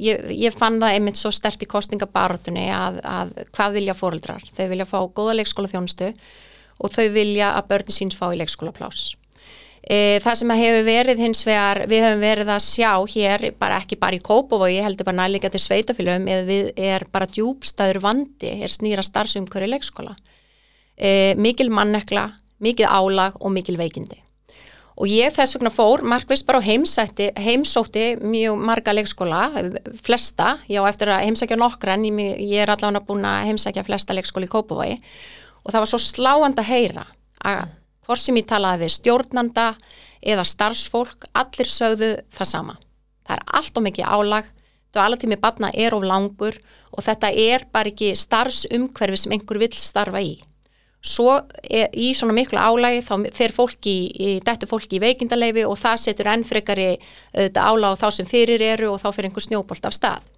ég, 0.00 0.28
ég 0.32 0.56
fann 0.56 0.80
það 0.80 0.96
einmitt 0.96 1.20
svo 1.20 1.32
stert 1.34 1.60
í 1.60 1.68
kostningabarutunni 1.68 2.68
að, 2.72 3.00
að 3.04 3.32
hvað 3.52 3.76
vilja 3.76 3.96
fóruldrar? 3.98 4.44
Þau 4.56 4.66
vilja 4.72 4.88
fá 4.88 4.98
góða 5.12 5.36
leikskóla 5.40 5.72
þjónustu 5.72 6.10
og 6.80 6.94
þau 6.94 7.08
vilja 7.12 7.52
að 7.58 7.72
börni 7.74 7.96
síns 7.96 8.16
fá 8.16 8.30
í 8.30 8.38
leikskóla 8.40 8.72
plás. 8.76 9.10
E, 9.80 10.20
það 10.24 10.38
sem 10.40 10.54
hefur 10.60 10.82
verið 10.88 11.22
hins 11.24 11.44
vegar, 11.44 11.82
við 11.88 12.04
hefum 12.04 12.24
verið 12.24 12.50
að 12.52 12.64
sjá 12.64 12.90
hér, 13.14 13.46
bara 13.60 13.78
ekki 13.80 13.96
bara 14.00 14.16
í 14.16 14.24
Kópavogi, 14.24 14.76
ég 14.76 14.84
heldur 14.84 15.08
bara 15.08 15.22
nælega 15.22 15.50
til 15.52 15.60
sveitafélögum, 15.64 16.28
eða 16.28 16.48
við 16.48 16.68
er 16.76 17.06
bara 17.12 17.28
djúbstæður 17.28 18.00
vandi, 18.04 18.52
er 18.60 18.72
snýra 18.72 19.04
starfsumkörri 19.04 19.70
leikskóla. 19.72 20.16
E, 21.00 21.34
mikil 21.40 21.70
mannekla, 21.72 22.26
mikil 22.60 22.90
álag 22.90 23.38
og 23.40 23.54
mikil 23.54 23.78
veikindi. 23.80 24.20
Og 25.00 25.08
ég 25.08 25.32
þess 25.32 25.56
vegna 25.56 25.70
fór, 25.72 26.02
markvist 26.04 26.44
bara 26.44 26.60
á 26.60 26.66
heimsætti, 26.66 27.30
heimsótti 27.40 28.18
mjög 28.20 28.58
marga 28.60 28.92
leikskóla, 28.92 29.46
flesta, 30.04 30.58
já 30.68 30.82
eftir 30.84 31.08
að 31.08 31.24
heimsækja 31.24 31.56
nokkra, 31.56 31.94
en 31.96 32.04
ég 32.04 32.60
er 32.60 32.68
allavega 32.68 33.00
búin 33.08 33.24
að 33.24 33.46
heimsækja 33.48 33.86
flesta 33.86 34.16
leikskóla 34.16 34.44
í 34.44 34.52
Kópavogi 34.52 34.98
og 35.64 35.72
það 35.72 35.80
var 35.80 35.90
svo 35.90 36.00
sláand 36.04 36.60
að 36.60 36.68
heyra 36.68 37.06
að 37.48 37.72
hvort 38.04 38.20
sem 38.20 38.36
ég 38.40 38.48
talaði 38.50 38.84
við 38.84 38.94
stjórnanda 38.98 39.66
eða 40.20 40.44
starfsfólk, 40.44 41.28
allir 41.32 41.68
sögðu 41.68 42.10
það 42.36 42.50
sama. 42.52 42.76
Það 43.24 43.36
er 43.36 43.44
allt 43.56 43.80
og 43.80 43.86
mikið 43.86 44.12
álag, 44.18 44.52
dvalatími 44.92 45.40
batna 45.40 45.72
er 45.72 45.96
of 45.96 46.04
langur 46.04 46.60
og 46.90 47.04
þetta 47.06 47.32
er 47.32 47.64
bara 47.72 47.92
ekki 47.92 48.12
starfsumhverfi 48.18 49.24
sem 49.24 49.36
einhver 49.36 49.60
vill 49.62 49.76
starfa 49.76 50.20
í. 50.20 50.34
Svo 51.00 51.38
í 51.96 52.10
svona 52.12 52.34
miklu 52.36 52.60
álagi 52.60 53.00
þá 53.06 53.14
fer 53.32 53.54
fólki, 53.56 53.94
dættu 54.44 54.68
fólki 54.68 54.98
í 54.98 55.00
veikindaleifi 55.00 55.64
og 55.64 55.78
það 55.80 56.02
setur 56.02 56.28
ennfrekari 56.34 56.90
álag 57.56 57.96
á 57.96 58.00
þá 58.02 58.08
sem 58.18 58.28
fyrir 58.28 58.60
eru 58.60 58.90
og 58.92 59.00
þá 59.00 59.08
fyrir 59.14 59.30
einhver 59.30 59.46
snjóbolt 59.46 59.88
af 59.88 59.96
stað. 59.96 60.28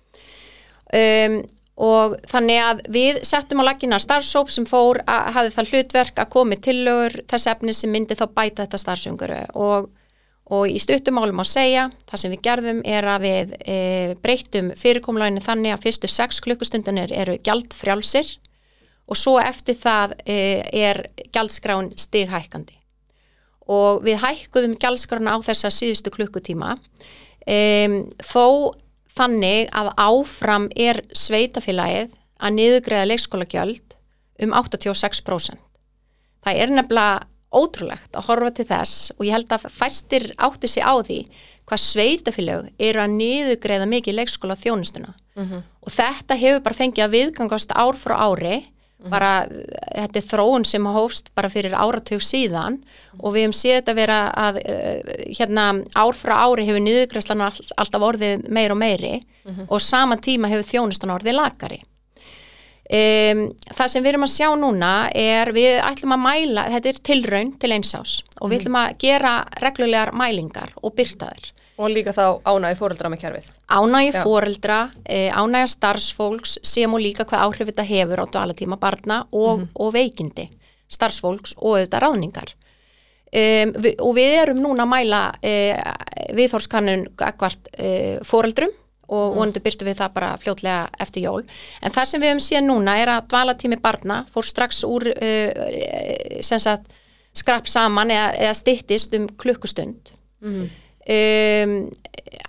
Um, 0.93 1.41
og 1.81 2.19
þannig 2.29 2.61
að 2.61 2.83
við 2.93 3.19
settum 3.25 3.63
á 3.65 3.69
lagina 3.71 3.99
starfsóp 4.03 4.51
sem 4.53 4.67
fór 4.69 5.01
að 5.09 5.33
hafi 5.37 5.55
það 5.55 5.73
hlutverk 5.73 6.21
að 6.21 6.31
komi 6.35 6.59
tillögur 6.61 7.17
þess 7.31 7.49
efni 7.55 7.75
sem 7.75 7.91
myndi 7.93 8.17
þá 8.19 8.27
bæta 8.29 8.67
þetta 8.67 8.81
starfsöngur 8.83 9.33
og, 9.57 9.89
og 10.53 10.69
í 10.69 10.77
stuttumálum 10.83 11.41
á 11.41 11.47
segja, 11.49 11.89
það 12.11 12.23
sem 12.23 12.35
við 12.35 12.45
gerðum 12.45 12.83
er 12.85 13.09
að 13.09 13.27
við 13.27 13.57
e, 13.65 13.79
breytum 14.23 14.71
fyrirkomlæginu 14.79 15.43
þannig 15.43 15.75
að 15.75 15.85
fyrstu 15.87 16.13
6 16.13 16.43
klukkustundunir 16.45 17.15
eru 17.17 17.39
gjaldfrjálsir 17.41 18.37
og 19.13 19.19
svo 19.19 19.37
eftir 19.43 19.77
það 19.77 20.17
e, 20.25 20.37
er 20.73 21.05
gjaldskráin 21.35 21.93
stighækandi 22.01 22.79
og 23.73 24.03
við 24.07 24.23
hækkuðum 24.25 24.79
gjaldskrána 24.81 25.37
á 25.37 25.39
þessa 25.45 25.71
síðustu 25.73 26.13
klukkutíma 26.15 26.75
e, 27.47 27.59
þó 28.25 28.75
þannig 29.13 29.69
að 29.77 29.93
áfram 30.01 30.71
er 30.73 31.03
sveitafélagið 31.13 32.15
að 32.43 32.57
niðugreða 32.57 33.11
leikskólagjöld 33.11 33.99
um 34.43 34.55
86%. 34.57 35.61
Það 36.43 36.59
er 36.59 36.73
nefnilega 36.75 37.21
ótrúlegt 37.53 38.17
að 38.17 38.29
horfa 38.31 38.51
til 38.57 38.67
þess 38.71 39.13
og 39.15 39.27
ég 39.29 39.37
held 39.37 39.53
að 39.53 39.67
fæstir 39.71 40.31
átti 40.41 40.71
sig 40.71 40.83
á 40.83 40.97
því 41.05 41.19
hvað 41.69 41.83
sveitafélag 41.85 42.71
eru 42.81 43.03
að 43.03 43.17
niðugreða 43.19 43.89
mikið 43.91 44.17
leikskóla 44.19 44.57
þjónustuna 44.59 45.13
mm 45.13 45.45
-hmm. 45.45 45.63
og 45.85 45.93
þetta 45.93 46.39
hefur 46.41 46.63
bara 46.65 46.81
fengið 46.81 47.05
að 47.05 47.15
viðgangast 47.17 47.73
ár 47.77 47.97
frá 47.97 48.17
ári. 48.17 48.72
Bara 49.11 49.47
þetta 49.49 50.19
er 50.21 50.27
þróun 50.29 50.65
sem 50.65 50.87
hófst 50.87 51.31
bara 51.35 51.51
fyrir 51.53 51.75
áratug 51.75 52.23
síðan 52.23 52.81
og 53.19 53.35
við 53.35 53.47
hefum 53.47 53.57
séð 53.57 53.79
þetta 53.81 53.95
vera 53.95 54.19
að 54.31 54.61
hérna 55.39 55.69
ár 55.95 56.19
frá 56.19 56.35
ári 56.45 56.67
hefur 56.69 56.85
niðugræslan 56.85 57.47
alltaf 57.47 58.03
orðið 58.03 58.49
meir 58.49 58.75
og 58.75 58.79
meiri 58.79 59.15
mm 59.21 59.55
-hmm. 59.55 59.67
og 59.69 59.81
sama 59.81 60.17
tíma 60.17 60.49
hefur 60.49 60.71
þjónustan 60.71 61.15
orðið 61.15 61.39
lagari 61.39 61.81
um, 62.93 63.43
það 63.77 63.89
sem 63.89 64.05
við 64.05 64.13
erum 64.13 64.27
að 64.27 64.35
sjá 64.37 64.49
núna 64.59 64.93
er 65.15 65.53
við 65.53 65.81
ætlum 65.81 66.17
að 66.17 66.25
mæla, 66.27 66.69
þetta 66.75 66.89
er 66.89 67.03
tilraun 67.03 67.53
til 67.59 67.73
einsás 67.73 68.23
og 68.41 68.51
við 68.51 68.61
ætlum 68.61 68.77
að 68.77 68.97
gera 68.99 69.35
reglulegar 69.63 70.13
mælingar 70.13 70.73
og 70.83 70.95
byrtaður 70.95 71.53
Og 71.83 71.91
líka 71.91 72.15
þá 72.15 72.39
ánægi 72.47 72.79
fóreldra 72.79 73.11
með 73.11 73.23
kerfið. 73.25 73.47
Ánægi 73.75 74.13
fóreldra, 74.23 74.81
e, 75.03 75.29
ánægi 75.35 75.73
starfsfólks 75.75 76.59
sem 76.63 76.93
og 76.95 77.03
líka 77.03 77.27
hvað 77.27 77.47
áhrif 77.49 77.71
þetta 77.73 77.87
hefur 77.89 78.23
á 78.23 78.27
dvalatíma 78.31 78.79
barna 78.79 79.25
og, 79.33 79.59
mm 79.59 79.65
-hmm. 79.65 79.71
og 79.75 79.93
veikindi 79.93 80.51
starfsfólks 80.93 81.57
og 81.59 81.79
auðvitað 81.79 82.05
ráðningar. 82.05 82.53
Um, 83.33 83.73
vi, 83.81 83.95
og 83.99 84.13
við 84.15 84.35
erum 84.43 84.59
núna 84.61 84.85
að 84.85 84.93
mæla 84.93 85.21
e, 85.41 85.53
viðhórskannun 86.37 87.07
akkvart 87.17 87.71
e, 87.81 88.19
fóreldrum 88.29 88.75
og 89.09 89.31
mm. 89.31 89.37
vonandi 89.39 89.63
byrstu 89.65 89.87
við 89.89 89.97
það 90.03 90.13
bara 90.13 90.37
fljótlega 90.37 90.91
eftir 91.01 91.25
jól. 91.25 91.43
En 91.81 91.95
það 91.95 92.09
sem 92.11 92.21
við 92.21 92.29
hefum 92.29 92.45
síðan 92.45 92.69
núna 92.69 92.99
er 93.01 93.09
að 93.09 93.29
dvalatími 93.33 93.81
barna 93.81 94.27
fór 94.33 94.45
strax 94.45 94.85
úr 94.85 95.09
sagt, 96.45 96.93
skrapp 97.33 97.67
saman 97.73 98.13
eða, 98.13 98.29
eða 98.37 98.55
stittist 98.55 99.17
um 99.17 99.27
klukkustund. 99.29 100.13
Mm. 100.45 100.69
Um, 101.03 101.77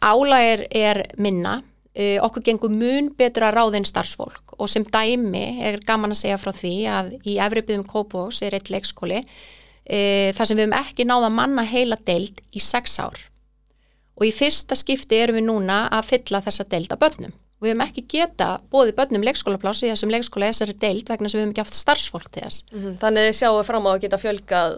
ála 0.04 0.42
er, 0.70 1.06
minna. 1.18 1.62
Uh, 1.94 2.18
okkur 2.26 2.42
gengur 2.48 2.72
mun 2.74 3.12
betur 3.18 3.46
að 3.48 3.60
ráðin 3.60 3.86
starfsfólk. 3.86 4.56
Og 4.58 4.70
sem 4.72 4.86
dæmi 4.86 5.62
er 5.62 5.82
gaman 5.86 6.16
að 6.16 6.24
segja 6.24 6.40
frá 6.42 6.54
því 6.56 6.74
að 6.90 7.12
í 7.22 7.38
Efribyðum 7.42 7.86
Kópavóks 7.86 8.42
er 8.46 8.58
eitt 8.58 8.72
leikskóli 8.74 9.22
uh, 9.22 10.30
þar 10.34 10.50
sem 10.50 10.58
við 10.58 10.66
hefum 10.66 10.80
ekki 10.80 11.06
náða 11.06 11.30
manna 11.34 11.68
heila 11.70 12.00
deild 12.02 12.42
í 12.54 12.64
sex 12.64 12.98
ár. 12.98 13.20
Og 14.18 14.26
í 14.30 14.34
fyrsta 14.34 14.78
skipti 14.78 15.22
erum 15.22 15.38
við 15.38 15.48
núna 15.50 15.84
að 15.94 16.10
fylla 16.14 16.42
þessa 16.46 16.66
deild 16.70 16.94
af 16.94 17.02
börnum 17.02 17.34
við 17.64 17.74
hefum 17.74 17.84
ekki 17.86 18.04
geta 18.14 18.48
bóðið 18.74 18.96
börnum 18.98 19.26
leikskólaplási 19.28 19.90
þessum 19.90 20.12
leikskóla 20.14 20.50
þessari 20.52 20.76
deild 20.80 21.10
vegna 21.10 21.30
sem 21.30 21.40
við 21.40 21.44
hefum 21.44 21.54
ekki 21.54 21.64
haft 21.64 21.80
starfsfólk 21.80 22.28
til 22.32 22.44
þess. 22.44 22.66
Mm 22.72 22.82
-hmm. 22.84 22.98
Þannig 23.04 23.38
sjáum 23.40 23.60
við 23.60 23.70
fram 23.70 23.88
á 23.88 23.92
að 23.94 24.02
geta 24.04 24.18
fjölgað 24.18 24.76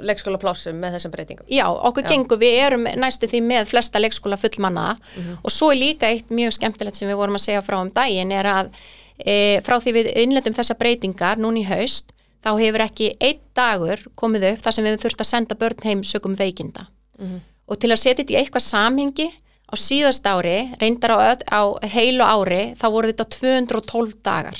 leikskólaplásum 0.00 0.80
með 0.80 0.96
þessum 0.96 1.14
breytingum. 1.14 1.46
Já, 1.48 1.66
okkur 1.70 2.04
Já. 2.04 2.08
gengur, 2.08 2.38
við 2.38 2.58
erum 2.66 2.84
næstu 2.84 3.26
því 3.30 3.40
með 3.42 3.70
flesta 3.70 3.98
leikskóla 3.98 4.36
fullmannaða 4.36 4.96
mm 4.98 5.22
-hmm. 5.22 5.38
og 5.42 5.50
svo 5.50 5.70
er 5.70 5.78
líka 5.78 6.06
eitt 6.08 6.28
mjög 6.30 6.52
skemmtilegt 6.52 6.96
sem 6.96 7.08
við 7.08 7.16
vorum 7.16 7.34
að 7.34 7.46
segja 7.46 7.62
frá 7.62 7.80
um 7.80 7.90
daginn 7.90 8.32
er 8.32 8.46
að 8.46 8.70
e, 9.18 9.60
frá 9.64 9.78
því 9.80 9.92
við 9.92 10.10
innlendum 10.16 10.56
þessa 10.56 10.76
breytingar 10.78 11.38
núni 11.38 11.62
í 11.62 11.68
haust 11.68 12.12
þá 12.44 12.50
hefur 12.60 12.84
ekki 12.84 13.14
einn 13.20 13.40
dagur 13.56 14.02
komið 14.18 14.48
upp 14.52 14.64
þar 14.64 14.76
sem 14.76 14.84
við 14.84 14.94
hefum 14.94 15.04
þurft 15.06 15.24
að 15.24 15.30
senda 15.30 15.58
börn 15.60 15.86
heim 15.86 16.04
sögum 16.04 16.36
veikinda 16.38 16.86
mm 17.18 17.26
-hmm. 17.26 17.40
og 17.66 17.80
til 17.80 17.90
að 17.90 18.02
setja 18.02 18.22
þetta 18.22 18.34
í 18.34 18.38
eitthvað 18.42 18.66
samhengi 18.68 19.28
á 19.70 19.74
síðast 19.80 20.26
ári, 20.26 20.70
reyndar 20.80 21.16
á, 21.16 21.18
á 21.50 21.60
heilu 21.82 22.24
ári, 22.24 22.74
þá 22.78 22.86
voru 22.92 23.10
þetta 23.12 23.28
212 23.32 24.16
dagar 24.22 24.58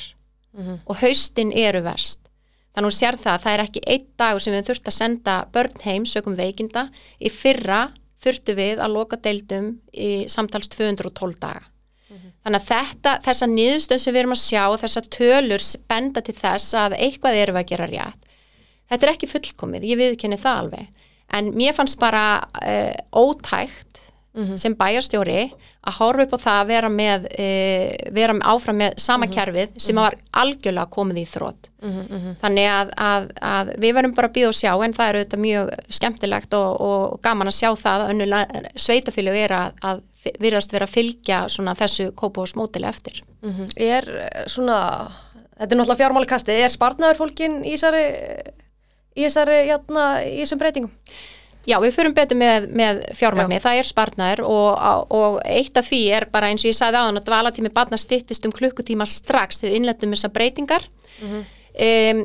mm 0.55 0.63
-hmm. 0.63 0.79
og 0.87 0.97
haustin 1.03 1.53
eru 1.53 1.83
verst. 1.83 2.21
Þannig 2.75 2.91
að 2.91 2.97
sér 2.99 3.19
það 3.23 3.35
að 3.35 3.43
það 3.43 3.53
er 3.53 3.63
ekki 3.65 3.83
einn 3.87 4.07
dagur 4.19 4.43
sem 4.43 4.55
við 4.55 4.67
þurftum 4.69 4.91
að 4.91 4.97
senda 4.97 5.35
börn 5.55 5.85
heim 5.85 6.07
sögum 6.07 6.35
veikinda. 6.35 6.89
Í 7.23 7.31
fyrra 7.31 7.93
þurftu 8.25 8.57
við 8.59 8.83
að 8.83 8.95
loka 8.97 9.17
deildum 9.17 9.69
í 9.93 10.27
samtals 10.29 10.69
212 10.73 11.39
daga. 11.39 11.63
Mm 12.11 12.17
-hmm. 12.17 12.33
Þannig 12.43 12.61
að 12.61 12.69
þetta, 12.73 13.13
þessa 13.23 13.47
niðurstönd 13.47 14.01
sem 14.01 14.15
við 14.15 14.21
erum 14.21 14.37
að 14.37 14.43
sjá, 14.43 14.65
þessa 14.83 15.03
tölur 15.19 15.63
benda 15.89 16.21
til 16.21 16.35
þess 16.35 16.75
að 16.75 16.99
eitthvað 16.99 17.41
eru 17.43 17.55
að 17.55 17.69
gera 17.71 17.87
rétt. 17.87 18.21
Þetta 18.91 19.07
er 19.07 19.13
ekki 19.13 19.31
fullkomið, 19.31 19.85
ég 19.85 19.99
viðkenni 19.99 20.37
það 20.37 20.59
alveg. 20.59 20.87
En 21.33 21.55
mér 21.55 21.73
fannst 21.75 21.99
bara 21.99 22.43
uh, 22.43 22.95
ótækt 23.15 24.03
mm 24.35 24.45
-hmm. 24.45 24.57
sem 24.57 24.75
bæjarstjóri 24.75 25.43
að 25.85 25.97
horfa 25.99 26.23
upp 26.23 26.35
á 26.37 26.45
það 26.45 26.61
að 26.61 26.71
vera 26.73 26.89
með 26.89 27.27
e, 27.39 27.49
vera 28.13 28.35
áfram 28.43 28.77
með 28.77 28.99
sama 28.99 29.27
mhm. 29.27 29.35
kerfið 29.35 29.69
sem 29.77 29.95
mhm. 29.95 30.03
var 30.03 30.17
algjörlega 30.43 30.91
komið 30.91 31.19
í 31.19 31.27
þrótt 31.27 31.69
mhm, 31.83 32.37
þannig 32.41 32.69
að, 32.71 32.95
að, 32.97 33.29
að 33.41 33.75
við 33.79 33.95
verðum 33.95 34.15
bara 34.15 34.29
að 34.29 34.35
býða 34.39 34.49
og 34.49 34.59
sjá 34.61 34.73
en 34.85 34.97
það 34.97 35.09
er 35.09 35.19
auðvitað 35.19 35.45
mjög 35.45 35.71
skemmtilegt 35.89 36.55
og, 36.55 36.81
og 36.81 37.21
gaman 37.23 37.53
að 37.53 37.59
sjá 37.61 37.71
það 37.77 38.01
að 38.09 38.73
sveitafílu 38.77 39.37
er 39.45 39.53
að, 39.53 39.73
að 39.83 40.03
virðast 40.41 40.73
vera 40.73 40.89
að 40.89 40.95
fylgja 40.97 41.47
þessu 41.77 42.11
kópásmótili 42.17 42.89
eftir 42.89 43.23
mm 43.43 43.53
-hmm. 43.53 43.69
Er 43.77 44.05
svona 44.47 45.11
þetta 45.59 45.75
er 45.75 45.79
náttúrulega 45.79 46.03
fjármálikasti, 46.03 46.53
er 46.53 46.69
spartnaður 46.69 47.17
fólkin 47.17 47.65
í 47.65 47.77
þessari 47.77 48.05
í 49.15 49.23
þessari, 49.23 49.61
játna, 49.69 50.05
í 50.27 50.43
þessum 50.43 50.59
breytingum? 50.59 50.93
Já, 51.65 51.79
við 51.81 51.95
fyrum 51.97 52.15
betur 52.17 52.39
með, 52.39 52.69
með 52.77 53.01
fjármagni, 53.17 53.57
Já. 53.57 53.65
það 53.65 53.79
er 53.81 53.89
spartnaður 53.89 54.43
og, 54.45 55.07
og 55.17 55.39
eitt 55.49 55.79
af 55.81 55.89
því 55.89 56.01
er 56.19 56.29
bara 56.33 56.51
eins 56.53 56.65
og 56.65 56.71
ég 56.71 56.77
sagði 56.77 57.01
á 57.01 57.07
þann 57.07 57.21
að 57.21 57.29
dvalatími 57.31 57.73
barna 57.75 58.01
stittist 58.01 58.45
um 58.45 58.53
klukkutíma 58.55 59.07
strax 59.09 59.63
þegar 59.63 59.73
við 59.73 59.79
innlendum 59.81 60.15
þessar 60.17 60.35
breytingar. 60.35 60.87
Mm 61.23 61.31
-hmm. 61.31 61.49
um, 61.89 62.23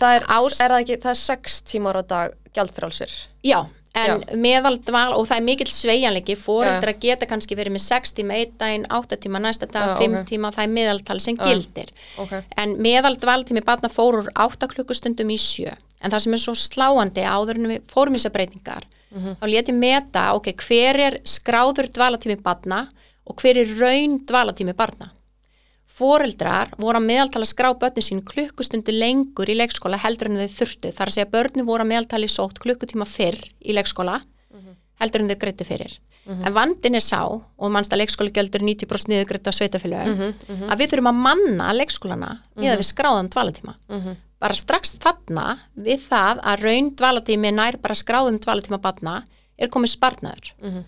það, 0.00 0.10
er, 0.10 0.26
ás, 0.26 0.58
er 0.58 0.74
það, 0.74 0.80
ekki, 0.80 1.00
það 1.06 1.14
er 1.14 1.22
sex 1.22 1.62
tímar 1.70 2.00
á 2.00 2.02
dag 2.02 2.36
gjaldfrálsir? 2.54 3.14
Já, 3.46 3.60
en 3.94 4.24
Já. 4.26 4.34
meðal 4.34 4.74
dval 4.82 5.14
og 5.14 5.28
það 5.30 5.38
er 5.38 5.46
mikil 5.46 5.70
sveianleiki, 5.70 6.34
fóreldra 6.34 6.94
ja. 6.96 6.98
geta 7.06 7.30
kannski 7.30 7.54
verið 7.54 7.76
með 7.76 7.84
6 7.86 8.16
tíma 8.18 8.34
einn 8.34 8.54
daginn, 8.58 8.86
8 8.90 9.20
tíma 9.22 9.38
næsta 9.38 9.70
dag, 9.70 9.94
5 10.00 10.10
okay. 10.10 10.26
tíma, 10.32 10.50
það 10.50 10.66
er 10.66 10.72
meðaltal 10.74 11.20
sem 11.22 11.38
gildir. 11.38 11.94
Okay. 12.18 12.42
En 12.58 12.74
meðal 12.82 13.14
dvalatími 13.14 13.62
barna 13.62 13.88
fórur 13.88 14.30
8 14.34 14.70
klukkustundum 14.74 15.30
í 15.30 15.38
sjö 15.38 15.76
en 16.04 16.12
það 16.12 16.24
sem 16.26 16.36
er 16.36 16.42
svo 16.44 16.54
sláandi 16.54 17.24
áður 17.24 17.60
en 17.60 17.72
við 17.72 17.90
fórum 17.90 18.14
í 18.14 18.20
þessar 18.20 18.36
breytingar 18.36 18.84
mm 18.84 19.18
-hmm. 19.18 19.36
þá 19.40 19.44
ég 19.48 19.58
meta, 19.80 20.24
ok, 20.36 20.52
hver 20.68 21.00
er 21.08 21.18
skráður 21.24 21.88
dvalatími 21.88 22.36
barna 22.36 22.88
og 23.24 23.40
hver 23.40 23.58
er 23.58 23.76
raun 23.80 24.20
dvalatími 24.28 24.76
barna 24.76 25.14
Fóreldrar 25.94 26.72
voru 26.80 26.98
að 26.98 27.06
meðaltala 27.06 27.46
skrá 27.46 27.68
börnin 27.78 28.02
sín 28.02 28.22
klukkustundu 28.26 28.90
lengur 28.94 29.50
í 29.50 29.54
leikskóla 29.54 30.00
heldur 30.02 30.32
en 30.32 30.40
þau 30.40 30.56
þurftu. 30.56 30.90
Það 30.90 31.04
er 31.04 31.10
að 31.12 31.16
segja 31.16 31.30
börnin 31.30 31.68
voru 31.68 31.84
að 31.84 31.90
meðaltali 31.92 32.30
sótt 32.32 32.58
klukkutíma 32.64 33.06
fyrr 33.06 33.38
í 33.62 33.76
leikskóla 33.76 34.16
mm 34.18 34.58
-hmm. 34.58 34.74
heldur 35.04 35.22
en 35.22 35.30
þau 35.30 35.38
greitu 35.44 35.64
fyrir. 35.68 35.94
Mm 36.24 36.34
-hmm. 36.34 36.46
En 36.46 36.54
vandin 36.54 36.94
er 36.94 37.04
sá, 37.04 37.22
og 37.22 37.70
mannst 37.70 37.92
að 37.92 38.00
leikskóla 38.02 38.34
gjöldur 38.34 38.62
90% 38.62 39.08
niður 39.08 39.28
greitu 39.28 39.50
á 39.50 39.54
sveitafélögu, 39.54 40.10
mm 40.10 40.18
-hmm. 40.18 40.68
að 40.72 40.78
við 40.78 40.90
þurfum 40.90 41.12
að 41.12 41.22
manna 41.26 41.72
leikskólana 41.72 42.30
að 42.56 42.78
við 42.80 42.90
skráðan 42.90 43.30
dvalatíma. 43.30 43.76
Bara 44.42 44.56
strax 44.58 44.96
þarna 45.00 45.46
við 45.74 46.02
það 46.08 46.42
að 46.42 46.64
raun 46.66 46.90
dvalatími 46.98 47.52
nær 47.54 47.78
bara 47.82 47.96
skráðum 47.98 48.40
dvalatíma 48.42 48.80
batna 48.82 49.22
er 49.56 49.70
komið 49.70 49.94
spartnaður 49.94 50.50
mm 50.58 50.70
-hmm. 50.70 50.84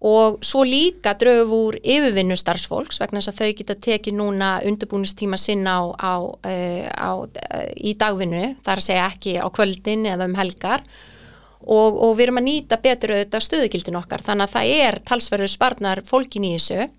og 0.00 0.44
svo 0.44 0.62
líka 0.64 1.14
drögum 1.18 1.52
úr 1.68 1.78
yfirvinnu 1.82 2.36
starfsfólks 2.36 3.00
vegna 3.00 3.20
þess 3.20 3.32
að 3.32 3.40
þau 3.40 3.56
geta 3.58 3.74
tekið 3.74 4.14
núna 4.14 4.60
undirbúnistíma 4.64 5.36
sinna 5.36 5.80
á, 5.80 5.82
á, 5.98 6.14
uh, 6.22 6.86
á, 6.94 7.10
uh, 7.18 7.66
í 7.76 7.94
dagvinnu, 7.98 8.56
það 8.62 8.72
er 8.72 8.80
að 8.82 8.88
segja 8.88 9.10
ekki 9.10 9.32
á 9.42 9.46
kvöldin 9.50 10.06
eða 10.06 10.24
um 10.24 10.34
helgar. 10.34 10.82
Og, 11.66 11.96
og 11.96 12.16
við 12.16 12.22
erum 12.22 12.38
að 12.38 12.44
nýta 12.44 12.76
betur 12.76 13.10
auðvitað 13.10 13.40
stöðugildin 13.40 13.96
okkar. 13.96 14.20
Þannig 14.20 14.44
að 14.44 14.52
það 14.52 14.66
er 14.84 14.98
talsverður 15.00 15.48
sparnar 15.48 16.02
fólkin 16.04 16.44
í 16.44 16.58
þessu 16.58 16.90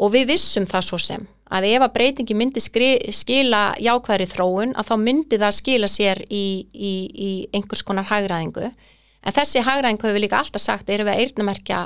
og 0.00 0.14
við 0.14 0.32
vissum 0.32 0.66
það 0.68 0.86
svo 0.86 1.00
sem 1.02 1.28
að 1.50 1.66
ef 1.72 1.84
að 1.84 1.94
breytingi 1.96 2.36
myndi 2.38 2.62
skri, 2.62 2.90
skila 3.12 3.74
jákvæðri 3.82 4.28
þróun 4.30 4.74
að 4.78 4.90
þá 4.90 4.94
myndi 5.02 5.38
það 5.40 5.56
skila 5.56 5.88
sér 5.90 6.22
í, 6.30 6.44
í, 6.72 6.92
í 7.10 7.30
einhvers 7.56 7.82
konar 7.86 8.06
hagraðingu 8.10 8.68
en 8.70 9.36
þessi 9.36 9.64
hagraðingu 9.66 10.06
hefur 10.06 10.16
við 10.16 10.24
líka 10.26 10.38
alltaf 10.40 10.62
sagt 10.62 10.90
erum 10.90 11.10
við 11.10 11.16
að 11.16 11.24
eirnamerkja 11.24 11.80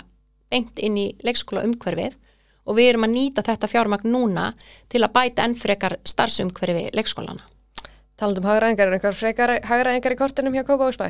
beint 0.53 0.79
inn 0.85 1.01
í 1.01 1.09
leikskóla 1.25 1.65
umhverfið 1.67 2.15
og 2.65 2.79
við 2.79 2.93
erum 2.93 3.09
að 3.09 3.15
nýta 3.17 3.45
þetta 3.45 3.71
fjármagn 3.71 4.13
núna 4.13 4.53
til 4.93 5.03
að 5.03 5.13
bæta 5.17 5.45
enn 5.45 5.57
frekar 5.59 5.99
starfsumhverfi 6.09 6.89
leikskólana. 6.97 7.45
Talandum 8.21 8.47
hagraðingar, 8.47 8.89
er 8.89 8.97
einhver 8.97 9.17
frekar 9.19 9.53
hagraðingar 9.67 10.15
í 10.15 10.19
kortinum 10.19 10.55
hjá 10.55 10.65
Kópa 10.69 10.89
Úsbæ? 10.89 11.09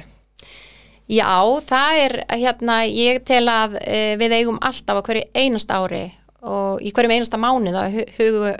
Já, 1.12 1.36
það 1.68 1.98
er 2.00 2.14
hérna, 2.32 2.78
ég 2.88 3.20
tel 3.28 3.44
að 3.52 3.76
e, 3.84 3.98
við 4.16 4.38
eigum 4.38 4.60
alltaf 4.64 5.02
á 5.04 5.04
hverju 5.04 5.26
einast 5.36 5.74
ári 5.74 6.06
og 6.44 6.82
í 6.84 6.92
hverjum 6.92 7.14
einasta 7.14 7.40
mánuð 7.40 7.78
að 7.80 7.94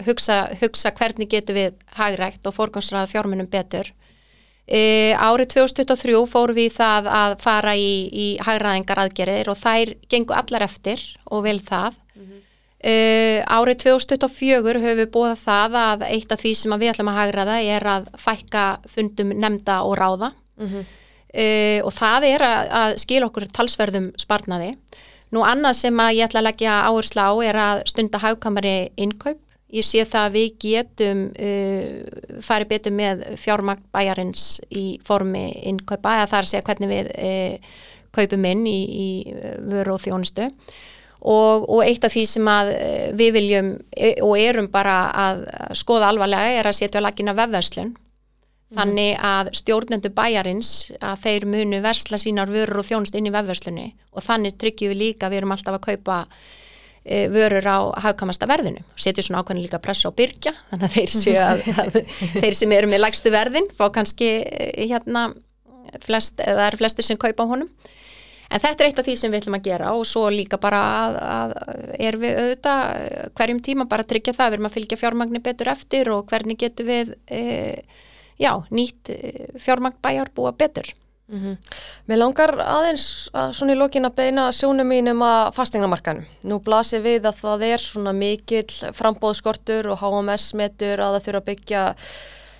hugsa, 0.07 0.39
hugsa 0.61 0.93
hvernig 0.97 1.29
getur 1.29 1.59
við 1.59 1.75
hagrægt 1.99 2.47
og 2.49 2.57
forgangsraða 2.57 3.11
fjármunum 3.11 3.51
betur. 3.51 3.91
E, 4.65 5.13
árið 5.21 5.51
2023 5.59 6.23
fórum 6.31 6.57
við 6.57 6.73
það 6.79 7.11
að 7.13 7.35
fara 7.45 7.75
í, 7.77 8.09
í 8.09 8.29
hagræðingar 8.41 9.03
aðgerðir 9.03 9.51
og 9.53 9.61
þær 9.61 9.93
gengur 10.09 10.39
allar 10.39 10.65
eftir 10.65 11.03
og 11.29 11.45
vel 11.45 11.59
það. 11.61 11.99
Mm 12.15 12.25
-hmm. 12.25 12.41
e, 12.81 12.95
árið 13.45 13.77
2024 13.85 14.81
höfum 14.81 15.01
við 15.03 15.11
búið 15.13 15.37
það 15.45 15.77
að 15.83 16.07
eitt 16.09 16.33
af 16.33 16.41
því 16.41 16.55
sem 16.57 16.79
við 16.81 16.93
ætlum 16.95 17.13
að 17.13 17.21
hagræða 17.21 17.57
er 17.77 17.85
að 17.85 18.09
fækka 18.17 18.65
fundum 18.89 19.37
nefnda 19.37 19.83
og 19.83 19.99
ráða 19.99 20.33
mm 20.57 20.69
-hmm. 20.69 20.85
e, 21.35 21.83
og 21.85 21.93
það 21.93 22.25
er 22.25 22.41
að, 22.41 22.71
að 22.71 22.99
skila 22.99 23.27
okkur 23.27 23.47
talsverðum 23.53 24.13
sparnaði. 24.17 24.77
Nú 25.35 25.43
annað 25.43 25.81
sem 25.81 26.03
að 26.03 26.19
ég 26.19 26.29
ætla 26.29 26.43
að 26.43 26.49
leggja 26.49 26.77
áherslu 26.87 27.25
á 27.27 27.33
er 27.43 27.59
að 27.59 27.83
stunda 27.91 28.21
hagkamari 28.23 28.77
innkaup. 29.01 29.41
Ég 29.75 29.83
sé 29.83 30.05
það 30.07 30.29
að 30.29 30.35
við 30.37 30.49
getum 30.63 31.23
uh, 31.35 32.39
farið 32.45 32.71
betur 32.71 32.95
með 32.95 33.25
fjármagn 33.43 33.83
bæjarins 33.95 34.61
í 34.71 34.85
formi 35.03 35.49
innkaupa 35.67 36.21
eða 36.21 36.39
að 36.39 36.51
segja 36.53 36.67
hvernig 36.69 36.93
við 36.93 37.11
uh, 37.17 37.73
kaupum 38.15 38.47
inn 38.53 38.67
í, 38.71 38.81
í 38.87 39.09
vöru 39.67 39.97
og 39.97 40.05
þjónustu 40.05 40.47
og, 41.25 41.65
og 41.67 41.83
eitt 41.83 42.07
af 42.07 42.15
því 42.15 42.25
sem 42.31 42.53
uh, 42.53 42.71
við 43.19 43.35
viljum 43.41 43.75
e, 43.91 44.15
og 44.23 44.37
erum 44.39 44.71
bara 44.71 44.99
að 45.25 45.45
skoða 45.75 46.13
alvarlega 46.13 46.61
er 46.61 46.71
að 46.71 46.79
setja 46.79 47.01
að 47.01 47.09
lagina 47.09 47.35
vefverslun. 47.35 47.95
Þannig 48.75 49.15
að 49.23 49.51
stjórnendu 49.61 50.11
bæjarins 50.15 50.75
að 50.99 51.25
þeir 51.25 51.47
munu 51.53 51.81
versla 51.85 52.19
sínar 52.21 52.51
vörur 52.51 52.83
og 52.83 52.89
þjónust 52.89 53.17
inn 53.19 53.31
í 53.31 53.33
vefverslunni. 53.35 53.87
Og 54.15 54.25
þannig 54.25 54.59
tryggjum 54.61 54.93
við 54.95 55.01
líka, 55.01 55.31
við 55.31 55.43
erum 55.43 55.55
alltaf 55.55 55.79
að 55.79 55.87
kaupa 55.89 56.19
e, 57.05 57.25
vörur 57.33 57.69
á 57.71 57.79
hafkamasta 58.07 58.49
verðinu. 58.51 58.83
Og 58.83 59.03
setjum 59.05 59.29
svona 59.29 59.45
ákveðin 59.45 59.65
líka 59.67 59.83
pressa 59.83 60.11
á 60.11 60.17
byrkja 60.17 60.55
þannig 60.73 60.87
að 60.89 60.95
þeir, 60.99 61.41
að, 61.45 61.65
að, 61.85 61.99
þeir 62.45 62.61
sem 62.61 62.77
eru 62.79 62.91
með 62.91 63.05
lægstu 63.05 63.35
verðin 63.35 63.71
fá 63.75 63.87
kannski 63.95 64.31
e, 64.43 64.71
hérna 64.85 65.29
flest, 66.03 66.41
eða 66.43 66.71
er 66.71 66.79
flestir 66.81 67.07
sem 67.07 67.21
kaupa 67.21 67.47
honum. 67.49 67.71
En 68.55 68.61
þetta 68.61 68.85
er 68.85 68.91
eitt 68.91 68.99
af 69.01 69.07
því 69.07 69.15
sem 69.19 69.33
við 69.33 69.43
ætlum 69.43 69.57
að 69.57 69.67
gera 69.67 69.93
og 69.97 70.05
svo 70.07 70.27
líka 70.31 70.59
bara 70.63 70.81
að, 70.95 71.15
að 71.27 71.55
er 72.07 72.19
við 72.21 72.41
auðvitað 72.43 73.31
hverjum 73.39 73.63
tíma 73.67 73.87
bara 73.91 74.05
að 74.05 74.11
tryggja 74.13 74.35
það, 74.37 74.51
við 74.51 74.59
erum 74.59 74.69
að 74.69 74.75
fylgja 74.77 74.99
fjármagnir 75.01 75.45
betur 75.45 75.71
eftir 75.73 76.11
og 76.15 76.29
hvernig 76.31 76.61
getur 76.61 76.87
við 76.87 77.15
e, 77.27 77.41
já, 78.41 78.53
nýtt 78.71 79.11
eh, 79.11 79.49
fjármagn 79.59 80.01
bæjar 80.03 80.31
búa 80.35 80.53
betur. 80.53 80.95
Mm 81.29 81.41
-hmm. 81.41 81.57
Mér 82.09 82.19
langar 82.19 82.61
aðeins 82.61 83.31
að 83.33 83.53
svona 83.53 83.73
í 83.73 83.77
lokin 83.77 84.05
að 84.05 84.15
beina 84.15 84.53
sjónum 84.53 84.87
mínum 84.87 85.23
að 85.23 85.55
fastegnamarkanum. 85.55 86.25
Nú 86.45 86.61
blasir 86.61 87.01
við 87.01 87.25
að 87.25 87.41
það 87.41 87.63
er 87.63 87.79
svona 87.79 88.13
mikill 88.13 88.93
frambóðskortur 88.93 89.89
og 89.89 89.99
HMS 89.99 90.55
metur 90.55 91.01
að 91.01 91.13
það 91.15 91.25
þurfa 91.25 91.41
að 91.41 91.45
byggja 91.45 91.97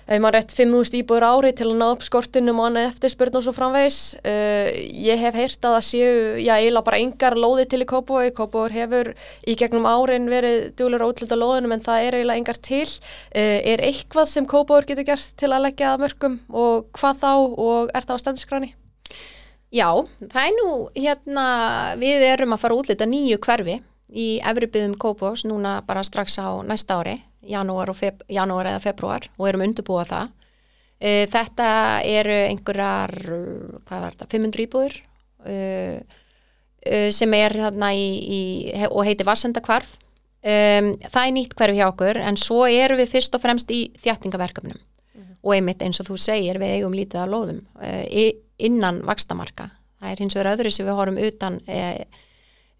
ef 0.05 0.21
maður 0.21 0.37
rétt 0.37 0.53
5.000 0.53 0.99
íbúður 1.01 1.25
ári 1.25 1.51
til 1.57 1.67
að 1.71 1.79
ná 1.79 1.85
upp 1.87 2.03
skortinum 2.05 2.59
og 2.61 2.67
annað 2.69 2.89
eftirspurn 2.91 3.39
og 3.39 3.45
svo 3.45 3.53
framvegs 3.55 3.99
uh, 4.21 4.69
ég 4.69 5.21
hef 5.21 5.37
heyrt 5.37 5.65
að 5.65 5.77
það 5.77 5.87
séu 5.87 6.11
já, 6.43 6.53
eiginlega 6.59 6.85
bara 6.85 7.01
engar 7.01 7.37
lóði 7.39 7.65
til 7.71 7.81
í 7.81 7.89
Kópavói 7.89 8.29
Kópavói 8.37 8.75
hefur 8.75 9.11
í 9.47 9.57
gegnum 9.57 9.89
árin 9.89 10.29
verið 10.29 10.69
djúlur 10.77 11.05
og 11.07 11.15
útlita 11.15 11.39
lóðunum 11.39 11.73
en 11.75 11.85
það 11.85 12.05
er 12.05 12.19
eiginlega 12.19 12.43
engar 12.43 12.61
til. 12.69 12.85
Uh, 13.33 13.59
er 13.73 13.83
eitthvað 13.89 14.29
sem 14.29 14.49
Kópavói 14.49 14.85
getur 14.91 15.09
gert 15.09 15.33
til 15.41 15.51
að 15.51 15.65
leggja 15.69 15.95
að 15.95 16.05
mörgum 16.05 16.39
og 16.53 16.87
hvað 16.99 17.21
þá 17.23 17.31
og 17.35 17.93
er 17.95 18.05
það 18.05 18.21
á 18.21 18.23
stefnisgráni? 18.23 18.71
Já, 19.73 19.89
það 20.21 20.41
er 20.45 20.55
nú 20.59 20.69
hérna, 20.93 21.45
við 21.99 22.29
erum 22.29 22.53
að 22.55 22.61
fara 22.61 22.77
útlita 22.77 23.09
nýju 23.09 23.41
hverfi 23.43 23.81
í 24.15 24.39
efribyðum 24.39 24.95
Kópavóks 24.97 25.43
núna 25.45 25.81
bara 25.87 26.03
strax 26.07 26.39
á 26.39 26.47
næsta 26.63 27.01
ári 27.01 27.19
janúar, 27.45 27.91
janúar 28.29 28.69
eða 28.69 28.83
februar 28.83 29.27
og 29.37 29.49
erum 29.49 29.65
undirbúað 29.65 30.11
það. 30.11 30.31
E, 30.95 31.11
þetta 31.31 31.67
eru 32.07 32.37
einhverjar, 32.49 33.13
hvað 33.85 34.05
var 34.05 34.15
þetta, 34.15 34.29
500 34.31 34.65
íbúður 34.65 34.97
e, 35.45 35.57
e, 36.81 36.97
sem 37.15 37.37
er 37.37 37.57
þarna 37.65 37.91
í, 37.97 38.07
í, 38.39 38.41
og 38.89 39.05
heitir 39.07 39.27
Vassendakvarf. 39.27 39.97
Það 40.45 41.23
er 41.23 41.31
nýtt 41.33 41.55
hverju 41.57 41.79
hjá 41.79 41.87
okkur 41.87 42.19
en 42.21 42.35
svo 42.37 42.67
eru 42.69 42.99
við 42.99 43.15
fyrst 43.15 43.33
og 43.33 43.41
fremst 43.41 43.71
í 43.73 43.87
þjættingaverkefnum 44.03 44.75
mm 44.77 45.21
-hmm. 45.23 45.37
og 45.41 45.55
einmitt 45.55 45.81
eins 45.81 45.97
og 46.03 46.05
þú 46.05 46.17
segir 46.21 46.59
við 46.61 46.75
eigum 46.75 46.93
lítið 46.93 47.23
að 47.23 47.31
lóðum 47.33 47.61
innan 48.61 48.99
vakstamarka. 49.01 49.71
Það 49.97 50.11
er 50.11 50.21
hins 50.21 50.35
vegar 50.35 50.51
öðru 50.53 50.69
sem 50.69 50.85
við 50.85 50.99
horfum 50.99 51.17
utan 51.17 51.57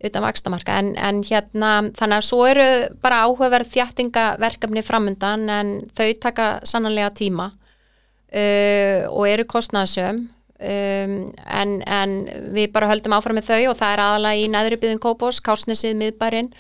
utan 0.10 0.26
vakstamarka 0.26 0.78
en, 0.82 0.94
en 0.98 1.22
hérna 1.26 1.72
þannig 1.98 2.20
að 2.20 2.28
svo 2.28 2.46
eru 2.50 2.68
bara 3.04 3.24
áhugaverð 3.26 3.72
þjættingaverkefni 3.74 4.84
framundan 4.86 5.50
en 5.50 5.74
þau 5.98 6.08
taka 6.22 6.48
sannanlega 6.68 7.12
tíma 7.18 7.52
uh, 7.52 9.02
og 9.12 9.28
eru 9.30 9.48
kostnæðsum 9.50 10.26
um, 10.26 11.18
en, 11.46 11.76
en 11.82 12.15
við 12.56 12.72
bara 12.76 12.89
höldum 12.91 13.18
áfram 13.18 13.39
með 13.39 13.52
þau 13.52 13.62
og 13.74 13.80
það 13.82 13.94
er 13.94 14.06
aðalega 14.06 14.41
í 14.41 14.50
næðri 14.54 14.82
byðin 14.84 15.04
Kópós, 15.04 15.41
Kásnesið, 15.46 15.98
Miðbærin 16.00 16.52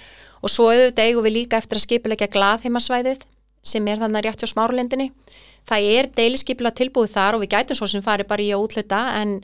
og 0.41 0.51
svo 0.53 0.69
auðvitað 0.71 1.09
eigum 1.09 1.25
við 1.25 1.37
líka 1.39 1.61
eftir 1.61 1.79
að 1.79 1.87
skipilegja 1.87 2.31
glaðheimasvæðið 2.33 3.23
sem 3.65 3.87
er 3.89 4.01
þannig 4.01 4.27
rétt 4.27 4.43
hjá 4.43 4.51
smárlendinni 4.51 5.11
það 5.69 5.87
er 5.95 6.09
deiliskeipila 6.17 6.73
tilbúið 6.75 7.15
þar 7.15 7.37
og 7.37 7.45
við 7.45 7.55
gætum 7.55 7.79
svo 7.79 7.89
sem 7.89 8.03
fari 8.05 8.27
bara 8.27 8.45
í 8.45 8.51
að 8.53 8.65
útluta 8.67 9.01
en 9.21 9.39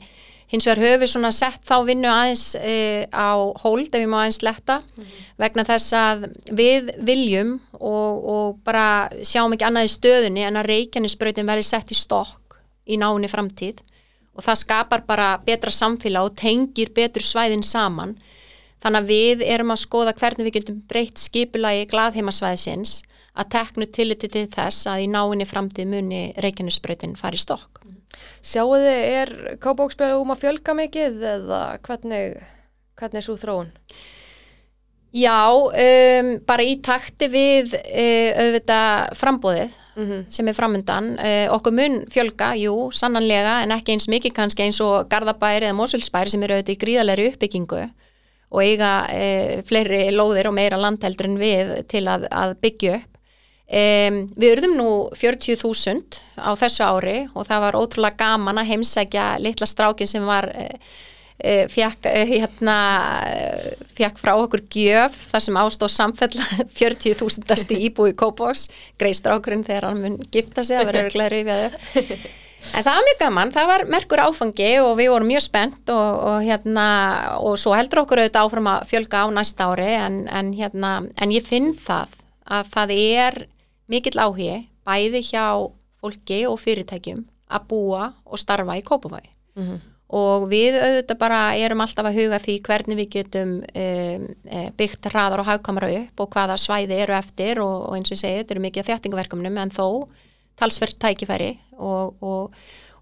Hins 0.52 0.66
vegar 0.68 0.82
höfum 0.84 1.00
við 1.00 1.10
svona 1.14 1.30
sett 1.32 1.62
þá 1.64 1.76
vinnu 1.88 2.08
aðeins 2.12 2.42
e, 2.60 3.06
á 3.08 3.40
hold 3.62 3.88
ef 3.88 4.02
við 4.02 4.10
má 4.12 4.18
aðeins 4.20 4.42
letta 4.44 4.82
mm 4.82 5.04
-hmm. 5.04 5.22
vegna 5.40 5.64
þess 5.64 5.92
að 5.96 6.26
við 6.52 6.90
viljum 7.00 7.54
og, 7.72 8.12
og 8.34 8.58
bara 8.64 9.08
sjáum 9.24 9.54
ekki 9.56 9.64
annað 9.64 9.88
í 9.88 9.94
stöðunni 9.96 10.44
en 10.44 10.60
að 10.60 10.68
reykjanisbröðin 10.74 11.48
verði 11.48 11.64
sett 11.64 11.90
í 11.90 11.96
stokk 11.96 12.60
í 12.84 12.98
náni 13.00 13.30
framtíð 13.32 13.80
og 14.36 14.44
það 14.44 14.60
skapar 14.60 15.04
bara 15.06 15.38
betra 15.46 15.70
samfélag 15.70 16.30
og 16.30 16.36
tengir 16.36 16.92
betur 16.94 17.24
svæðin 17.24 17.64
saman. 17.64 18.16
Þannig 18.82 19.00
að 19.02 19.10
við 19.12 19.42
erum 19.46 19.72
að 19.74 19.82
skoða 19.84 20.14
hvernig 20.18 20.48
við 20.48 20.56
getum 20.58 20.80
breytt 20.88 21.20
skipulagi 21.20 21.86
glaðheimasvæðisins 21.92 23.02
að 23.38 23.52
teknu 23.54 23.86
tilliti 23.86 24.28
til 24.28 24.48
þess 24.52 24.88
að 24.90 25.04
í 25.04 25.12
náinni 25.12 25.46
framtíð 25.48 25.88
muni 25.92 26.22
reykjanisbröðin 26.42 27.16
fari 27.16 27.40
í 27.40 27.44
stokk. 27.44 27.81
Sjáu 28.42 28.72
þið, 28.74 28.88
er 29.20 29.34
kábóksbjörnum 29.62 30.34
að 30.34 30.42
fjölga 30.42 30.74
mikið 30.74 31.22
eða 31.36 31.60
hvernig, 31.86 32.40
hvernig 32.98 33.20
er 33.20 33.26
svo 33.26 33.38
þróun? 33.38 33.70
Já, 35.12 35.52
um, 35.52 36.28
bara 36.48 36.64
í 36.64 36.78
takti 36.80 37.28
við 37.28 37.74
uh, 37.76 38.30
auðvitað 38.40 39.18
frambóðið 39.20 39.74
mm 39.94 40.06
-hmm. 40.06 40.22
sem 40.32 40.48
er 40.48 40.56
framöndan. 40.56 41.10
Uh, 41.20 41.52
okkur 41.52 41.72
mun 41.76 41.98
fjölga, 42.08 42.54
jú, 42.56 42.88
sannanlega, 42.90 43.60
en 43.62 43.76
ekki 43.76 43.92
eins 43.92 44.08
mikið 44.08 44.32
kannski 44.32 44.64
eins 44.64 44.80
og 44.80 45.08
Garðabæri 45.12 45.68
eða 45.68 45.76
Mosulsbæri 45.76 46.30
sem 46.30 46.42
eru 46.42 46.56
auðvitað 46.56 46.76
í 46.76 46.82
gríðalegri 46.84 47.28
uppbyggingu 47.32 47.82
og 48.52 48.62
eiga 48.62 48.92
uh, 49.04 49.62
fleiri 49.68 50.10
lóðir 50.16 50.48
og 50.48 50.54
meira 50.54 50.80
landheldur 50.80 51.28
en 51.28 51.38
við 51.38 51.86
til 51.86 52.08
að, 52.08 52.26
að 52.30 52.56
byggja 52.60 52.96
upp. 52.96 53.11
Um, 53.72 54.26
við 54.36 54.58
urðum 54.58 54.74
nú 54.76 54.88
40.000 55.16 56.18
á 56.36 56.52
þessu 56.60 56.84
ári 56.84 57.14
og 57.32 57.46
það 57.48 57.62
var 57.64 57.78
ótrúlega 57.80 58.18
gaman 58.20 58.60
að 58.60 58.68
heimsækja 58.68 59.30
litla 59.40 59.64
strákin 59.70 60.10
sem 60.10 60.26
var 60.28 60.50
uh, 60.52 60.66
uh, 61.40 61.62
fjekk 61.72 62.04
uh, 62.10 62.18
hérna, 62.28 62.74
fjekk 63.96 64.20
frá 64.20 64.34
okkur 64.34 64.66
gjöf 64.76 65.16
þar 65.32 65.44
sem 65.46 65.58
ástóð 65.62 65.94
samfella 65.94 66.48
40.000 66.82 67.80
íbúi 67.88 68.12
Kópós, 68.12 68.66
grei 69.00 69.14
strákurinn 69.16 69.64
þegar 69.64 69.88
hann 69.88 70.04
mun 70.04 70.18
gifta 70.28 70.66
sig, 70.68 70.76
það 70.76 70.90
verður 70.90 71.08
örglega 71.08 71.32
rauðjaðu 71.32 72.20
En 72.62 72.84
það 72.84 72.92
var 72.94 73.06
mjög 73.06 73.16
gaman, 73.18 73.50
það 73.56 73.70
var 73.72 73.82
merkur 73.90 74.20
áfangi 74.22 74.68
og 74.84 74.92
við 75.00 75.08
vorum 75.10 75.32
mjög 75.32 75.42
spennt 75.48 75.90
og, 75.90 76.20
og 76.28 76.44
hérna, 76.44 76.84
og 77.42 77.56
svo 77.58 77.72
heldur 77.74 78.04
okkur 78.04 78.20
auðvitað 78.22 78.44
áfram 78.46 78.68
að 78.70 78.84
fjölga 78.92 79.24
á 79.24 79.26
næsta 79.34 79.66
ári 79.72 79.88
en, 79.96 80.20
en 80.30 80.52
hérna, 80.54 80.92
en 81.16 81.34
ég 81.34 81.48
finn 81.48 81.72
það 81.74 82.14
að 82.52 82.70
það 82.76 82.94
er 83.00 83.40
mikill 83.90 84.20
áhugi 84.20 84.66
bæði 84.86 85.22
hjá 85.30 85.46
fólki 86.02 86.42
og 86.50 86.58
fyrirtækjum 86.60 87.24
að 87.52 87.68
búa 87.70 88.12
og 88.24 88.40
starfa 88.40 88.78
í 88.78 88.84
Kópavagi 88.86 89.32
Mm 89.52 89.68
-hmm. 89.68 89.80
og 90.08 90.48
við 90.48 90.74
auðvitað 90.80 91.18
bara 91.18 91.56
erum 91.56 91.80
alltaf 91.80 92.06
að 92.06 92.16
huga 92.20 92.38
því 92.38 92.54
hvernig 92.66 92.96
við 92.96 93.08
getum 93.08 93.50
um, 93.60 94.22
byggt 94.76 95.08
hraðar 95.12 95.40
og 95.40 95.46
hagkamara 95.46 95.90
upp 96.00 96.20
og 96.20 96.30
hvaða 96.30 96.56
svæði 96.56 96.96
eru 97.04 97.14
eftir 97.14 97.60
og, 97.60 97.88
og 97.88 97.96
eins 97.96 98.08
og 98.10 98.16
ég 98.16 98.20
segi, 98.20 98.38
þetta 98.38 98.54
eru 98.54 98.60
mikið 98.60 98.86
þjættingaverkefnum 98.86 99.58
en 99.58 99.70
þó 99.70 100.08
talsvert 100.56 100.98
tækifæri 100.98 101.58
og, 101.78 102.14
og, 102.22 102.52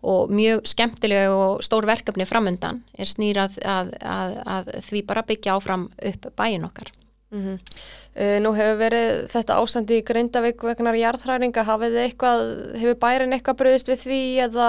og 0.03 0.31
mjög 0.31 0.67
skemmtilega 0.67 1.31
og 1.31 1.63
stór 1.63 1.87
verkefni 1.87 2.27
framöndan 2.27 2.83
er 2.99 3.07
snýrað 3.07 3.59
að, 3.63 3.95
að, 4.03 4.31
að 4.47 4.65
því 4.89 5.07
bara 5.07 5.23
byggja 5.23 5.55
áfram 5.55 5.91
upp 6.03 6.27
bæin 6.37 6.65
okkar. 6.65 6.91
Mm 7.31 7.43
-hmm. 7.47 8.43
nú 8.43 8.51
hefur 8.57 8.79
verið 8.81 9.29
þetta 9.31 9.59
ástandi 9.63 10.01
í 10.01 10.05
Grindavík 10.05 10.63
vegnar 10.67 10.97
jarðhræringa, 10.99 11.63
hafið 11.63 11.93
þið 11.95 12.05
eitthvað, 12.05 12.41
hefur 12.81 12.97
bærin 13.05 13.33
eitthvað 13.33 13.59
bröðist 13.61 13.89
við 13.89 13.99
því 14.05 14.23
eða 14.47 14.69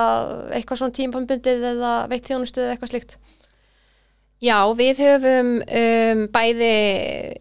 eitthvað 0.53 0.77
svona 0.77 0.97
tímpambundið 0.99 1.63
eða 1.71 1.93
veitt 2.07 2.29
þjónustuð 2.29 2.63
eða 2.63 2.71
eitthvað 2.75 2.91
slíkt? 2.93 3.17
Já, 4.41 4.57
við 4.73 4.97
höfum 5.05 5.49
um, 5.61 6.21
bæði 6.33 6.69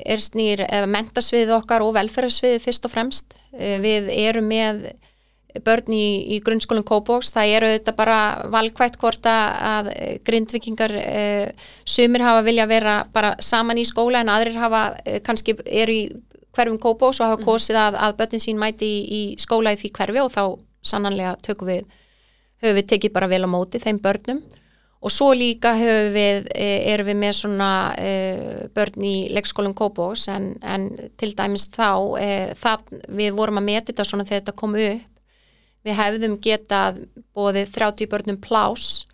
er 0.04 0.20
snýr 0.20 0.60
mentasvið 0.84 1.52
okkar 1.56 1.80
og 1.80 1.94
velferðarsvið 1.96 2.58
fyrst 2.60 2.84
og 2.84 2.92
fremst. 2.92 3.36
Uh, 3.56 3.78
við 3.80 4.10
erum 4.12 4.50
með 4.52 4.82
börn 5.64 5.94
í, 5.94 6.06
í 6.34 6.38
grunnskólinn 6.44 6.86
Kópóks, 6.86 7.32
það 7.34 7.54
eru 7.56 7.70
þetta 7.74 7.94
bara 7.98 8.18
valkvægt 8.52 8.98
hvort 9.00 9.26
að 9.26 9.90
grindvikingar 10.26 10.94
e, 10.96 11.24
sumir 11.88 12.24
hafa 12.24 12.44
vilja 12.46 12.68
vera 12.70 12.96
bara 13.12 13.34
saman 13.42 13.80
í 13.80 13.86
skóla 13.88 14.22
en 14.22 14.32
aðrir 14.32 14.60
hafa 14.60 14.84
e, 15.04 15.18
kannski 15.26 15.56
eru 15.64 15.96
í 15.96 16.04
hverfum 16.54 16.78
Kópóks 16.82 17.20
og 17.20 17.30
hafa 17.30 17.40
mhm. 17.40 17.48
kosið 17.48 17.80
að, 17.82 17.98
að 18.06 18.16
börnin 18.20 18.46
sín 18.46 18.60
mæti 18.60 18.86
í, 18.86 19.02
í 19.02 19.22
skóla 19.42 19.74
í 19.74 19.80
því 19.80 19.92
hverfi 19.98 20.22
og 20.22 20.32
þá 20.34 20.44
sannanlega 20.92 21.36
tökum 21.44 21.70
við 21.72 21.84
höfum 22.62 22.80
við 22.80 22.90
tekið 22.94 23.14
bara 23.16 23.30
vel 23.30 23.44
á 23.44 23.48
móti 23.50 23.82
þeim 23.82 24.00
börnum 24.02 24.42
og 25.00 25.12
svo 25.12 25.30
líka 25.32 25.74
höfum 25.80 26.10
við 26.14 26.50
e, 26.54 26.72
erum 26.92 27.10
við 27.10 27.22
með 27.24 27.36
svona 27.42 27.70
börn 28.76 29.06
í 29.06 29.14
leikskólinn 29.34 29.76
Kópóks 29.76 30.28
en, 30.30 30.52
en 30.62 30.90
til 31.18 31.34
dæmis 31.34 31.70
þá 31.72 31.90
það, 32.60 32.90
við 33.08 33.32
vorum 33.38 33.62
að 33.62 33.70
metja 33.72 33.88
þetta 33.90 34.06
svona 34.12 34.28
þegar 34.28 34.44
þetta 34.44 34.60
kom 34.60 34.76
upp 34.78 35.08
við 35.86 35.96
hefðum 35.96 36.36
getað 36.44 37.04
bóðið 37.36 37.70
30 37.76 38.10
börnum 38.10 38.40
plás 38.42 39.06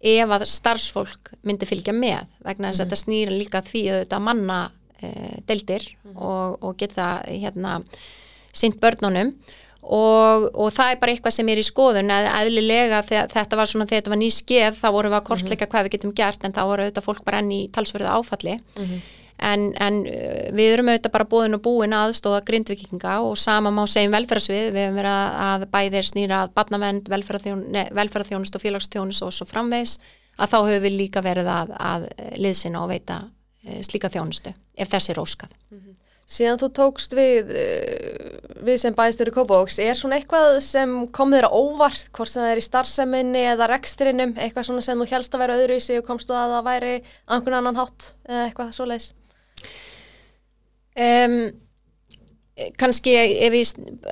ef 0.00 0.32
að 0.32 0.46
starfsfólk 0.48 1.32
myndi 1.44 1.68
fylgja 1.68 1.94
með 1.96 2.28
vegna 2.44 2.70
þess 2.70 2.80
að 2.80 2.86
mm. 2.86 2.90
þetta 2.90 3.00
snýra 3.04 3.36
líka 3.36 3.62
því 3.64 3.82
að 3.90 4.02
þetta 4.02 4.20
manna 4.24 4.58
e, 5.00 5.10
deildir 5.48 5.86
mm. 5.90 6.14
og, 6.16 6.60
og 6.64 6.76
geta 6.80 7.08
hérna 7.28 7.80
sint 8.52 8.80
börnunum 8.80 9.34
og, 9.80 10.48
og 10.52 10.72
það 10.76 10.94
er 10.94 11.00
bara 11.02 11.14
eitthvað 11.14 11.36
sem 11.36 11.52
er 11.52 11.60
í 11.60 11.66
skoðun 11.66 12.12
eða 12.12 12.34
eðlilega 12.40 13.04
þegar 13.08 13.30
þetta 13.36 13.60
var 13.60 13.70
svona 13.70 13.88
þegar 13.88 14.02
þetta 14.02 14.14
var 14.14 14.20
ný 14.22 14.32
skeið 14.36 14.80
þá 14.80 14.88
vorum 14.96 15.14
við 15.14 15.20
að 15.20 15.28
kortleika 15.30 15.64
mm. 15.66 15.72
hvað 15.72 15.86
við 15.86 15.96
getum 15.96 16.16
gert 16.16 16.44
en 16.44 16.56
þá 16.56 16.62
voru 16.64 16.84
auðvitað 16.86 17.08
fólk 17.08 17.24
bara 17.28 17.40
enn 17.44 17.56
í 17.56 17.62
talsverðu 17.72 18.12
áfalli 18.16 18.58
-hmm 18.60 19.00
en, 19.42 19.66
en 19.80 19.98
uh, 20.04 20.46
við 20.56 20.74
erum 20.74 20.90
auðvitað 20.92 21.14
bara 21.16 21.28
búin 21.32 21.56
og 21.56 21.62
búin 21.64 21.96
aðstóða 21.96 22.42
grindvikinga 22.48 23.18
og 23.26 23.36
sama 23.40 23.72
má 23.74 23.82
segjum 23.90 24.14
velferðsvið, 24.16 24.70
við 24.74 24.86
hefum 24.86 25.00
verið 25.00 25.36
að 25.48 25.66
bæðir 25.74 26.08
snýra 26.08 26.40
að 26.44 26.54
badnavend, 26.58 27.10
velferðarþjónust 27.10 28.56
og 28.56 28.64
félagsþjónust 28.64 29.26
og 29.26 29.36
svo 29.36 29.48
framvegs 29.48 29.98
að 30.40 30.52
þá 30.54 30.58
höfum 30.58 30.84
við 30.86 30.98
líka 30.98 31.22
verið 31.24 31.52
að, 31.52 31.76
að 31.76 32.08
liðsina 32.40 32.82
og 32.82 32.90
veita 32.92 33.22
e, 33.64 33.80
slíka 33.84 34.10
þjónustu 34.12 34.52
ef 34.52 34.92
þessi 34.92 35.12
er 35.12 35.20
óskað. 35.22 35.56
Mm 35.70 35.78
-hmm. 35.78 35.96
Síðan 36.30 36.60
þú 36.60 36.68
tókst 36.78 37.14
við, 37.18 37.48
uh, 37.50 38.36
við 38.62 38.76
sem 38.78 38.94
bæðistur 38.94 39.28
í 39.28 39.34
Kópavóks, 39.34 39.80
er 39.82 39.96
svona 39.98 40.20
eitthvað 40.20 40.60
sem 40.62 41.08
kom 41.10 41.32
þér 41.34 41.50
á 41.50 41.50
óvart, 41.50 42.10
hvort 42.14 42.30
sem 42.30 42.42
það 42.42 42.52
er 42.52 42.60
í 42.60 42.68
starfseminni 42.68 43.42
eða 43.50 43.66
rekstrinum, 43.66 44.36
eitthvað 44.38 44.68
svona 44.68 44.84
sem 44.86 45.00
þú 45.00 45.08
helst 45.10 45.34
að 45.34 45.42
vera 45.42 45.56
öðru 45.58 45.76
í 45.76 45.82
sig 45.82 45.98
og 45.98 46.06
komstu 46.06 46.32
að 46.32 46.54
það 46.54 46.68
væri 46.70 47.02
einhvern 47.26 47.58
annan 47.58 47.80
hátt 47.82 48.14
eða 48.28 48.44
eitthvað 48.46 48.70
svo 48.72 48.86
leiðis? 48.86 49.10
Um, 51.00 51.36
kannski 52.80 53.14
ef 53.16 53.54
ég 53.56 53.70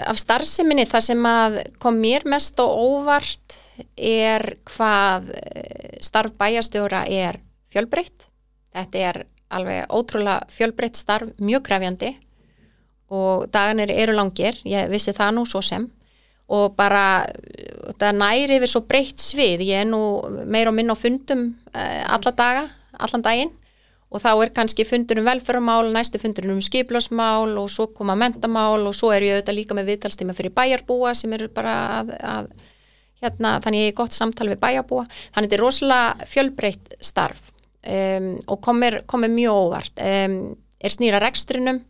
af 0.09 0.19
starfseminni 0.21 0.87
það 0.89 1.05
sem 1.11 1.27
að 1.29 1.59
kom 1.83 1.99
mér 2.01 2.25
mest 2.29 2.61
og 2.63 2.79
óvart 2.81 3.59
er 3.95 4.55
hvað 4.71 5.29
eh, 5.37 5.99
starf 6.03 6.33
bæjastjóra 6.39 7.05
er 7.13 7.41
fjölbreytt. 7.73 8.27
Þetta 8.73 9.05
er 9.11 9.21
alveg 9.55 9.93
ótrúlega 9.93 10.49
fjölbreytt 10.53 10.99
starf, 10.99 11.31
mjög 11.41 11.67
krefjandi 11.69 12.15
og 13.09 13.47
dagarnir 13.53 13.93
eru 13.93 14.17
langir 14.17 14.59
ég 14.69 14.91
vissi 14.93 15.15
það 15.17 15.37
nú 15.37 15.47
svo 15.49 15.63
sem. 15.65 15.87
Og 16.49 16.73
bara 16.77 17.29
það 18.01 18.21
næri 18.23 18.57
yfir 18.57 18.71
svo 18.73 18.81
breytt 18.89 19.21
svið, 19.21 19.67
ég 19.69 19.83
er 19.85 19.89
nú 19.89 20.01
meir 20.49 20.71
og 20.71 20.77
minn 20.77 20.89
á 20.89 20.97
fundum 20.97 21.51
uh, 21.75 22.05
alla 22.09 22.33
daga, 22.33 22.69
allan 22.97 23.25
daginn 23.25 23.53
og 24.09 24.23
þá 24.25 24.31
er 24.33 24.53
kannski 24.57 24.87
fundur 24.89 25.21
um 25.21 25.27
velferðarmál, 25.29 25.91
næstu 25.93 26.21
fundur 26.21 26.49
um 26.49 26.63
skiplásmál 26.65 27.59
og 27.61 27.69
svo 27.73 27.91
koma 27.93 28.17
mentamál 28.17 28.87
og 28.89 28.97
svo 28.97 29.13
er 29.13 29.27
ég 29.27 29.37
auðvitað 29.37 29.59
líka 29.59 29.77
með 29.77 29.91
viðtalstíma 29.93 30.37
fyrir 30.37 30.55
bæjarbúa 30.57 31.13
sem 31.19 31.33
eru 31.37 31.51
bara 31.53 31.75
að, 31.99 32.15
að 32.25 32.49
hérna, 33.23 33.59
þannig 33.65 33.85
ég 33.85 33.93
er 33.93 33.99
gott 33.99 34.17
samtal 34.17 34.49
við 34.49 34.63
bæjarbúa. 34.63 35.05
Þannig 35.35 35.51
þetta 35.51 35.59
er 35.59 35.65
rosalega 35.65 36.29
fjölbreytt 36.33 36.95
starf 37.05 37.51
um, 37.51 38.31
og 38.47 38.63
komir, 38.65 39.03
komir 39.11 39.33
mjög 39.35 39.59
óvart. 39.67 40.01
Um, 40.01 40.39
er 40.81 40.95
snýra 40.95 41.21
rekstrinum. 41.21 41.83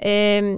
Um, 0.00 0.48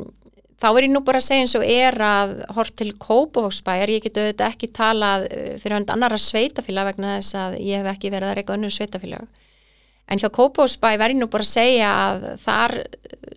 þá 0.61 0.69
er 0.71 0.87
ég 0.87 0.93
nú 0.93 1.03
bara 1.05 1.19
að 1.19 1.27
segja 1.27 1.47
eins 1.47 1.57
og 1.59 1.67
er 1.67 1.99
að 2.05 2.37
hort 2.57 2.77
til 2.79 2.93
Kópavóksbæjar, 2.95 3.91
ég 3.93 4.07
get 4.07 4.21
auðvitað 4.23 4.55
ekki 4.55 4.71
talað 4.77 5.27
uh, 5.33 5.51
fyrir 5.59 5.81
hönd 5.81 5.91
annara 5.97 6.21
sveitafélag 6.21 6.93
vegna 6.93 7.19
þess 7.19 7.41
að 7.43 7.59
ég 7.65 7.83
hef 7.83 7.91
ekki 7.97 8.15
verið 8.15 8.31
að 8.31 8.39
reyka 8.39 8.57
önnur 8.57 8.77
sveitafélag 8.77 9.27
En 10.07 10.21
hjá 10.23 10.31
Kópásbæ 10.31 10.93
verður 11.01 11.19
nú 11.19 11.29
bara 11.31 11.43
að 11.43 11.51
segja 11.51 11.91
að 11.91 12.27
þar 12.45 12.75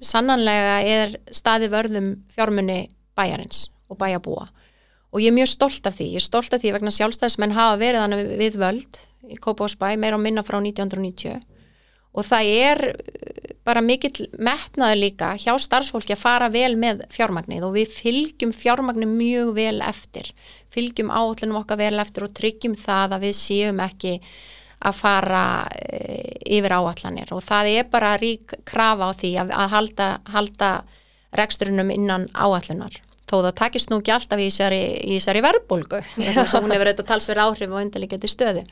sannanlega 0.05 0.77
er 0.85 1.15
staði 1.33 1.69
vörðum 1.71 2.09
fjármunni 2.33 2.79
bæjarins 3.17 3.67
og 3.89 3.97
bæjabúa 3.99 4.47
og 5.09 5.23
ég 5.23 5.31
er 5.31 5.37
mjög 5.39 5.49
stolt 5.49 5.87
af 5.89 5.95
því, 5.97 6.11
ég 6.13 6.21
er 6.21 6.25
stolt 6.25 6.53
af 6.53 6.61
því 6.61 6.73
vegna 6.75 6.93
sjálfstæðismenn 6.93 7.55
hafa 7.57 7.79
verið 7.81 8.03
þannig 8.03 8.33
við 8.37 8.59
völd 8.61 8.99
í 9.29 9.39
Kópásbæ 9.41 9.95
meira 9.97 10.19
og 10.19 10.23
minna 10.23 10.45
frá 10.45 10.59
1990 10.61 11.39
og 12.09 12.25
það 12.25 12.51
er 12.53 12.83
bara 13.67 13.83
mikill 13.85 14.29
metnaður 14.41 15.01
líka 15.03 15.33
hjá 15.41 15.51
starfsfólki 15.61 16.15
að 16.15 16.21
fara 16.23 16.47
vel 16.53 16.73
með 16.79 17.03
fjármagnið 17.13 17.65
og 17.67 17.75
við 17.77 17.91
fylgjum 17.93 18.53
fjármagnið 18.55 19.11
mjög 19.13 19.51
vel 19.57 19.81
eftir, 19.85 20.31
fylgjum 20.73 21.11
áallunum 21.13 21.59
okkar 21.61 21.81
vel 21.81 21.97
eftir 22.01 22.25
og 22.25 22.33
tryggjum 22.37 22.77
það 22.79 23.17
að 23.17 23.27
við 23.27 23.37
séum 23.37 23.83
ekki 23.85 24.15
að 24.79 24.95
fara 24.95 25.43
eh, 25.75 26.31
yfir 26.47 26.75
áallanir 26.77 27.33
og 27.35 27.43
það 27.43 27.73
er 27.73 27.91
bara 27.91 28.15
rík 28.21 28.55
krafa 28.67 29.11
á 29.11 29.17
því 29.19 29.33
að, 29.43 29.53
að 29.53 29.69
halda, 29.75 30.09
halda 30.31 30.71
reksturinnum 31.35 31.91
innan 31.93 32.27
áallunar 32.33 33.01
þó 33.29 33.43
það 33.43 33.57
takist 33.59 33.91
nú 33.91 33.99
ekki 34.01 34.13
alltaf 34.15 34.41
í 34.41 34.49
þessari, 34.49 35.43
verbulgu 35.45 36.01
þess 36.15 36.55
að 36.55 36.65
hún 36.65 36.73
hefur 36.73 36.91
auðvitað 36.91 37.09
talsverð 37.11 37.45
áhrif 37.45 37.73
og 37.73 37.83
undarleikandi 37.83 38.31
stöðu. 38.31 38.63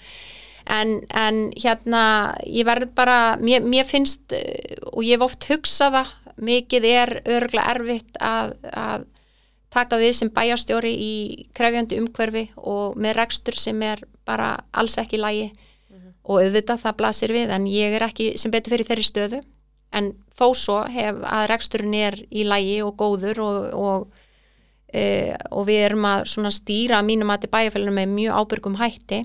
En, 0.67 0.97
en 1.15 1.43
hérna 1.55 2.01
ég 2.43 2.67
verð 2.67 2.89
bara, 2.97 3.37
mér, 3.39 3.61
mér 3.63 3.85
finnst 3.87 4.33
eh, 4.35 4.79
og 4.91 5.05
ég 5.05 5.15
hef 5.15 5.27
oft 5.29 5.47
hugsaða 5.47 6.03
mikið 6.43 6.87
er 6.89 7.13
örgla 7.37 7.63
erfitt 7.71 8.19
að, 8.21 8.57
að 8.73 9.05
taka 9.73 9.99
við 10.01 10.17
sem 10.17 10.31
bæjarstjóri 10.33 10.91
í 10.91 11.13
krefjandi 11.55 12.01
umhverfi 12.01 12.49
og 12.57 12.97
með 12.99 13.17
rekstur 13.21 13.57
sem 13.57 13.79
er 13.85 14.03
bara 14.27 14.57
alls 14.75 14.97
ekki 14.99 15.21
lægi 15.21 15.47
og 16.27 16.41
auðvitað 16.43 16.81
það 16.83 16.97
blasir 16.99 17.33
við 17.35 17.53
en 17.55 17.67
ég 17.71 17.95
er 17.95 18.07
ekki 18.07 18.33
sem 18.39 18.51
betur 18.51 18.75
fyrir 18.75 18.89
þeirri 18.89 19.07
stöðu 19.07 19.41
en 19.95 20.11
þó 20.37 20.47
svo 20.57 20.81
hef 20.91 21.21
að 21.23 21.47
reksturinn 21.53 21.95
er 21.95 22.17
í 22.29 22.43
lægi 22.47 22.81
og 22.83 22.97
góður 22.99 23.39
og, 23.45 23.57
og, 23.73 24.25
e, 24.91 25.35
og 25.51 25.67
við 25.69 25.85
erum 25.85 26.07
að 26.09 26.27
stýra 26.53 26.99
mínum 27.05 27.31
að 27.31 27.45
til 27.45 27.53
bæjarfælunum 27.55 27.99
með 28.01 28.13
mjög 28.17 28.41
ábyrgum 28.41 28.79
hætti 28.81 29.23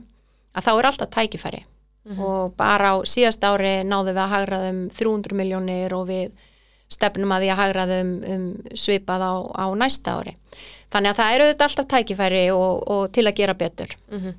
að 0.53 0.67
þá 0.69 0.73
er 0.73 0.89
alltaf 0.91 1.11
tækifæri 1.17 1.63
mm 1.63 2.13
-hmm. 2.13 2.23
og 2.23 2.57
bara 2.57 2.95
á 2.95 2.97
síðast 3.05 3.45
ári 3.45 3.83
náðum 3.83 4.15
við 4.15 4.23
að 4.23 4.33
hagraðum 4.35 4.91
300 4.91 5.35
miljónir 5.35 5.95
og 5.95 6.07
við 6.09 6.33
stefnum 6.89 7.33
að 7.33 7.43
því 7.43 7.51
að 7.51 7.61
hagraðum 7.63 8.11
um 8.35 8.45
svipað 8.75 9.23
á, 9.23 9.33
á 9.65 9.67
næsta 9.75 10.19
ári 10.21 10.37
þannig 10.93 11.11
að 11.11 11.17
það 11.17 11.35
eru 11.35 11.45
alltaf 11.49 11.87
tækifæri 11.87 12.51
og, 12.51 12.89
og 12.89 13.13
til 13.13 13.27
að 13.27 13.37
gera 13.37 13.55
betur 13.55 13.97
mm 14.11 14.19
-hmm. 14.19 14.35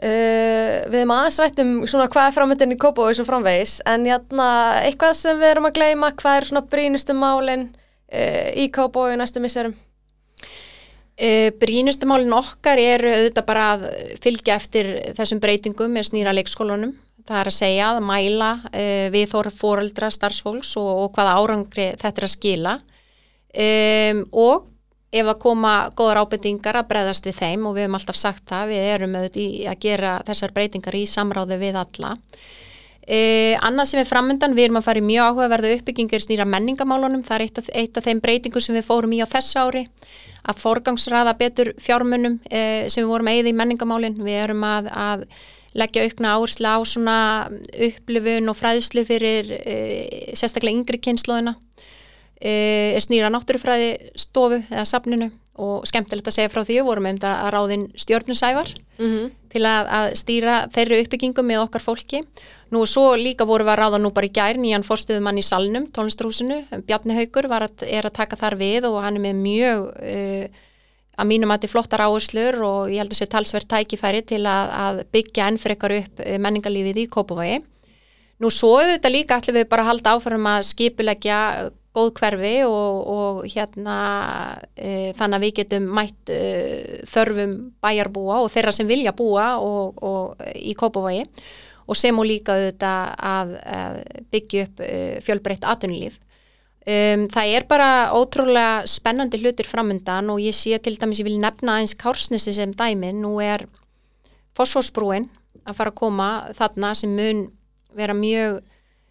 Uh, 0.00 0.80
við 0.88 1.02
erum 1.02 1.10
aðeins 1.12 1.38
rættum 1.42 1.72
svona 1.84 2.06
hvað 2.08 2.30
er 2.30 2.32
framöndin 2.32 2.72
í 2.72 2.76
Kópavís 2.80 3.18
og 3.20 3.26
framvegis 3.28 3.74
en 3.84 4.06
jæna, 4.08 4.46
eitthvað 4.86 5.12
sem 5.18 5.36
við 5.36 5.50
erum 5.50 5.68
að 5.68 5.74
gleyma 5.76 6.08
hvað 6.16 6.36
er 6.38 6.46
svona 6.48 6.62
brínustu 6.72 7.16
málinn 7.18 7.66
uh, 7.68 8.48
í 8.56 8.70
Kópaví 8.72 9.18
næstu 9.20 9.42
misserum? 9.44 9.74
Uh, 11.20 11.52
Brínustu 11.60 12.08
málin 12.08 12.32
okkar 12.32 12.80
eru 12.80 13.12
auðvitað 13.12 13.48
bara 13.50 13.66
að 13.74 13.86
fylgja 14.24 14.56
eftir 14.56 14.88
þessum 15.18 15.44
breytingum 15.44 15.92
með 15.92 16.08
snýra 16.08 16.32
leikskólanum. 16.32 16.96
Það 17.28 17.42
er 17.42 17.52
að 17.52 17.58
segja 17.58 17.90
að 17.92 18.00
mæla 18.08 18.50
við 19.12 19.26
þóra 19.30 19.52
fóreldra 19.52 20.08
starfsfólks 20.10 20.72
og, 20.80 20.88
og 21.04 21.12
hvaða 21.12 21.36
árangri 21.36 21.90
þetta 22.00 22.16
er 22.16 22.26
að 22.26 22.32
skila 22.32 22.72
um, 23.52 24.22
og 24.32 24.69
ef 25.10 25.26
að 25.26 25.40
koma 25.42 25.74
góðar 25.98 26.22
ábendingar 26.22 26.78
að 26.78 26.88
breyðast 26.92 27.26
við 27.26 27.38
þeim 27.40 27.66
og 27.66 27.74
við 27.74 27.86
hefum 27.86 27.98
alltaf 27.98 28.18
sagt 28.18 28.44
það, 28.50 28.70
við 28.70 28.88
erum 28.94 29.16
auðvitað 29.18 29.42
í 29.42 29.66
að 29.66 29.78
gera 29.82 30.14
þessar 30.28 30.54
breytingar 30.54 30.96
í 30.96 31.04
samráði 31.10 31.58
við 31.60 31.78
alla. 31.80 32.14
Uh, 33.10 33.56
annað 33.66 33.88
sem 33.90 34.00
er 34.04 34.06
framöndan, 34.06 34.54
við 34.54 34.68
erum 34.68 34.78
að 34.78 34.86
fara 34.86 35.00
í 35.00 35.02
mjög 35.02 35.30
áhugaverðu 35.32 35.70
uppbyggingir 35.80 36.22
snýra 36.22 36.46
menningamálunum, 36.46 37.24
það 37.26 37.36
er 37.36 37.44
eitt 37.46 37.58
af, 37.58 37.70
eitt 37.74 37.96
af 37.98 38.06
þeim 38.06 38.20
breytingum 38.22 38.62
sem 38.62 38.76
við 38.76 38.86
fórum 38.86 39.14
í 39.16 39.18
á 39.18 39.26
þessu 39.26 39.64
ári 39.64 39.82
að 40.46 40.60
forgangsraða 40.60 41.32
betur 41.40 41.72
fjármunum 41.82 42.38
uh, 42.44 42.86
sem 42.86 43.02
við 43.02 43.10
vorum 43.10 43.32
eigið 43.32 43.50
í 43.50 43.56
menningamálin, 43.58 44.20
við 44.22 44.38
erum 44.44 44.62
að, 44.68 44.92
að 44.94 45.24
leggja 45.80 46.04
aukna 46.06 46.36
áherslu 46.36 46.70
á 46.70 46.78
svona 46.86 47.16
upplifun 47.88 48.52
og 48.52 48.58
fræðslu 48.60 49.04
fyrir 49.08 49.50
uh, 49.58 50.30
sérstaklega 50.38 50.76
yngri 50.76 51.02
kynnslóðina 51.02 51.56
er 52.40 53.00
snýra 53.04 53.28
náttúrufræði 53.32 54.12
stofu 54.16 54.62
eða 54.70 54.86
safninu 54.88 55.30
og 55.60 55.84
skemmtilegt 55.88 56.28
að 56.30 56.38
segja 56.38 56.52
frá 56.52 56.62
því 56.64 56.78
við 56.78 56.86
vorum 56.88 57.08
um 57.10 57.18
að 57.20 57.50
ráðin 57.52 57.90
stjórnusævar 58.00 58.72
Mm 59.00 59.06
-hmm. 59.06 59.30
til 59.48 59.62
að, 59.64 59.86
að 59.98 60.06
stýra 60.14 60.54
þeirri 60.68 61.00
uppbyggingum 61.02 61.46
með 61.46 61.62
okkar 61.64 61.80
fólki. 61.80 62.20
Nú 62.70 62.82
og 62.82 62.88
svo 62.88 63.16
líka 63.16 63.44
vorum 63.48 63.66
við 63.66 63.72
að 63.72 63.80
ráða 63.80 63.98
nú 63.98 64.10
bara 64.12 64.26
í 64.26 64.32
gær 64.32 64.56
nýjan 64.60 64.84
fórstuðumann 64.84 65.38
í 65.38 65.42
Salnum, 65.42 65.86
tónlistrúsinu, 65.88 66.64
Bjarni 66.86 67.16
Haugur 67.16 67.48
að, 67.48 67.82
er 67.88 68.04
að 68.04 68.12
taka 68.12 68.36
þar 68.36 68.56
við 68.56 68.84
og 68.84 69.02
hann 69.02 69.16
er 69.16 69.20
með 69.20 69.34
mjög 69.34 69.80
uh, 69.88 70.44
að 71.16 71.26
mínum 71.26 71.50
að 71.50 71.56
þetta 71.56 71.66
er 71.66 71.74
flottar 71.74 72.00
áherslur 72.00 72.62
og 72.62 72.90
ég 72.90 72.98
held 72.98 73.12
að 73.12 73.16
sé 73.18 73.26
talsvert 73.26 73.68
tækifæri 73.68 74.22
til 74.22 74.44
að, 74.46 74.66
að 74.84 75.02
byggja 75.12 75.48
enn 75.48 75.58
frekar 75.58 75.92
upp 75.92 76.14
menningarlífið 76.38 76.96
í 76.96 77.08
Kópavogi. 77.08 77.62
Nú 78.40 78.50
svo 78.50 78.76
þetta 78.80 79.08
líka 79.08 79.36
ætlum 79.40 79.56
við 79.56 79.68
bara 79.68 79.88
halda 79.88 80.12
áfram 80.14 80.46
að 80.46 80.62
skipulegja 80.68 81.70
góð 81.96 82.10
hverfi 82.20 82.52
og, 82.68 83.00
og 83.10 83.40
hérna 83.50 83.96
e, 84.76 85.10
þannig 85.18 85.36
að 85.36 85.44
við 85.44 85.56
getum 85.58 85.88
mætt 85.96 86.30
e, 86.30 86.38
þörfum 87.10 87.56
bæjarbúa 87.82 88.38
og 88.44 88.50
þeirra 88.54 88.74
sem 88.74 88.90
vilja 88.90 89.14
búa 89.16 89.56
og, 89.58 89.98
og 89.98 90.44
í 90.54 90.76
Kópavogi 90.78 91.24
og 91.90 91.98
sem 91.98 92.18
og 92.22 92.28
líka 92.28 92.54
auðvitað 92.54 93.14
að, 93.32 93.54
að 93.66 94.00
byggja 94.30 94.66
upp 94.68 94.82
e, 94.86 94.92
fjölbreytt 95.26 95.66
atunlíf. 95.66 96.20
Um, 96.80 97.26
það 97.28 97.50
er 97.58 97.66
bara 97.68 97.88
ótrúlega 98.16 98.86
spennandi 98.88 99.36
hlutir 99.42 99.68
framöndan 99.68 100.30
og 100.32 100.40
ég 100.40 100.54
sé 100.56 100.78
til 100.80 100.94
dæmis 100.96 101.20
ég 101.20 101.26
vil 101.26 101.36
nefna 101.42 101.76
eins 101.82 101.92
Kársnesi 101.98 102.54
sem 102.56 102.72
dæmi, 102.72 103.10
nú 103.12 103.34
er 103.44 103.66
fosfósbrúin 104.56 105.28
að 105.66 105.76
fara 105.76 105.92
að 105.92 105.98
koma 106.00 106.28
þarna 106.56 106.94
sem 106.96 107.12
mun 107.12 107.42
vera 107.98 108.16
mjög 108.16 108.62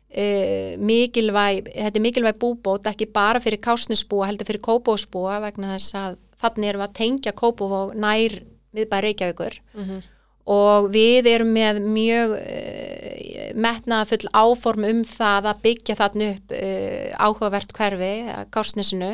Uh, 0.10 0.74
mikilvæg, 0.82 1.68
þetta 1.70 2.00
er 2.00 2.02
mikilvæg 2.02 2.38
búbót 2.42 2.88
ekki 2.90 3.06
bara 3.14 3.38
fyrir 3.44 3.60
kásnisbúa 3.62 4.26
heldur 4.26 4.48
fyrir 4.48 4.64
kópósbúa 4.66 5.36
vegna 5.44 5.76
þess 5.76 5.94
að 6.00 6.16
þannig 6.42 6.72
erum 6.72 6.82
við 6.82 6.86
að 6.88 6.96
tengja 6.98 7.34
kópóvóg 7.38 7.92
nær 7.94 8.40
viðbæri 8.74 9.12
Reykjavíkur 9.12 9.60
Mm 9.76 9.84
-hmm. 9.84 10.08
og 10.50 10.90
við 10.90 11.30
erum 11.30 11.54
með 11.54 11.82
mjög 11.86 12.34
uh, 12.40 13.54
metnaðafull 13.54 14.32
áform 14.34 14.90
um 14.90 15.04
það 15.04 15.52
að 15.52 15.62
byggja 15.68 15.96
þarna 16.02 16.32
upp 16.34 16.58
uh, 16.58 17.28
áhugavert 17.28 17.78
hverfi 17.78 18.14
kásnisinu 18.50 19.14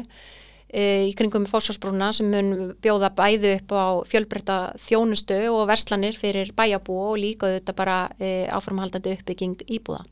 í 0.75 1.11
kringum 1.15 1.45
fósfarsbrúna 1.45 2.13
sem 2.13 2.27
mun 2.31 2.73
bjóða 2.81 3.11
bæðu 3.15 3.51
upp 3.55 3.71
á 3.71 3.85
fjölbreytta 4.07 4.73
þjónustu 4.79 5.37
og 5.51 5.67
verslanir 5.67 6.15
fyrir 6.15 6.51
bæjabú 6.55 6.97
og 7.11 7.17
líka 7.17 7.47
þetta 7.47 7.73
bara 7.73 8.09
áformhaldandi 8.51 9.13
uppbygging 9.15 9.61
íbúða 9.71 10.03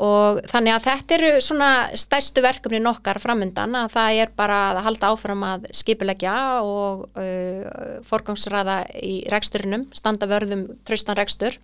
og 0.00 0.40
þannig 0.48 0.74
að 0.74 0.84
þetta 0.86 1.16
eru 1.16 1.30
svona 1.44 1.70
stærstu 1.98 2.42
verkefni 2.44 2.80
nokkar 2.80 3.20
framöndan 3.20 3.76
að 3.82 3.90
það 3.96 4.20
er 4.22 4.32
bara 4.36 4.60
að 4.70 4.80
halda 4.86 5.10
áfram 5.12 5.42
að 5.44 5.66
skipulegja 5.76 6.36
og 6.64 7.02
uh, 7.20 7.98
forgangsraða 8.08 8.78
í 8.96 9.20
reksturinnum, 9.32 9.88
standa 9.96 10.28
vörðum 10.30 10.66
traustan 10.88 11.18
rekstur 11.20 11.58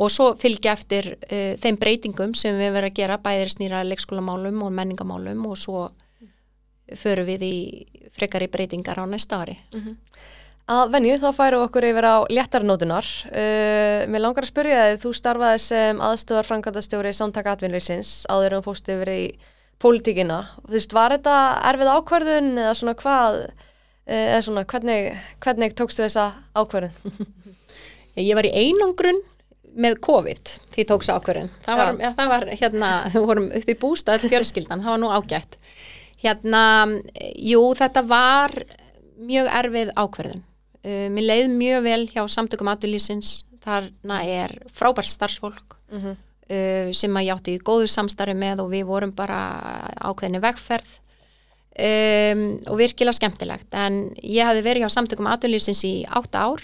og 0.00 0.12
svo 0.14 0.30
fylgja 0.38 0.76
eftir 0.78 1.14
uh, 1.16 1.56
þeim 1.62 1.80
breytingum 1.80 2.36
sem 2.38 2.54
við 2.54 2.76
verðum 2.76 2.92
að 2.92 3.00
gera 3.02 3.18
bæðir 3.24 3.54
snýra 3.56 3.82
leikskólamálum 3.88 4.62
og 4.66 4.76
menningamálum 4.78 5.48
og 5.50 5.58
svo 5.58 5.88
förum 6.98 7.26
við 7.28 7.46
í 7.46 7.56
frekari 8.14 8.50
breytingar 8.50 8.98
á 8.98 9.04
næsta 9.06 9.42
ári. 9.42 9.58
Mm 9.74 9.80
-hmm. 9.80 9.96
Að 10.70 10.92
venju 10.94 11.16
þá 11.18 11.30
færum 11.34 11.64
okkur 11.64 11.84
yfir 11.88 12.06
á 12.06 12.16
léttarnótunar. 12.30 13.06
Uh, 13.26 14.04
mér 14.06 14.22
langar 14.22 14.46
að 14.46 14.52
spyrja 14.52 14.82
þið, 14.84 14.98
þú 15.02 15.10
starfaði 15.18 15.62
sem 15.64 16.02
aðstöðar 16.06 16.46
framkvæmdastjóri 16.46 17.10
samtaka 17.16 17.56
atvinnleysins 17.56 18.12
áður 18.30 18.54
en 18.54 18.60
þú 18.60 18.66
fóstu 18.68 18.94
yfir 18.94 19.10
í 19.10 19.24
pólitíkina. 19.82 20.36
Þú 20.68 20.76
veist, 20.76 20.94
var 20.94 21.16
þetta 21.16 21.34
erfið 21.72 21.90
ákverðun 21.96 22.50
eða 22.54 22.74
svona 22.78 22.94
hvað, 23.00 23.38
eða 24.06 24.40
svona 24.46 24.64
hvernig, 24.70 25.08
hvernig 25.42 25.74
tókstu 25.80 26.04
þessa 26.04 26.28
ákverðun? 26.54 27.26
Ég 28.28 28.38
var 28.38 28.46
í 28.46 28.52
einangrun 28.54 29.18
með 29.80 29.96
COVID 30.06 30.52
því 30.74 30.84
tókst 30.86 31.10
ákverðun. 31.10 31.50
Það 31.64 31.80
var, 31.80 31.98
ja, 32.04 32.12
það 32.18 32.30
var 32.34 32.46
hérna, 32.60 32.92
þú 33.14 33.24
vorum 33.26 33.48
upp 33.58 33.72
í 33.74 33.76
bústað 33.80 34.28
fjölskyldan, 34.28 34.84
það 34.84 34.94
var 34.94 35.02
nú 35.02 35.10
ágætt. 35.18 35.58
Hérna, 36.20 36.62
jú, 37.34 37.64
þetta 37.74 38.04
var 38.06 38.54
mjög 39.20 39.50
erfið 39.62 39.92
ákverðun. 39.98 40.46
Uh, 40.80 41.08
mér 41.12 41.26
leið 41.26 41.52
mjög 41.52 41.84
vel 41.84 42.02
hjá 42.08 42.22
samtökum 42.32 42.70
aðlýsins, 42.72 43.44
þarna 43.64 44.22
er 44.24 44.56
frábært 44.72 45.10
starfsfólk 45.10 45.76
Mm 45.90 45.98
-hmm. 45.98 46.16
uh, 46.54 46.92
sem 46.94 47.16
að 47.16 47.26
játti 47.26 47.54
í 47.58 47.62
góðu 47.66 47.86
samstarfi 47.90 48.34
með 48.34 48.60
og 48.62 48.70
við 48.70 48.84
vorum 48.86 49.12
bara 49.12 49.38
ákveðinni 49.98 50.40
vegferð. 50.40 51.00
Um, 51.80 52.60
og 52.66 52.76
virkilega 52.78 53.12
skemmtilegt. 53.12 53.74
En 53.74 54.14
ég 54.22 54.44
hafði 54.44 54.62
verið 54.62 54.82
hjá 54.82 54.90
samtökum 54.90 55.26
aðlýsins 55.26 55.84
í 55.84 56.04
átta 56.06 56.38
ár 56.38 56.62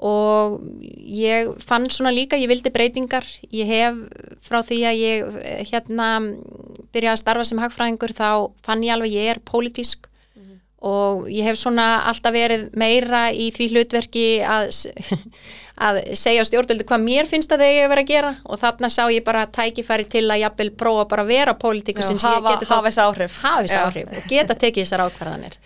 og 0.00 0.60
ég 1.04 1.50
fann 1.60 1.90
svona 1.92 2.12
líka, 2.14 2.38
ég 2.40 2.48
vildi 2.48 2.72
breytingar, 2.72 3.26
ég 3.52 3.68
hef 3.68 3.98
frá 4.40 4.62
því 4.64 4.78
að 4.88 4.96
ég 4.96 5.40
hérna 5.68 6.08
byrjaði 6.94 7.12
að 7.12 7.20
starfa 7.20 7.44
sem 7.44 7.60
hagfræðingur 7.60 8.14
þá 8.16 8.30
fann 8.64 8.84
ég 8.86 8.94
alveg 8.94 9.12
ég 9.12 9.28
er 9.34 9.42
pólitísk 9.44 10.08
og 10.80 11.26
ég 11.28 11.44
hef 11.44 11.58
svona 11.60 12.06
alltaf 12.08 12.32
verið 12.32 12.68
meira 12.80 13.26
í 13.32 13.50
því 13.52 13.66
hlutverki 13.74 14.24
að, 14.48 14.70
að 15.86 15.98
segja 16.16 16.46
stjórnvöldu 16.48 16.86
hvað 16.88 17.02
mér 17.04 17.28
finnst 17.28 17.52
að 17.52 17.66
eru 17.66 17.82
að 17.84 17.92
vera 17.92 18.04
að 18.04 18.12
gera. 18.12 18.30
Og 18.48 18.60
þarna 18.62 18.90
sá 18.92 19.02
ég 19.12 19.26
bara 19.26 19.44
tækifæri 19.52 20.08
til 20.12 20.24
að 20.28 20.40
jafnvel 20.44 20.70
prófa 20.80 21.04
bara 21.10 21.26
að 21.26 21.34
vera 21.34 21.56
pólitíku 21.60 22.06
sem 22.06 22.20
hafa, 22.24 22.56
hafa 22.56 22.86
þess 22.88 23.02
áhrif, 23.04 23.36
hafa 23.44 23.82
áhrif 23.84 24.16
og 24.16 24.30
geta 24.30 24.56
tekið 24.56 24.86
þessar 24.86 25.04
ákvarðanir. 25.08 25.58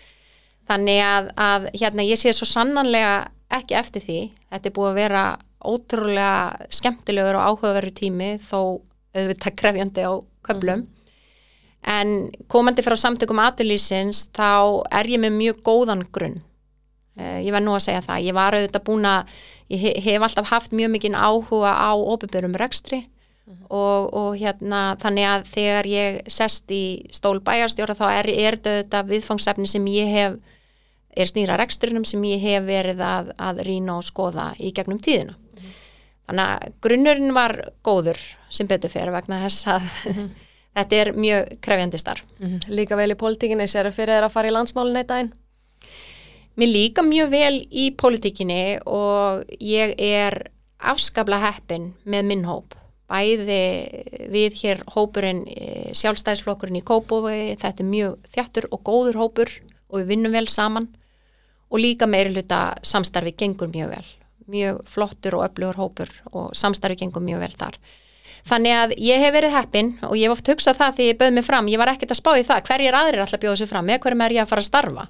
Þannig 0.65 1.01
að, 1.05 1.31
að 1.37 1.69
hérna, 1.77 2.07
ég 2.09 2.19
sé 2.19 2.33
svo 2.33 2.47
sannanlega 2.49 3.15
ekki 3.53 3.77
eftir 3.77 4.03
því. 4.03 4.19
Þetta 4.51 4.71
er 4.71 4.75
búið 4.75 4.91
að 4.91 4.99
vera 4.99 5.23
ótrúlega 5.65 6.67
skemmtilegur 6.73 7.39
og 7.39 7.47
áhugaveru 7.53 7.93
tími 7.95 8.35
þó 8.43 8.59
auðvitað 9.15 9.57
krefjandi 9.61 10.05
á 10.05 10.13
köflum. 10.45 10.83
mm. 10.83 10.94
En 11.85 12.31
komandi 12.49 12.81
frá 12.81 12.95
samtökum 12.97 13.39
aturlýsins 13.43 14.25
þá 14.33 14.81
er 14.89 15.09
ég 15.11 15.21
með 15.21 15.35
mjög 15.37 15.57
góðan 15.67 16.05
grunn. 16.13 16.39
Uh, 17.15 17.37
ég 17.45 17.53
var 17.53 17.61
nú 17.63 17.75
að 17.75 17.85
segja 17.85 18.01
það. 18.03 18.23
Ég 18.25 18.35
var 18.35 18.57
auðvitað 18.57 18.85
búin 18.87 19.05
að, 19.07 19.35
ég 19.71 19.99
hef 20.03 20.25
alltaf 20.25 20.49
haft 20.49 20.73
mjög 20.75 20.95
mikinn 20.95 21.17
áhuga 21.17 21.75
á 21.77 21.93
ofinbjörnum 21.93 22.57
rekstri 22.57 23.03
uh 23.05 23.53
-huh. 23.53 23.67
og, 23.69 24.13
og 24.13 24.31
hérna 24.37 24.97
þannig 24.99 25.25
að 25.29 25.45
þegar 25.53 25.85
ég 25.87 26.21
sest 26.27 26.71
í 26.71 27.05
stól 27.11 27.39
bæjarstjóra 27.39 27.95
þá 27.95 28.07
er, 28.11 28.29
er 28.29 28.57
þetta 28.57 29.03
viðfangsefni 29.05 29.67
sem 29.67 29.85
ég 29.87 30.11
hef, 30.11 30.33
er 31.15 31.25
snýra 31.25 31.57
reksturinnum 31.57 32.05
sem 32.05 32.23
ég 32.23 32.41
hef 32.41 32.63
verið 32.63 32.99
að, 32.99 33.31
að 33.37 33.61
rýna 33.63 33.97
og 33.97 34.03
skoða 34.03 34.53
í 34.59 34.71
gegnum 34.71 34.99
tíðina. 34.99 35.37
Uh 35.37 35.63
-huh. 35.63 35.69
Þannig 36.27 36.45
að 36.45 36.73
grunnurinn 36.81 37.33
var 37.33 37.71
góður 37.83 38.17
sem 38.49 38.67
betur 38.67 38.89
fyrir 38.89 39.11
vegna 39.11 39.43
þess 39.43 39.67
að 39.67 39.81
-huh. 39.81 40.29
Þetta 40.75 40.95
er 41.01 41.11
mjög 41.15 41.55
krefjandi 41.63 41.99
starf. 41.99 42.23
Mm 42.39 42.47
-hmm. 42.47 42.75
Líka 42.75 42.95
vel 42.95 43.11
í 43.11 43.19
pólitíkinni, 43.19 43.67
sér 43.67 43.87
það 43.87 43.97
fyrir 43.97 44.13
þeirra 44.13 44.29
að 44.29 44.35
fara 44.35 44.47
í 44.47 44.51
landsmálun 44.51 44.97
eitt 44.97 45.07
daginn? 45.07 45.33
Mér 46.55 46.69
líka 46.71 47.01
mjög 47.03 47.29
vel 47.29 47.67
í 47.71 47.91
pólitíkinni 47.91 48.79
og 48.85 49.43
ég 49.59 49.95
er 49.97 50.51
afskabla 50.79 51.39
heppin 51.39 51.93
með 52.05 52.23
minn 52.29 52.45
hóp. 52.45 52.75
Bæði 53.11 53.61
við 54.33 54.55
hér 54.63 54.83
hópurinn 54.87 55.43
sjálfstæðisflokkurinn 55.93 56.79
í 56.79 56.85
Kópói, 56.85 57.55
þetta 57.61 57.83
er 57.83 57.89
mjög 57.89 58.15
þjáttur 58.33 58.67
og 58.71 58.81
góður 58.87 59.19
hópur 59.19 59.51
og 59.89 59.99
við 59.99 60.07
vinnum 60.07 60.31
vel 60.31 60.47
saman 60.47 60.87
og 61.69 61.79
líka 61.79 62.07
meiri 62.07 62.33
hluta 62.33 62.75
samstarfi 62.81 63.35
gengur 63.37 63.69
mjög 63.69 63.91
vel. 63.93 64.07
Mjög 64.47 64.81
flottur 64.89 65.37
og 65.37 65.45
öflugur 65.45 65.75
hópur 65.75 66.09
og 66.31 66.55
samstarfi 66.57 66.97
gengur 67.03 67.21
mjög 67.21 67.45
vel 67.45 67.55
þar. 67.59 67.77
Þannig 68.45 68.75
að 68.77 68.91
ég 69.01 69.23
hef 69.23 69.33
verið 69.33 69.55
heppin 69.55 69.87
og 70.05 70.17
ég 70.19 70.27
hef 70.27 70.35
oft 70.35 70.49
hugsað 70.51 70.77
það 70.77 70.97
því 70.97 71.05
ég 71.07 71.17
bauð 71.21 71.31
mig 71.33 71.45
fram, 71.47 71.69
ég 71.71 71.81
var 71.81 71.89
ekkert 71.89 72.13
að 72.13 72.19
spá 72.19 72.31
í 72.37 72.43
það 72.45 72.67
hverjir 72.67 72.97
aðrir 72.99 73.23
alltaf 73.23 73.41
bjóðu 73.41 73.61
sig 73.61 73.71
fram, 73.71 73.87
með 73.89 74.03
hverjum 74.03 74.21
er 74.21 74.35
ég 74.35 74.43
að 74.43 74.51
fara 74.51 74.61
að 74.61 74.67
starfa. 74.67 75.07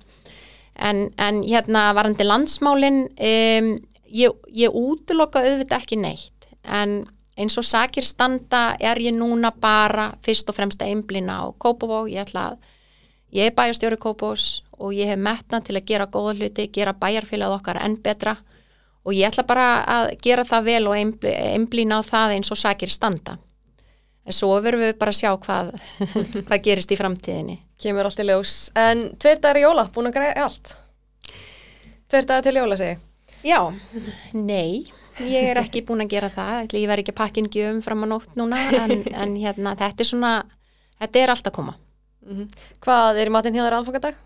En, 0.76 1.02
en 1.20 1.42
hérna 1.44 1.82
varandi 1.96 2.28
landsmálin 2.28 3.02
um, 3.12 3.68
ég, 4.08 4.40
ég 4.56 4.80
útloka 4.80 5.44
auðvitað 5.44 5.82
ekki 5.82 6.00
neitt. 6.00 6.48
En 6.64 7.02
eins 7.36 7.60
og 7.60 7.68
sakir 7.68 8.08
standa 8.08 8.64
er 8.80 9.00
ég 9.04 9.16
núna 9.16 9.52
bara 9.52 10.14
fyrst 10.24 10.50
og 10.52 10.56
fremst 10.56 10.84
einblina 10.84 11.42
á 11.44 11.46
Kópavóg, 11.60 12.08
ég 12.14 12.32
að 12.40 12.56
ég 13.36 13.50
er 13.50 13.56
bæjarstjóri 13.56 14.00
Kópavógs 14.00 14.62
og 14.80 14.96
ég 14.96 15.12
hef 15.12 15.20
metna 15.20 15.60
til 15.60 15.76
að 15.76 15.88
gera 15.92 16.08
góða 16.08 16.38
hluti, 16.40 16.70
gera 16.72 16.96
bæjarfélagið 16.96 17.60
okkar 17.60 17.84
enn 17.84 18.00
betra 18.00 18.38
og 19.06 19.14
ég 19.14 19.28
ætla 19.30 19.46
bara 19.48 19.68
að 19.96 20.14
gera 20.26 20.46
það 20.50 20.64
vel 20.72 20.88
og 20.90 20.96
einbl- 20.98 21.36
einblína 21.56 22.02
á 22.02 22.04
það 22.06 22.36
eins 22.38 22.52
og 22.52 22.58
sakir 22.60 22.90
standa 22.92 23.38
en 24.26 24.34
svo 24.34 24.56
verðum 24.58 24.82
við 24.88 24.96
bara 24.98 25.14
að 25.14 25.20
sjá 25.20 25.32
hvað, 25.38 25.72
hvað 26.48 26.64
gerist 26.66 26.92
í 26.92 26.98
framtíðinni 27.00 27.60
Kemur 27.76 28.08
allt 28.08 28.22
í 28.24 28.24
ljós. 28.24 28.52
En 28.80 29.02
tveir 29.20 29.42
dagar 29.44 29.58
í 29.60 29.64
jóla, 29.66 29.84
búin 29.92 30.08
að 30.08 30.14
greiða 30.16 30.46
allt. 30.46 30.70
Tveir 32.08 32.28
dagar 32.30 32.46
til 32.46 32.54
jóla, 32.56 32.78
segi. 32.80 32.94
Já, 33.44 33.60
nei, 34.32 34.86
ég 35.20 35.50
er 35.52 35.60
ekki 35.60 35.82
búin 35.86 36.06
að 36.06 36.14
gera 36.16 36.30
það, 36.32 36.72
ég 36.72 36.88
verð 36.88 37.04
ekki 37.04 37.12
að 37.14 37.20
pakkin 37.20 37.50
gjöfum 37.52 37.82
fram 37.84 38.06
á 38.06 38.08
nótt 38.14 38.38
núna, 38.40 38.62
en, 38.80 39.04
en 39.26 39.36
hérna, 39.42 39.76
þetta 39.82 40.06
er 40.06 40.10
svona, 40.10 40.32
þetta 41.04 41.22
er 41.26 41.34
allt 41.36 41.52
að 41.52 41.56
koma. 41.60 41.76
Hvað 42.88 43.20
er 43.22 43.30
í 43.30 43.36
matinn 43.36 43.60
hjá 43.60 43.66
þér 43.68 43.78
aðfangadag? 43.82 44.24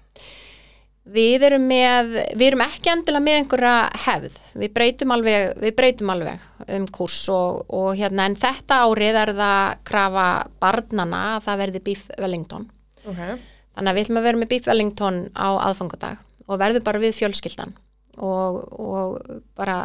Við 1.09 1.45
erum 1.47 1.65
með, 1.65 2.11
við 2.37 2.45
erum 2.51 2.63
ekki 2.67 2.91
endilega 2.91 3.25
með 3.25 3.37
einhverja 3.39 3.75
hefð, 4.05 4.39
við 4.61 4.73
breytum 4.75 5.13
alveg, 5.15 5.53
við 5.63 5.75
breytum 5.79 6.11
alveg 6.13 6.43
um 6.75 6.87
kurs 6.93 7.19
og, 7.33 7.63
og 7.73 7.91
hérna, 7.97 8.27
en 8.29 8.37
þetta 8.37 8.81
árið 8.85 9.19
er 9.23 9.33
það 9.39 9.83
krafa 9.89 10.25
barnana 10.61 11.21
að 11.35 11.45
það 11.47 11.61
verði 11.63 11.83
Beef 11.87 12.03
Wellington. 12.19 12.67
Okay. 13.05 13.37
Þannig 13.73 13.91
að 13.91 13.97
við 13.97 14.05
ætlum 14.05 14.21
að 14.21 14.27
vera 14.29 14.41
með 14.41 14.51
Beef 14.53 14.69
Wellington 14.69 15.21
á 15.33 15.49
aðfangadag 15.69 16.25
og 16.49 16.59
verðum 16.61 16.85
bara 16.85 17.01
við 17.01 17.15
fjölskyldan 17.17 17.73
og, 18.19 18.59
og 18.75 19.41
bara 19.57 19.79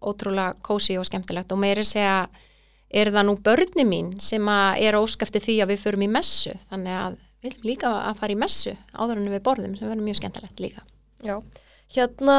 ótrúlega 0.00 0.56
kósi 0.64 0.96
og 0.98 1.06
skemmtilegt 1.08 1.52
og 1.52 1.60
meiri 1.62 1.84
segja 1.86 2.26
er 2.90 3.10
það 3.14 3.28
nú 3.28 3.36
börni 3.44 3.84
mín 3.86 4.12
sem 4.22 4.44
að 4.50 4.82
er 4.86 4.98
óskafti 4.98 5.42
því 5.42 5.56
að 5.62 5.72
við 5.74 5.82
förum 5.84 6.06
í 6.06 6.10
messu 6.10 6.54
þannig 6.70 6.98
að 7.00 7.18
við 7.46 7.54
ætlum 7.54 7.70
líka 7.70 7.92
að 8.10 8.20
fara 8.20 8.36
í 8.36 8.38
messu 8.42 8.74
áður 8.92 9.22
en 9.22 9.32
við 9.32 9.44
borðum 9.46 9.78
sem 9.78 9.88
verður 9.88 10.06
mjög 10.06 10.20
skemmtilegt 10.20 10.62
líka. 10.62 10.86
Já. 11.24 11.36
Hérna, 11.96 12.38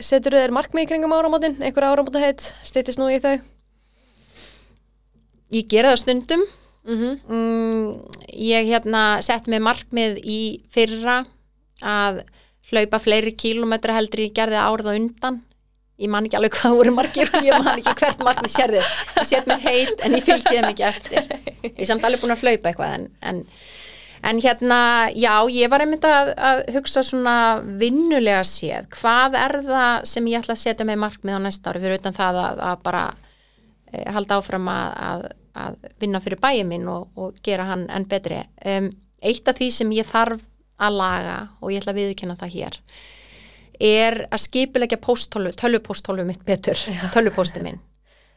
setur 0.00 0.38
þér 0.38 0.54
markmið 0.56 0.86
í 0.86 0.90
kringum 0.90 1.12
áramótin, 1.12 1.58
einhver 1.60 1.90
áramóta 1.90 2.22
heitt, 2.22 2.54
stýttist 2.64 2.98
nú 2.98 3.10
í 3.12 3.18
þau? 3.20 3.36
Ég 5.52 5.68
gera 5.70 5.92
það 5.92 6.02
stundum 6.02 6.46
Mm 6.86 6.98
-hmm. 7.02 7.20
mm, 7.28 8.02
ég 8.30 8.66
hérna 8.70 9.20
sett 9.20 9.46
mig 9.46 9.60
markmið 9.60 10.20
í 10.22 10.60
fyrra 10.70 11.26
að 11.82 12.22
hlaupa 12.70 12.98
fleiri 12.98 13.32
kílómetra 13.34 13.96
heldur 13.96 14.20
ég 14.20 14.34
gerði 14.34 14.54
árið 14.54 14.90
á 14.90 14.92
undan 14.94 15.40
ég 15.98 16.08
man 16.08 16.24
ekki 16.24 16.36
alveg 16.36 16.54
hvað 16.54 16.76
voru 16.78 16.92
margir 16.94 17.30
og 17.34 17.42
ég 17.42 17.64
man 17.64 17.78
ekki 17.80 17.94
hvert 18.00 18.22
markmið 18.22 18.52
sérði 18.52 18.82
ég 19.16 19.26
set 19.26 19.46
mér 19.50 19.60
heit 19.66 20.04
en 20.04 20.14
ég 20.14 20.24
fylgdi 20.28 20.54
þeim 20.54 20.70
ekki 20.70 20.86
eftir 20.86 21.22
ég 21.64 21.80
er 21.82 21.90
samt 21.90 22.04
alveg 22.04 22.20
búin 22.20 22.36
að 22.36 22.44
hlaupa 22.44 22.70
eitthvað 22.70 22.94
en, 22.94 23.08
en, 23.20 23.42
en 24.22 24.40
hérna 24.40 24.80
já, 25.12 25.34
ég 25.52 25.70
var 25.72 25.84
einmitt 25.84 26.04
að, 26.08 26.32
að 26.36 26.62
hugsa 26.76 27.02
svona 27.04 27.36
vinnulega 27.80 28.44
séð 28.46 28.88
hvað 28.96 29.36
er 29.40 29.58
það 29.66 30.06
sem 30.12 30.30
ég 30.32 30.44
ætla 30.44 30.56
að 30.56 30.62
setja 30.64 30.88
með 30.88 31.02
markmið 31.04 31.36
á 31.36 31.40
næsta 31.44 31.72
ári 31.72 31.82
fyrir 31.84 32.00
utan 32.00 32.16
það 32.16 32.40
að, 32.44 32.62
að 32.70 32.84
bara 32.86 33.02
e, 33.92 34.06
halda 34.16 34.40
áfram 34.40 34.70
að, 34.72 34.94
að 35.10 35.26
að 35.56 35.76
vinna 36.02 36.20
fyrir 36.20 36.40
bæið 36.42 36.64
minn 36.68 36.86
og, 36.92 37.08
og 37.16 37.36
gera 37.44 37.66
hann 37.70 37.86
enn 37.92 38.06
betri. 38.08 38.42
Um, 38.66 38.90
eitt 39.24 39.48
af 39.48 39.58
því 39.58 39.70
sem 39.72 39.92
ég 39.96 40.08
þarf 40.08 40.42
að 40.76 40.98
laga 41.00 41.36
og 41.62 41.72
ég 41.72 41.80
ætla 41.80 41.94
að 41.94 42.00
viðkynna 42.02 42.36
það 42.40 42.56
hér 42.58 42.80
er 43.86 44.22
að 44.32 44.40
skipilegja 44.40 44.96
pósthólu, 45.04 45.50
tölvupósthólu 45.52 46.24
mitt 46.24 46.44
betur, 46.48 46.80
tölvupósti 47.12 47.60
minn. 47.64 47.76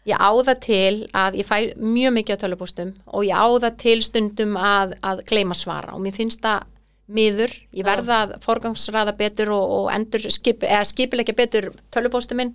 Ég 0.07 0.15
á 0.15 0.31
það 0.31 0.59
til 0.63 0.95
að 1.11 1.39
ég 1.41 1.47
fæ 1.47 1.57
mjög 1.75 2.13
mikið 2.15 2.35
af 2.35 2.41
tölvupóstum 2.43 2.91
og 3.05 3.25
ég 3.27 3.35
á 3.35 3.47
það 3.65 3.79
til 3.83 3.97
stundum 4.05 4.55
að, 4.55 4.95
að 5.03 5.23
gleyma 5.29 5.57
svara 5.57 5.95
og 5.95 6.03
mér 6.03 6.15
finnst 6.15 6.41
það 6.45 6.67
miður, 7.09 7.53
ég 7.73 7.87
verða 7.87 8.19
að 8.23 8.35
forgangsraða 8.45 9.15
betur 9.17 9.51
og, 9.55 9.71
og 9.79 9.87
endur 9.93 10.27
skip, 10.31 10.63
eða 10.63 10.85
skipilegja 10.85 11.35
betur 11.35 11.71
tölvupósti 11.93 12.37
minn 12.37 12.53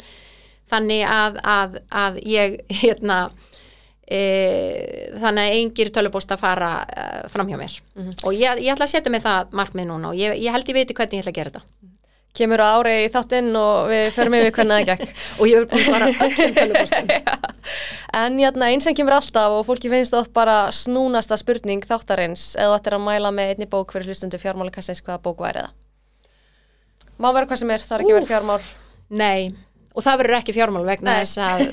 þannig 0.73 1.03
að, 1.11 1.41
að, 1.43 1.81
að 1.91 2.23
ég 2.25 2.61
hérna 2.83 3.27
E, 4.05 4.19
þannig 5.17 5.47
að 5.47 5.55
engir 5.57 5.89
tölupósta 5.89 6.37
fara 6.37 6.75
uh, 6.85 7.23
fram 7.33 7.49
hjá 7.49 7.57
mér 7.57 7.73
og 7.97 8.35
ég, 8.37 8.59
ég 8.61 8.75
ætla 8.75 8.85
að 8.85 8.91
setja 8.93 9.13
mig 9.13 9.23
það 9.25 9.55
markmið 9.57 9.87
núna 9.89 10.11
og 10.11 10.19
ég, 10.21 10.35
ég 10.45 10.53
held 10.53 10.69
ég 10.69 10.77
viti 10.77 10.97
hvernig 10.99 11.17
ég 11.17 11.25
ætla 11.25 11.33
að 11.33 11.39
gera 11.39 11.53
þetta 11.55 11.63
Kemur 12.35 12.59
á 12.67 12.69
ári 12.81 12.95
í 13.05 13.11
þáttinn 13.15 13.53
og 13.55 13.89
við 13.93 14.09
förum 14.17 14.35
yfir 14.41 14.55
hvernig 14.57 14.81
það 14.81 14.89
gekk. 14.89 15.21
og 15.39 15.45
ég 15.47 15.61
er 15.61 15.67
búin 15.71 15.79
að 15.79 15.87
svara 15.87 16.09
öllum 16.27 16.57
tölupóstum 16.57 17.13
En 18.25 18.39
hérna, 18.43 18.71
eins 18.73 18.87
sem 18.89 18.97
kemur 18.99 19.15
alltaf 19.21 19.55
og 19.55 19.63
fólki 19.69 19.91
finnst 19.93 20.17
oft 20.19 20.33
bara 20.35 20.57
snúnasta 20.75 21.39
spurning 21.39 21.87
þáttarins 21.87 22.49
eða 22.59 22.77
þetta 22.81 22.91
er 22.93 22.97
að 22.99 23.05
mæla 23.07 23.31
með 23.35 23.53
einni 23.55 23.69
bók 23.71 23.95
fyrir 23.95 24.11
hlustundu 24.11 24.41
fjármálikassins 24.43 25.03
hvaða 25.07 25.23
bók 25.29 25.45
væri 25.47 25.63
það. 25.63 25.73
Má 27.23 27.31
vera 27.37 27.47
hvað 27.47 27.63
sem 27.63 27.71
er, 27.77 27.87
það 27.87 27.97
er 28.01 28.05
ekki 28.05 28.17
verið 28.19 28.31
fjármál. 28.33 28.61
Nei, 29.15 29.41
og 29.95 30.03
það 30.03 30.21
verður 30.25 30.39
ekki 30.41 30.55
fjármál 30.59 30.85
vegna 30.91 31.17
þess 31.21 31.39
að 31.39 31.65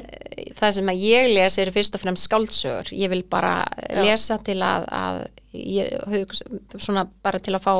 það 0.60 0.74
sem 0.76 0.90
að 0.92 1.04
ég 1.08 1.28
les 1.32 1.56
er 1.64 1.72
fyrst 1.72 1.96
og 1.96 2.02
fremst 2.04 2.28
skáldsögur 2.28 2.92
ég 2.92 3.08
vil 3.14 3.22
bara 3.24 3.54
Já. 3.88 4.02
lesa 4.04 4.36
til 4.44 4.60
að, 4.60 4.84
að 4.92 5.22
ég, 5.56 6.34
svona 6.76 7.06
bara 7.24 7.40
til 7.40 7.56
að 7.56 7.64
fá 7.64 7.72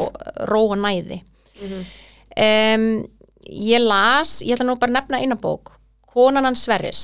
ró 0.49 0.63
og 0.71 0.79
næði 0.81 1.21
Mhm. 1.61 1.83
Um, 2.37 2.87
ég 3.47 3.83
las 3.83 4.39
ég 4.45 4.55
ætla 4.55 4.69
nú 4.69 4.79
bara 4.79 4.93
að 4.93 4.99
nefna 5.01 5.21
eina 5.23 5.39
bók 5.41 5.75
Konan 6.11 6.49
hans 6.49 6.65
Sverris. 6.67 7.03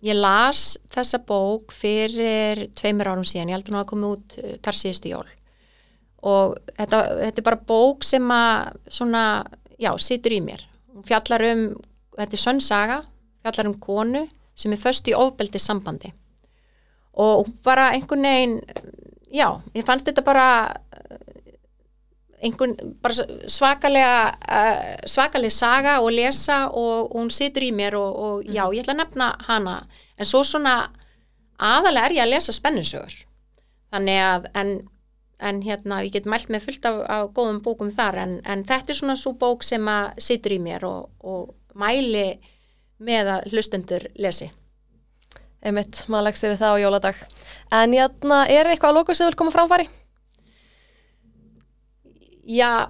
Ég 0.00 0.16
las 0.16 0.78
þessa 0.92 1.18
bók 1.26 1.74
fyrir 1.74 2.68
tveimur 2.78 3.10
árum 3.10 3.26
síðan, 3.26 3.50
ég 3.50 3.58
held 3.58 3.68
að 3.68 3.74
nú 3.74 3.80
að 3.82 3.88
koma 3.90 4.12
út 4.14 4.36
eh, 4.40 4.54
þar 4.64 4.78
síðustu 4.78 5.10
jól. 5.10 5.26
Og 6.24 6.54
þetta, 6.78 7.00
þetta 7.18 7.42
er 7.42 7.46
bara 7.50 7.66
bók 7.68 8.06
sem 8.06 8.30
að 8.32 8.78
svona, 8.94 9.24
já, 9.76 9.90
situr 10.00 10.36
í 10.38 10.38
mér. 10.46 10.62
Hún 10.94 11.04
fjallar 11.10 11.44
um, 11.50 11.66
þetta 12.18 12.38
er 12.38 12.42
sönn 12.42 12.62
saga 12.64 12.98
fjallar 13.42 13.70
um 13.70 13.78
konu 13.80 14.24
sem 14.58 14.74
er 14.74 14.82
föst 14.82 15.08
í 15.10 15.16
ofbeldi 15.16 15.60
sambandi 15.62 16.10
og 17.18 17.44
hún 17.44 17.54
bara 17.66 17.90
einhvern 17.94 18.26
veginn 18.26 18.58
já, 19.30 19.48
ég 19.74 19.86
fannst 19.86 20.08
þetta 20.08 20.24
bara 20.26 20.48
einhvern, 22.44 22.74
svakalega 23.50 24.34
uh, 24.34 24.82
svakalega 25.08 25.54
saga 25.54 25.96
og 26.02 26.12
lesa 26.14 26.66
og, 26.68 27.08
og 27.10 27.16
hún 27.16 27.32
situr 27.34 27.66
í 27.66 27.72
mér 27.74 27.96
og, 27.98 28.20
og 28.26 28.44
já, 28.46 28.64
ég 28.72 28.84
ætla 28.84 28.94
að 28.96 29.00
nefna 29.02 29.30
hana 29.48 29.78
en 30.18 30.28
svo 30.28 30.44
svona 30.46 30.76
aðalega 31.58 32.06
er 32.06 32.16
ég 32.18 32.26
að 32.26 32.32
lesa 32.34 32.54
spennusögur 32.54 33.16
þannig 33.92 34.20
að 34.22 34.46
en, 34.60 34.72
en 35.38 35.60
hérna, 35.64 36.02
ég 36.06 36.14
get 36.14 36.28
mælt 36.30 36.52
með 36.52 36.68
fullt 36.68 36.86
af, 36.90 37.00
af 37.08 37.32
góðum 37.34 37.62
bókum 37.64 37.90
þar 37.94 38.22
en, 38.22 38.38
en 38.46 38.64
þetta 38.68 38.94
er 38.94 39.00
svona 39.00 39.18
svo 39.18 39.34
bók 39.38 39.66
sem 39.66 39.90
að 39.90 40.22
situr 40.28 40.54
í 40.54 40.62
mér 40.62 40.86
og, 40.86 41.10
og 41.24 41.52
mæli 41.78 42.30
með 42.98 43.34
að 43.36 43.52
hlustendur 43.52 44.08
lesi 44.18 44.50
Einmitt, 45.58 46.04
maður 46.06 46.28
leggst 46.28 46.44
yfir 46.46 46.58
það 46.60 46.70
á 46.70 46.82
jóladag. 46.84 47.22
En 47.74 47.94
hérna, 47.96 48.44
er 48.46 48.68
eitthvað 48.70 48.92
að 48.92 48.98
lóku 49.00 49.16
sem 49.18 49.26
vil 49.26 49.38
koma 49.40 49.50
framfæri? 49.50 49.88
Já, 52.48 52.88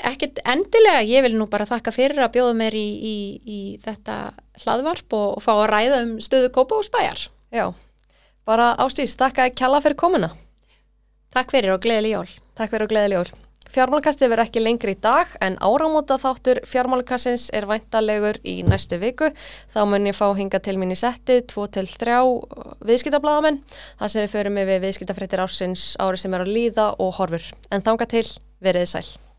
ekkert 0.00 0.40
endilega, 0.48 1.02
ég 1.04 1.26
vil 1.26 1.34
nú 1.36 1.46
bara 1.52 1.68
þakka 1.68 1.92
fyrir 1.92 2.22
að 2.24 2.32
bjóða 2.38 2.54
mér 2.56 2.76
í, 2.78 2.86
í, 2.96 3.16
í 3.44 3.58
þetta 3.84 4.32
hlaðvarp 4.62 5.16
og, 5.18 5.28
og 5.36 5.44
fá 5.44 5.52
að 5.58 5.68
ræða 5.74 6.00
um 6.06 6.16
stöðu 6.24 6.48
Kópa 6.54 6.80
og 6.80 6.86
Spæjar. 6.88 7.26
Já, 7.52 7.66
bara 8.48 8.72
ástís, 8.80 9.18
takk 9.20 9.42
að 9.42 9.54
kjalla 9.60 9.82
fyrir 9.84 10.00
komuna. 10.00 10.32
Takk 11.30 11.52
fyrir 11.52 11.76
og 11.76 11.84
gleðileg 11.84 12.16
jól. 12.16 12.34
Takk 12.58 12.72
fyrir 12.72 12.88
og 12.88 12.92
gleðileg 12.94 13.20
jól. 13.20 13.46
Fjármálkastið 13.70 14.32
verður 14.32 14.48
ekki 14.48 14.62
lengri 14.64 14.96
í 14.96 14.98
dag 14.98 15.30
en 15.46 15.54
áramóta 15.62 16.16
þáttur 16.18 16.58
fjármálkassins 16.66 17.44
er 17.54 17.68
væntalegur 17.70 18.40
í 18.42 18.56
næstu 18.66 18.98
viku. 18.98 19.28
Þá 19.70 19.80
mun 19.86 20.08
ég 20.10 20.16
fá 20.18 20.26
hinga 20.34 20.58
til 20.58 20.74
mín 20.80 20.90
í 20.90 20.98
setti 20.98 21.38
2-3 21.52 22.16
viðskiptablaðamenn 22.88 23.60
þar 24.00 24.10
sem 24.10 24.24
við 24.24 24.34
förum 24.34 24.58
yfir 24.64 24.82
viðskiptafréttir 24.82 25.44
ársins 25.44 25.84
ári 26.02 26.18
sem 26.18 26.34
er 26.34 26.42
að 26.42 26.54
líða 26.56 26.88
og 26.98 27.14
horfur. 27.20 27.46
En 27.70 27.86
þanga 27.86 28.10
til, 28.10 28.26
veriði 28.60 28.86
sæl. 28.86 29.29